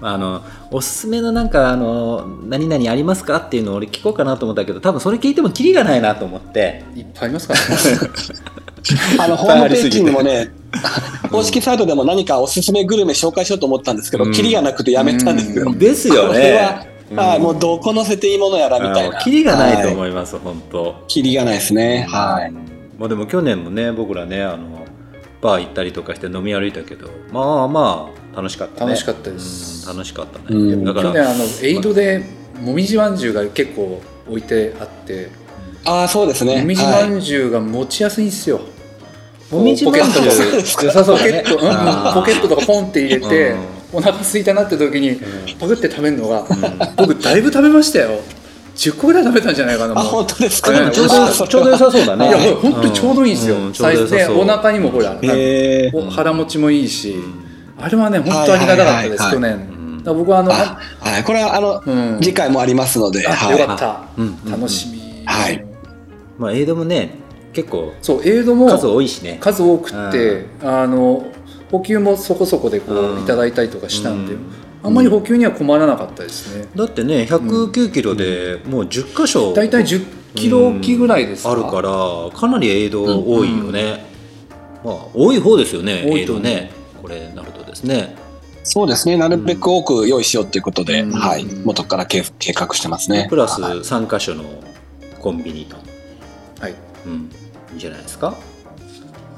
[0.00, 6.84] うんあのおすすめのなんかあの何々ありますかっていうのを俺聞こうかなと思ったけど多分それ聞いてもキリがないなと思って。
[6.94, 7.66] いっぱいありますからね。
[9.18, 10.50] あのホームページにもね、
[11.30, 14.32] 公式サイトでも何かおすすめグルメ紹介しようと思ったんですけど、うん。
[14.32, 15.74] キリがなくてやめたんですよ。
[15.74, 17.42] ですよこれはね、はい、うん。
[17.42, 19.18] もうどこ載せていいものやらみたいな。
[19.18, 20.94] あキリがないとは思います、本当。
[21.08, 22.06] キリがないですね。
[22.08, 22.52] はい。
[22.98, 24.79] まあでも去年もね僕らねあの
[25.40, 28.90] バー行ったりとかして飲み歩いたけどまあまあ楽しかったね。
[28.90, 29.90] 楽しかったです。
[29.90, 30.84] うん楽しかったね、うん。
[30.84, 32.24] だから去年あのエイドで
[32.60, 35.30] もみじまんじゅうが結構置いてあって
[35.84, 36.60] ああ、そうですね。
[36.60, 38.60] もみじまはいんじゅうが持ちやすいんですよ。
[39.50, 40.06] もみじまんじゅう。
[40.06, 41.42] ポケット良さそうだね。
[41.48, 43.58] ポケット、ポケットとかポンって入れて、うん。
[43.92, 45.18] お腹空いたなって時に
[45.58, 46.46] パクって食べるのが、
[46.96, 48.20] 僕だいぶ食べましたよ
[48.80, 50.04] 10個ぐらい食べたんじゃないかなあ、もう。
[50.04, 50.72] 本当ですか？
[50.90, 52.28] ちょうどちょうど良さそうだね。
[52.28, 53.72] いやほんとちょうどいいんですよ、うん
[54.40, 57.14] お腹にもほら、へーお腹持ちもいいし、
[57.78, 59.66] あれはね本当ありがたかったです、はいはいはいはい。
[59.66, 62.20] 去年、僕はあのあ、はい、これはあの、うん。
[62.22, 63.58] 次回もありますので、あはい。
[63.60, 64.08] よかった、
[64.50, 65.62] 楽しみ、はい。
[66.38, 67.16] まあエイドもね
[67.52, 69.36] 結構そうエイドも数多いしね。
[69.42, 71.26] 数多くって、あの
[71.70, 74.40] 補給もそこそこでこういただいたりとかしたんで、うん
[74.82, 80.04] あんまり補給には困らなかったですね、だってね109キロでもう10箇所大体10
[80.34, 84.04] キロ置きぐらいですか、あるからかなりエイド多いよね、
[84.84, 86.44] まあ多い方ですよねエイ多いと思う。
[86.44, 86.70] ドね。
[87.02, 88.16] これなるとですね。
[88.62, 89.16] そうですね。
[89.16, 91.12] なるべく多く用意しようということで、うん。
[91.12, 91.44] はい。
[91.64, 93.26] 元から計計画してますね。
[93.30, 93.78] プラスはい。
[93.78, 94.44] 3箇所の
[95.20, 95.76] コンビニと、
[96.60, 96.74] はい、
[97.06, 98.34] うん、いいんじゃないですか。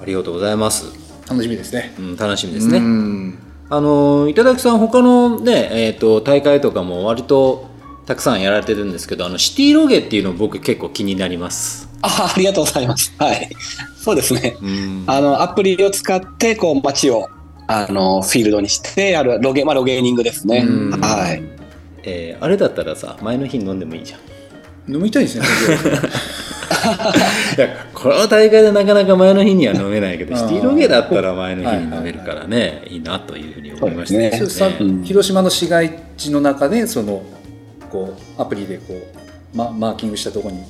[0.01, 0.87] ありがとうございます、
[1.29, 1.95] 楽しみですね。
[1.99, 3.39] うん、楽しみですね、うん
[3.75, 7.71] あの頂さん他のね、えー、と大会とかも割と
[8.07, 13.15] たくさんやられてるんですけどあのシティロゲっていうの僕結構気になります、あありがとうございます。
[13.19, 13.49] はい。
[13.97, 14.57] そうですね。
[14.61, 17.29] うんあの、アプリを使って、こう、街を、
[17.69, 20.65] あの、フィールドにして、やる、ロゲ、まあ、ロゲーニングですね。
[20.67, 21.43] うんはい。
[22.05, 25.47] えーあれだったらさ前の日に飲んでもいいじゃん飲みたいですね
[27.95, 35.03] この大会でなかなか前の日には飲めないけど シティロゲだったら前の日に飲めるからねいいなというふうに思いましたそうですそれさうん。
[35.05, 37.23] 広島の市街地の中でその
[37.91, 40.63] こうアプリでこう、ま、マーキングしたところに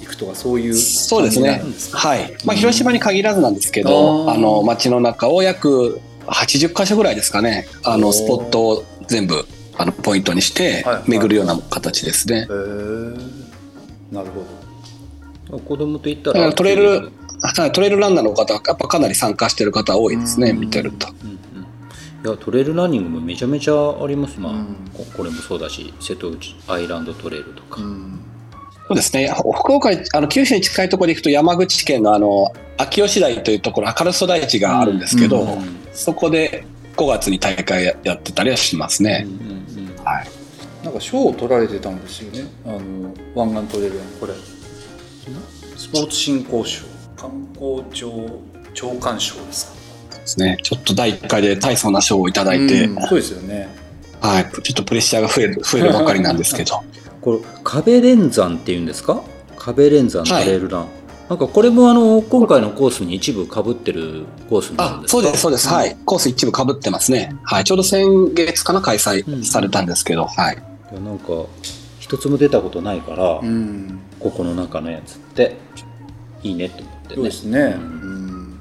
[0.00, 1.48] 行くとかそういうそうですね。
[1.48, 1.90] 感じなんです。
[1.90, 1.98] か？
[1.98, 2.32] はい。
[2.44, 7.66] まあ、広島に限らずなんですけど、あーあの、街の中を約80箇所ぐらいですかね。
[7.84, 9.44] あの、スポットを全部、
[9.76, 12.46] あの、ポイントにしてはい、巡るような形ですね。
[12.48, 13.16] へー。
[14.10, 14.44] なるほ
[15.58, 17.10] 子供と行ったららトレイル、
[17.40, 21.08] はい、トレイルランナーの方は、やっぱかなり参加してる方多いですね、うん見てると。
[21.08, 24.76] いやトレイルランニングもめちゃめちゃあります、まあうん。
[24.92, 28.20] ここれもそうだし瀬戸内アイランドトレイルとか、ど、うん。
[28.88, 29.32] そうですね。
[29.32, 36.64] 福岡に、あの、九州に近いところで行くと、山口県のあの、秋吉台というところ、明るそ台地があるんですけど、うんそこで
[36.96, 39.26] 5月に大会ややってたりはしますね。
[40.84, 42.48] なんか賞を取られてたんですよね。
[42.64, 44.32] あの湾岸トレイルのこれ
[45.76, 46.84] スポーツ振興賞
[47.16, 48.40] 観光庁
[48.74, 49.66] 長官賞です
[50.10, 50.16] か？
[50.18, 50.58] ですね。
[50.62, 53.68] ちょっと第1回で大層な賞をいただいて、うんそうですよね
[54.20, 54.44] はい。
[54.62, 56.82] ちょっとプレッシャーが増える、 増えるばかりなんですけど。
[57.20, 59.22] これ壁連山っていうんですか？
[59.58, 60.86] 壁連山トレイルラン、
[61.28, 65.20] なんかこれもあの今回のコースに一部かぶってるコースになるんあで、すか？
[65.20, 65.68] そうです、そうです。
[65.68, 65.96] はい。
[66.06, 67.34] コース一部被ってますね。
[67.44, 67.64] はい。
[67.64, 70.56] ちょうど先月かな、開催されたんですけど、はい。
[70.92, 71.26] いやなんか
[71.98, 75.56] 一つも出たことないから、うんここの中のやつって
[76.42, 77.14] いいねと思ってね。
[77.16, 77.60] そうですね。
[77.60, 78.60] うん。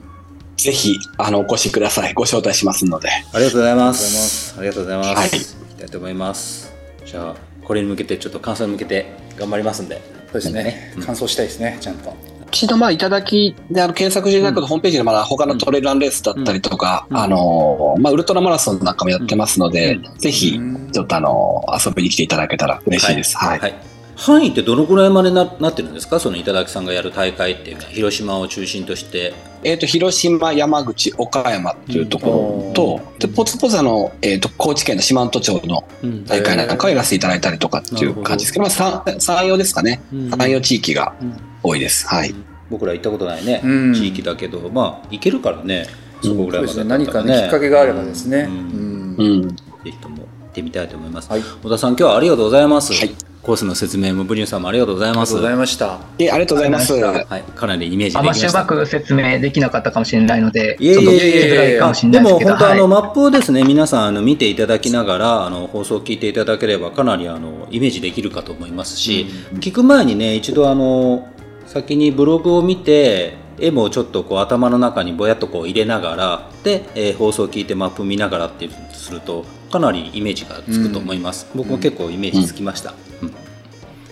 [0.58, 2.14] ぜひ、あの、お越しください。
[2.14, 3.10] ご招待しますので。
[3.10, 4.56] ありがとうございます。
[4.58, 5.30] ありがとうございます、はい。
[5.30, 6.74] 行きたいと思います。
[7.06, 10.02] じゃあこれに向けてちょっと感想に向けて頑張りますんで。
[10.32, 10.94] そうですね。
[11.06, 12.16] 感想したいですね、ちゃんと。
[12.52, 17.18] 一度まあいただきであの検索していただくとホームページでまだ他のトレイルランレースだったりとか、うん。
[17.18, 20.92] あのまあウルトラマラソンなんかもやってますので、うぜひうん。
[20.92, 23.38] ちょっとあの遊びに来ていただけたら嬉しいです。
[23.38, 23.60] はい。
[23.60, 23.76] はい、
[24.20, 26.20] 範囲ってどのくらいまでななってるんですか？
[26.20, 27.90] その頂さんがやる大会っていうのは。
[27.90, 29.34] 広島を中心として。
[29.64, 35.84] えっ、と広島、山口、岡山っていうところと、でポツポツあのえっ、と高知県の四万十町の
[36.28, 40.02] 大会なんかをやらせていただいたりとかっていう感じですけど、まあ山山陽ですかね。
[40.14, 40.30] うん。
[40.30, 41.34] 山陽地域がうん。
[41.64, 42.08] 多いです。
[42.08, 42.36] はい。
[42.70, 43.94] 僕ら行ったことないね、うん。
[43.94, 44.70] 地域だけど。
[44.70, 45.88] まあ行けるからね。
[46.22, 46.84] そこぐらいまでそうですね。
[46.86, 48.48] 何かね、きっかけがあればですね。
[48.50, 49.16] ううん。
[49.16, 49.56] んうん。
[49.56, 51.42] ぜひとも行ってみたいと思います、はい。
[51.42, 56.00] あ小田さん今日はありがとうございます、はいコースの説明もブリュンさんもありがとうございますりがとうございました。
[56.20, 56.94] えありがとうございます。
[56.94, 71.28] はい、かなりイメージあんましうまく説明できなかったかもしれないので、いえいえちょっと聞きいえいえづらいかもしれでもないですけど、はい本当あのマップをですね皆さんあの見ていただきながらあの放送を聞いていただければかなりあのイメージできるかと思いますし、聞く前にね一度あの
[71.66, 83.09] 先にブログを見て絵もちょっとこう頭の中にぼやっとこう入れながらで、えー放送を聞いてマップ見ながらっていうするとかなりイメージがつくと思います、僕も結構イメージつきました、うん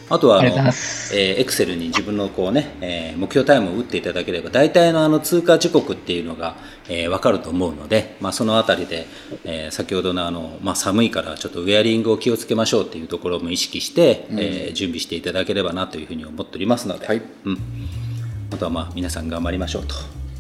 [0.10, 1.16] あとはあのありがとうございます。
[1.18, 6.56] えー、Excel に自分のこうね、えー目標タイムを打っていただければ大体のあの通過時刻っていうのが、
[6.88, 9.08] えー、分かると思うので、まあ、そのあたりで、
[9.44, 17.22] えー先ほどのあの、まあ、寒いからちょっとウェアリングを気をつけましょうっていうところも意識して、えー準備していただければなというふうに思っておりますので、はい。
[17.46, 17.58] うん、
[18.54, 19.96] あとはまあ皆さん頑張りましょうと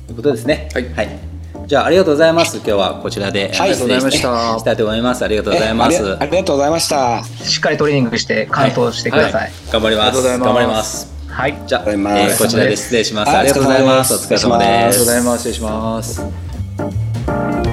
[0.09, 0.69] いうことですね。
[0.73, 2.57] はいじゃあありがとうございます。
[2.57, 5.25] 今日はこちらで、はいありがとうございましたしたいと思います。
[5.25, 6.03] ありがとうございます。
[6.03, 7.23] えありがとうございました。
[7.23, 9.51] しっかりトレーニングして完走してください。
[9.71, 10.19] 頑張ります。
[10.19, 11.11] あります頑張ります。
[11.29, 11.57] はい。
[11.67, 13.29] じゃあ、えーこちらで失礼します。
[13.29, 14.13] はいありがとうございます。
[14.13, 14.99] おお疲れ様でありがとう。
[14.99, 15.37] ございます。
[15.39, 17.66] 失礼します。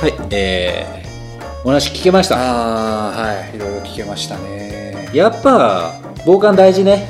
[0.00, 2.36] はい、えー、お話聞けました？
[2.36, 3.56] ああ、はい。
[3.56, 5.10] いろいろ聞けましたね。
[5.12, 7.08] やっぱ防寒大事ね。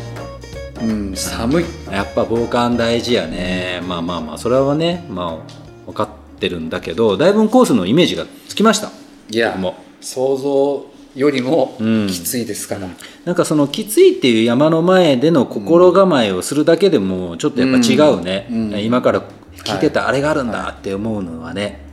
[0.80, 1.64] うん、寒い。
[1.92, 3.82] やっぱ防寒大事やね。
[3.86, 6.08] まあまあまあそれはね、まあ分かっ
[6.40, 8.90] てるんだけど、だいぶコースのイメージがつきました。
[9.28, 12.88] いや僕も、想像よりもうんきついですから。
[13.26, 19.22] なんかそのきついっていう山の前での心構えをするだけでもちょっとやっぱ違うね、うんうん今から
[19.56, 21.86] 聞いてたあれがあるんだって思うのはね、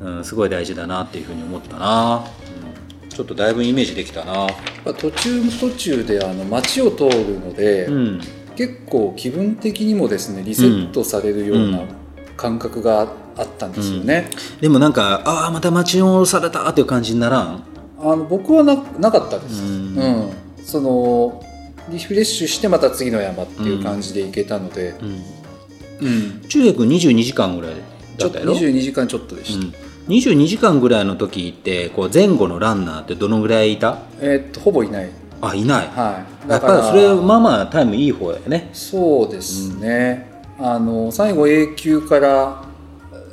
[0.00, 2.24] うん、すごい大事だなっていうふうに思ったな、
[3.04, 4.46] うん、ちょっとだいぶイメージできたな、ま
[4.86, 8.20] あ途中途中であの街を通るので、うん、
[8.56, 11.72] 結構気分的にもですねリセットされるよううん。
[11.72, 11.80] な
[12.36, 13.02] 感覚が
[13.36, 14.28] あったんですよね。
[14.60, 17.62] でもなんかああまた街に降ろされたっていう感じにならん？
[18.00, 19.62] あの僕はななかったです。
[19.62, 19.94] ううん。
[19.94, 20.32] ん、
[20.64, 21.40] その
[21.90, 24.96] リフレッシュしてまた次の山っていう感じで行けたので、
[26.00, 26.08] うん。
[26.08, 26.40] うん。
[26.48, 27.76] 中学22時間ぐらい
[28.18, 29.78] だったやろ？22時間ちょっとでした。
[30.06, 33.98] うん、22時間ぐらいの時ってこう前後のランナーってどのぐらいいた？
[34.20, 35.10] えーっとほぼいない。
[35.40, 36.50] あいない、はい。
[36.50, 38.70] やっぱりそれまあまあタイムいい方やね。
[38.72, 42.64] そうですね、あの最後 A 級から、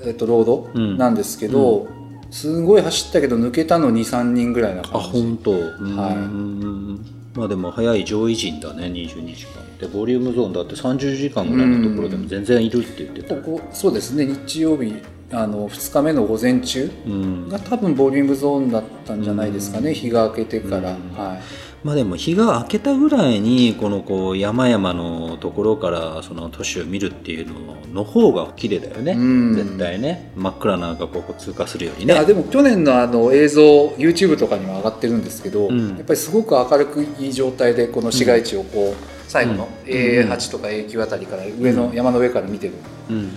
[0.06, 0.98] えっと、ロードうん。
[0.98, 1.88] なんですけど、
[2.32, 5.22] すごい走ったけど抜けたの23人ぐらいなあ感じ。
[5.22, 5.52] 本当。
[5.52, 13.36] うん、はいまあでも早い上位陣だね22時間でボリュームゾーンだって30時間ぐらいのところでも全然いるって言ってた。
[13.36, 14.26] ここそうですね。
[14.26, 14.94] 日曜日
[15.32, 17.50] あの2日目の午前中うん。
[17.50, 21.14] が多分ボリュームゾーンだったんじゃないですかね、日が明けてから、うん。
[21.16, 21.42] はい。
[21.84, 27.56] まあでも日が明けたぐらいにこのこう山々のところからその都市を見るっていうの
[27.92, 29.56] の方が綺麗だよね、うん。
[29.56, 30.32] 絶対ね。
[30.36, 32.26] 真っ暗な中ここ通過するよりいやね。
[32.26, 35.96] でも去年のあの映像 YouTube とかにも上がってるんですけど、うん。
[35.98, 42.74] やっぱりすごく明るくいい状態でこの市街地をこう、最後のうん A8 とか A 9あたりから上の、山の上から見てる。
[43.10, 43.32] うん、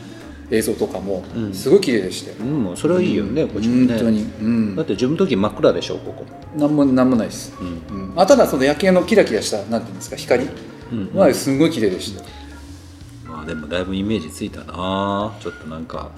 [0.51, 1.55] 映像とかもうん。
[1.55, 3.95] すごい綺麗でしたよ、うん、もうそれはいいよね、こっちもね。
[3.95, 4.77] 本当に、うん。
[4.77, 6.25] だって自分の時真っ暗でしょここ、
[6.57, 8.11] なんもなんもないです、うん。
[8.11, 8.21] うん。
[8.21, 10.49] あただその夜景のキラキラしたなんていうんですか光。
[10.93, 11.15] うん。
[11.15, 12.21] はすごい綺麗でした。
[12.21, 12.27] よ
[13.27, 15.35] まあでもだいぶイメージついたな。
[15.41, 16.11] ちょっとなんか。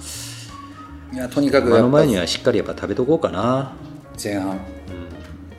[1.12, 1.82] いやとにかくあやっぱ。
[1.82, 3.74] の前にはしっかりやっぱ食べとこうかな、
[4.23, 4.51] 前半。
[4.51, 4.59] うん、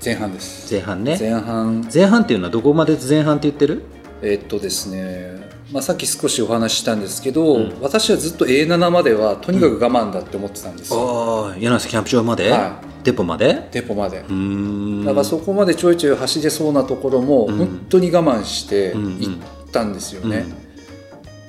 [0.03, 0.71] 前半です。
[0.71, 1.17] 前半ね。
[1.17, 1.89] 前半。
[1.91, 3.83] 前半っていうのはどこまで前半って言ってる？
[4.21, 7.77] えっとですね、まあ、さっき少しお話ししたんですけど、うん。
[7.81, 13.67] 私はずっと A7 まではとにかく我慢だって思ってたんですよ、ああ柳瀬キャンプ場まで、はデポまで？
[13.71, 14.21] デポまで。
[14.21, 14.23] だ
[15.13, 17.57] からそこまでちょいちょい走れそうなところもうん。
[17.57, 19.19] 本当に我慢してうんうん。
[19.19, 20.45] 行ったんですよね、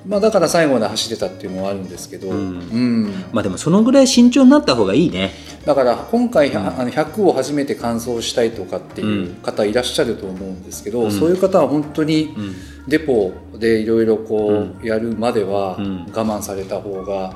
[0.05, 2.59] まあ、だから最後まで走れたっていうのはあるんですけど、うん。
[2.59, 2.77] う
[3.07, 3.24] ん。
[3.32, 5.31] まあでもそのぐらい慎重になった方がいいね。
[5.65, 6.57] だから今回、うん。
[6.59, 11.12] あの100を初めて完走したいとかっていう方いらっしゃると思うんですけど、うん。
[11.12, 12.55] そういう方は本当にうん
[12.89, 16.06] デポでいろいろこうやるまではうん。
[16.06, 17.31] 我慢された方が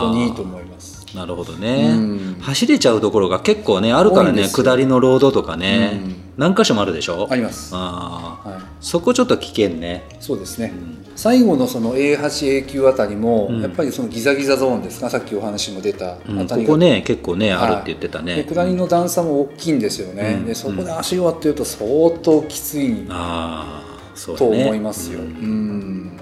[0.00, 1.04] 本当にいいと思います。
[1.14, 2.36] なるほどね、うん。
[2.40, 6.14] 走れちゃうところが結構ねあるからね下りのロードとかね、うん。
[6.36, 7.28] 何箇所もあるでしょ？
[7.30, 8.50] あります、あー。
[8.50, 11.06] はい、そこちょっと危険ね、そうですね、うん。
[11.14, 13.62] 最後のその A8、A9 あたりも、うん。
[13.62, 16.46] やっぱりそのギザギザゾーンですか、さっきお話も出たあうん。
[16.48, 20.46] たここね結構ねはいあるって言ってたね、で下りの段差も大きいんですよね、うん。
[20.46, 23.06] でそこで足を割ってると相当きつい。
[23.08, 23.83] ああ
[24.14, 25.20] そうだとね思いますよ。
[25.20, 25.28] ううん。
[25.28, 26.20] ん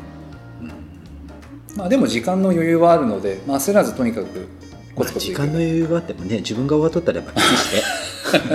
[1.76, 4.48] まあ、でも時間の余裕はあるので、まあ、焦らずとにかく
[4.94, 7.82] コまあツコツいく時間の余裕があってもね自分が終わっとったらやっぱきついしね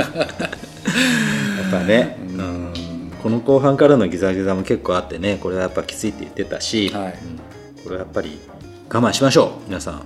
[1.61, 2.39] やっぱね、うん。
[2.39, 2.73] うん。
[3.22, 7.14] この後半からのギザギザも結構あってねこれはやっぱきついって言ってたし、はい。
[7.77, 7.84] うん。
[7.84, 8.39] これはやっぱり
[8.89, 10.01] 我慢しましょう皆さん。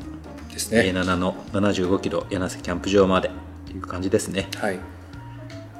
[0.52, 0.80] ですね。
[0.82, 3.30] A7 の75キロ柳瀬キャンプ場まで。
[3.30, 3.32] っ
[3.74, 4.50] ていう感じですね。
[4.58, 4.80] はい、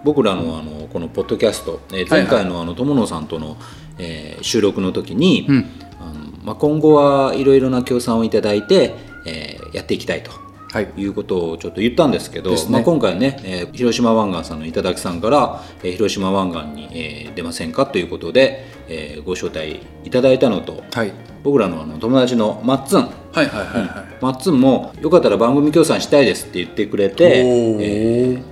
[0.04, 3.58] 僕らのあのこのポッドキャスト、えーはい前回のあの友野さんとの、
[4.00, 5.66] えー収録の時に、うん。
[6.00, 6.14] あの
[6.44, 8.96] まあ、今後はいろいろな協賛をいただいて、
[9.28, 10.32] えーやっていきたいと
[10.74, 12.58] はい、いうことをちょっと言ったんですけどね。
[12.70, 21.14] まあ、今回ね、えー広島湾岸さんの頂さんから、えー広島湾岸に、えー出ませんかということで、えーご招待いただいたのとはい、
[21.44, 23.02] 僕らのあの友達のマッツン。
[23.02, 24.24] はい、はい、はい、はい。
[24.24, 28.51] マッツンもよかったら番組協賛したいですって言ってくれて、えー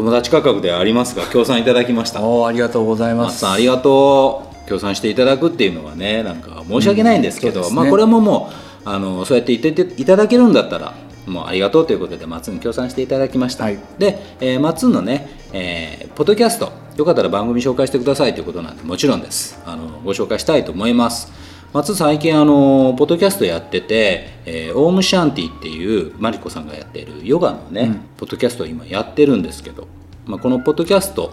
[0.00, 2.22] 友達価格ではありますが協賛いただきました。
[2.22, 3.46] おーありがとうございます。
[3.46, 4.68] ありがとう。
[4.68, 7.74] 協賛していただくっていうのはねなんか申し訳ないんですけど、うんね。
[7.74, 8.50] まあこれもも
[8.86, 10.94] うあのそうやって言っていただけるんだったら
[11.26, 13.78] もうありがとうということでマッツン協賛していただきました、はい。
[13.98, 19.60] で、えーマッツンのね、えーポッドキャストよかったら番組紹介してくださいということなんでもちろんです。
[19.66, 21.30] あのご紹介したいと思います
[21.72, 27.94] マッツン最近あのポッドキャストやってて、えーオームシャンティっていうマリコさんがやってるヨガのね、うん。
[28.16, 29.86] ポッドキャストを今やってるんですけど、
[30.26, 31.32] まあ、このポッドキャスト、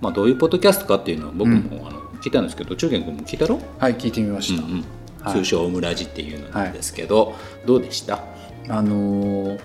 [0.00, 4.62] まあ、どういうポッドキャストかっていうのは僕も、あの聞いたんですけど中堅君も聞いたろ、はい、聞いてみました。
[4.62, 4.84] うんうん。
[5.20, 5.34] はい。
[5.34, 7.34] 通称オムラジっていうのなんですけど、
[7.66, 8.22] どうでした？
[8.68, 9.60] あのー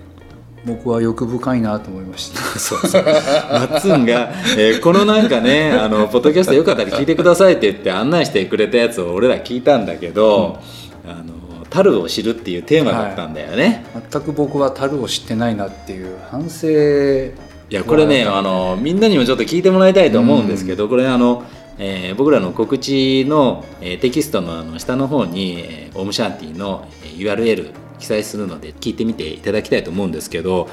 [0.67, 2.41] 僕は欲深いなと思いました。
[2.59, 3.03] そうそう。
[3.03, 10.57] マッツンが、えーこのなんかねあのポッドキャストよかったら聞いてくださいって言って案内してくれたやつを俺ら聞いたんだけど
[11.07, 13.85] 「あの樽を知る」っていうテーマだったんだよね。
[14.11, 16.67] 全く僕は樽を知ってないなっていう反省。
[16.69, 18.41] いやこれねあ。
[18.41, 21.43] のみんなにもちょっと聞いてもらいたいと思うんですけど、これあの、
[21.77, 30.69] えー僕らの告知の、えーテキストのあの下の方に、えーオームシャンティのえー URL 記載するので聞いてみていただきたいと思うんですけど、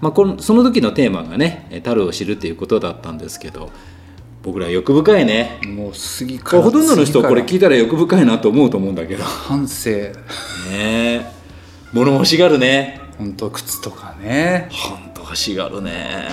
[0.00, 3.70] まあ、このその時のテーマがね「樽を知る」っていうことだったんですけど
[4.42, 5.60] 僕ら欲深いね。
[5.66, 9.22] もう次からほとんどの人これ聞次いたら欲深いなと思うと思うんだけど。
[9.22, 9.90] 反省。
[9.90, 10.12] ね
[10.72, 11.26] え。
[11.92, 13.00] 物欲しがるね。
[13.18, 14.68] 本当靴とかね。
[14.72, 16.28] ほんと欲しがるね。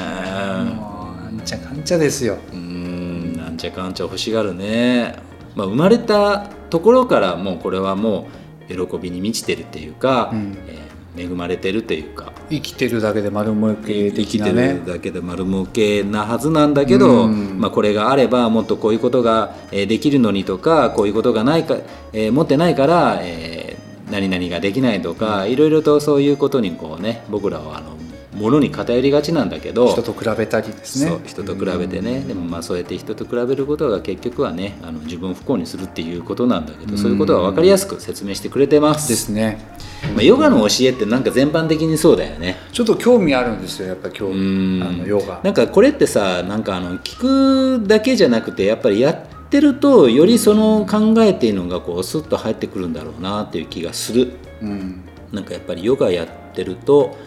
[0.75, 2.39] もうなんちゃかんちゃですよ。
[2.51, 5.15] うーんなんちゃかんちゃ欲しがるね、
[5.55, 8.25] まあ、生まれたところからもうこれはもう
[8.69, 10.57] 喜びに満ちてるっていうか、うん。
[10.67, 12.31] えー恵まれてるというか。
[12.49, 17.59] 生きてるだけで丸儲け生きて的なねるだけで丸儲けなはずなんだけど、うん。
[17.59, 21.77] まあ、これがあればもっとこういうことがえーできるのにとかこういうことがないか、
[22.13, 23.79] えー持ってないから、えー
[24.11, 27.95] 何々ができないとかいろいろとそういうことにこうね僕らはあの
[28.39, 31.19] ものに偏りがちなんだけど人と比べたりですね。
[31.25, 39.09] 人と比べてね、でもまあそうやって人と比べることが結局はねあの自分を不幸にするっていうことなんだけど、そういうことは分かりやすく説明してくれてます。
[39.09, 39.59] ですね。
[40.15, 42.55] まあ、ヨガの教えってなんか全般的にそうだよね。
[42.71, 44.83] ちょっと興味あるんですよやっぱり興う味ん。
[44.83, 45.41] あのヨガ。
[45.43, 54.31] なんかこれってさなんかあの聞くだけじゃなくてやっぱりやってるとよりその考えっていうのがこうスッと入ってくるんだろうなっていう気がする。
[54.61, 55.03] うん。
[55.33, 57.17] なんかやっぱりヨガやってると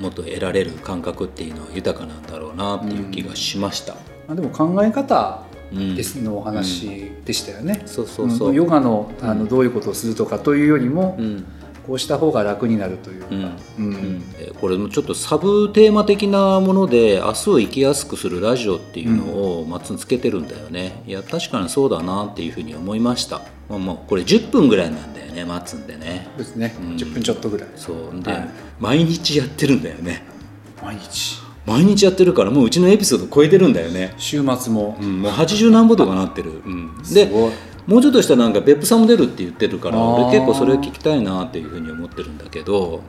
[0.00, 4.00] もっと得られる感覚っていうのは豊かなんだろうなっていう気がしました、ま
[4.30, 8.54] あでも考え方うんですのお話でしたよね、そうそうそう、うん。
[8.54, 11.46] ヨガのあのどういうことをするとかというよりも、うん
[11.86, 13.84] こうした方が楽になるというか、うん。
[13.84, 14.22] うん。
[14.60, 19.24] これもちょっとサブテーマ的なもので明日を生きやすくするラジオっていうの
[19.60, 21.02] をマッツンつけてるんだよね。
[21.06, 26.28] いや確かにそうだなっていうふうに思いました、まあ、もうこれ10分ぐらいなんだよねマッツンでね。
[26.36, 26.96] ですね、うん。
[26.96, 27.68] 10分ちょっとぐらい。
[27.76, 28.22] そう。
[28.22, 28.48] で、はい。
[28.78, 30.22] 毎日やってるんだよね。
[30.82, 31.40] 毎日。
[31.66, 34.96] 毎日やってるからもううちのエピソード超えてるんだよね、週末も。
[35.00, 37.52] うん、もう80何歩とかなってる、うん、ですごい
[37.90, 43.02] もうちょっとしたらなんか別府さんも出るって言ってるから俺結構それを聞きたいなっていうふうに思ってるんだけど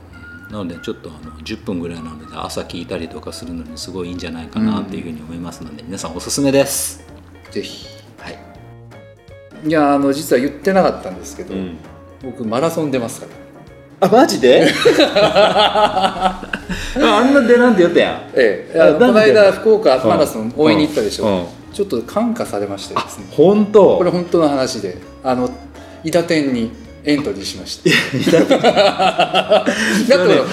[0.50, 7.04] なのでちょっとあの10分ぐらいなので朝聞いたりとかするのにすごいいいんじゃないかなっていうふうに思いますので、皆さんおすすめです。
[7.52, 7.86] ぜひ。
[8.18, 8.38] はい、
[9.68, 11.78] いやあの実は言ってなかったんですけど、うん、
[12.20, 13.28] 僕マラソン出ますか
[14.00, 14.08] ら。
[14.08, 14.66] あマジで？
[15.14, 16.42] あ
[16.96, 18.14] んな出なんて言ったやん。
[18.34, 23.26] ええ、この間福岡マラソン応援に行ったでしょ、うんうんちょっと感化されましてですね。
[23.30, 23.98] 本当？
[23.98, 25.50] これ本当の話であの
[26.04, 26.70] 伊達店に
[27.04, 27.90] エントリーしました
[28.38, 28.54] だって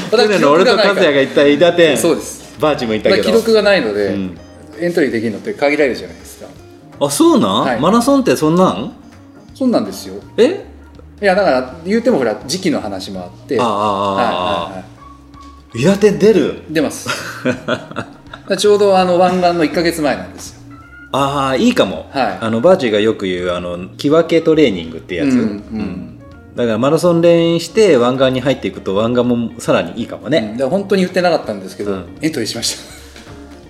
[0.10, 1.98] 去年の俺と和也が行った伊達店。
[1.98, 2.60] そうです。
[2.60, 3.24] バーチも行ったけど。
[3.24, 4.38] 記録がないので、うん。
[4.80, 6.48] エントリーできるのって限られるじゃないですか。
[7.02, 7.80] あそうなん、はい。
[7.80, 8.94] マラソンってそんなん？
[9.54, 10.16] そうなんですよ。
[10.38, 10.66] え？
[11.22, 13.60] いやだから言うてもほら時期の話もあって。
[13.60, 14.84] ああああはいはいは
[15.76, 16.64] 伊達店出る？
[16.70, 17.10] い出ます。
[18.58, 20.59] ちょうどあの湾岸の1か月前なんですよ
[21.12, 22.38] ああいいかも、はい。
[22.42, 26.20] あのバーチがよく言うあの木分けトレーニングってやつ、うんうん。
[26.56, 30.52] だからマラソン練して湾岸に入っていくと湾岸もさらにいいかもね、うん。
[30.54, 32.18] だから本当に言ってなかったんですけど、うん。
[32.22, 33.00] エントリーしました。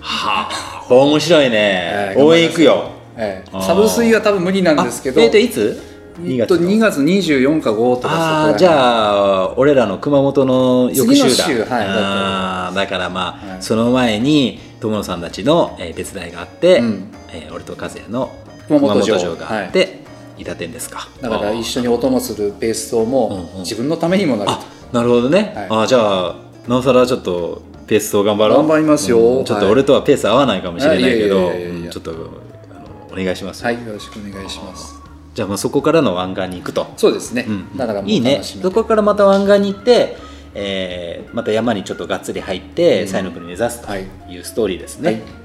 [0.02, 0.50] は
[0.90, 2.92] あ面白いね、はい応援行くよ。
[3.16, 3.62] えー。
[3.62, 5.82] サブスイは多分無理なんですけどあえーといつ？
[6.26, 11.46] えっと2月24か5とかああじゃあ俺らの熊本の翌週だ。
[11.46, 12.76] 次の週はい。
[12.76, 13.62] だからまあ、はい。
[13.62, 18.32] その前に友野さんたちの、えー手伝いがあって、うんえー俺と和也の
[18.68, 19.36] 熊本城。
[19.36, 20.00] があって、
[20.38, 21.08] 伊達店ですか。
[21.22, 23.60] だから一緒にお供するペーストもうんうん。
[23.62, 24.58] 自分のためにもなると。
[24.58, 24.60] あ
[24.92, 25.84] なるほどね、はい。
[25.84, 26.36] あじゃあ
[26.68, 28.58] なおさらちょっとペースを頑張ろう。
[28.58, 29.20] 頑張りますよ。
[29.20, 29.46] うん。
[29.46, 31.52] ちょっと俺とはペース合わないかもしれないけど、
[31.92, 34.96] ちょっとあのお願いします、はいよろしくお願いします。
[35.34, 38.42] じゃあまあそこからの湾岸に行くと、そうですね、うんだからもういいね。
[38.44, 40.18] そこからまた湾岸に行って、
[40.54, 44.08] えーまた山にちょっとがっつり入って西の国目指すとはい。
[44.30, 45.20] いうストーリーですね、はい。
[45.22, 45.39] うん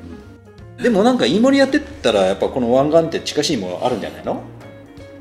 [0.82, 4.42] でもなんか飯盛りやってったらやっぱこの湾岸って近しいものあるんじゃないの？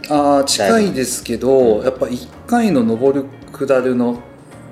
[0.10, 4.20] あー近いですけど、やっぱ1回の上る下るの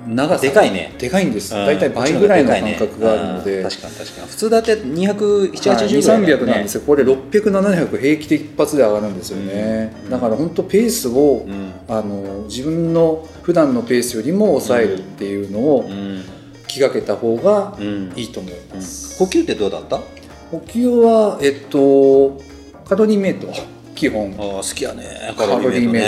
[0.06, 0.92] 長さでかいね。
[0.98, 1.54] でかいんです。
[1.54, 1.64] うん。
[1.64, 3.62] 大体倍ぐらいの感覚があるので、うん。
[3.70, 4.26] 確かに確かに。
[4.26, 6.80] 普通だって270、はい80ぐらいだよ300なんですよ。
[6.82, 10.10] これ600700平気で一発で上がるんですよね、うん。
[10.10, 11.72] だから本当ペースを、うん。
[11.88, 16.24] あの自分の普段のペースよりも抑えるっていうのをうん。
[16.66, 18.12] 気がけた方がうん。
[18.16, 20.00] いいと思います、呼吸ってどうだった？
[20.52, 22.38] 補給はえっと
[22.84, 23.48] カロリーメイト
[23.94, 24.32] 基本。
[24.34, 26.02] あ好きやねカロリーメイ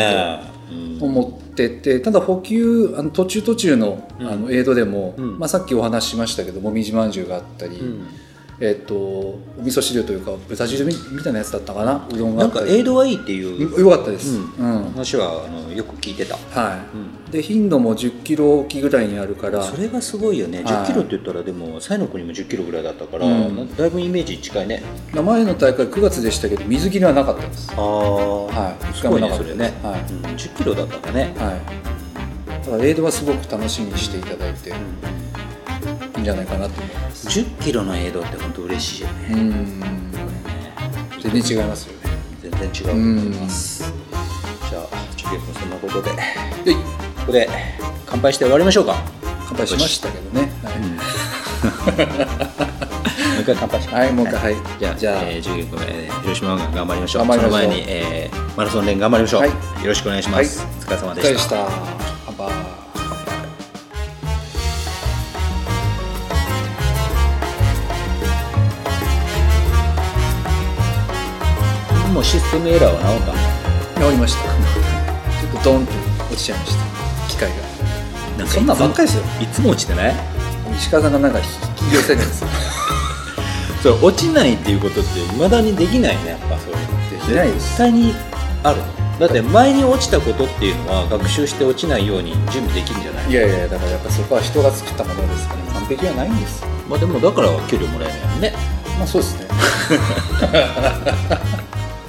[0.99, 1.05] ト。
[1.05, 4.27] を持っててただ補給あの途中途中のうん。
[4.27, 5.39] あのエイドでも、うん。
[5.39, 8.07] まあ、さっきお話ししましたけどもみじまんじゅうがあったり、うん
[8.61, 12.07] えっとお味噌汁というか豚汁みみたいなやつだったかな？
[12.11, 13.81] うどんがなんかエイドはいいっていう。
[13.81, 14.85] よかったです、ううん。
[14.93, 16.85] 話はあのよく聞いてた、は
[17.29, 19.63] い、で頻度も1 0キロおきぐらいにあるから。
[19.63, 20.63] それがすごいよね。
[20.63, 20.67] はい。
[20.67, 24.83] 1 0キロって言ったらでも西の国も1 0キロぐらいだったから、だいぶイメージ近いね。
[25.13, 27.73] 前の大会9月でしたけど水切りはなかったです。
[27.77, 28.95] ああ、はい。
[28.95, 30.01] すごいね一回もなかったそれね、はい。
[30.01, 31.61] うん、1 0キロだったんだね、は
[32.61, 32.65] い。
[32.65, 34.71] だからエイドはすごく楽しみにしていただいて。
[34.71, 34.75] いい
[36.25, 36.81] んじゃないかなと。
[36.81, 40.11] 思います1 0キロのエイドって本当嬉しいよね、うん。
[41.21, 42.01] 全然違いますよね。
[42.43, 43.93] 全然違うと思います、
[44.71, 46.11] じゃあ中継もそんなことで。
[46.11, 46.17] こ
[46.65, 46.75] で
[47.27, 47.49] こで
[48.07, 48.97] 乾杯して終わりましょうか。
[49.47, 50.71] 乾杯しましたけどね、 も
[53.39, 53.99] う一回乾杯しましょう。
[53.99, 54.43] はい、はい、もう一回。
[54.43, 54.57] はい。
[54.79, 57.27] じゃあ、じゃあ、えー、10個目、えー広島が頑張りましょう。
[57.27, 57.61] 頑張りましょう。
[57.61, 59.41] その前に、えーマラソン連頑張りましょう。
[59.41, 59.51] はい。
[59.51, 60.61] よろしくお願いします。
[60.61, 60.69] はい。
[60.69, 61.25] お疲れ様おでし。
[61.25, 61.69] 疲れでしたた。
[62.27, 62.74] 乾杯
[72.15, 73.33] もうシステムエラーは治った
[74.01, 74.07] の？
[74.11, 74.43] 治りました。
[74.45, 75.93] ちょっとドンと
[76.31, 76.85] 落ちちゃいました。
[77.29, 77.57] 機械が。
[78.39, 79.25] なんそんなんばっかりですよ。
[79.43, 80.15] いつも落ちてない？
[80.77, 81.45] 石川さんがなんか引
[81.91, 82.43] き寄せるんです。
[82.45, 82.49] よ
[83.83, 86.29] それ落ちないっていうことっていまだにできないね。
[86.31, 87.17] やっぱそういうのって。
[87.17, 87.67] できないです。
[87.67, 88.15] 絶対に
[88.63, 88.81] ある。
[89.19, 93.31] だって前に落ちたことっていうのは学習して落ちないように準備できるんじゃない？
[93.31, 96.61] いやいやだからやっぱそこは人が作ったものですから完璧はないんです。
[96.63, 98.55] よまあでもだから給料もらえないよね。
[98.99, 99.47] まあそうですね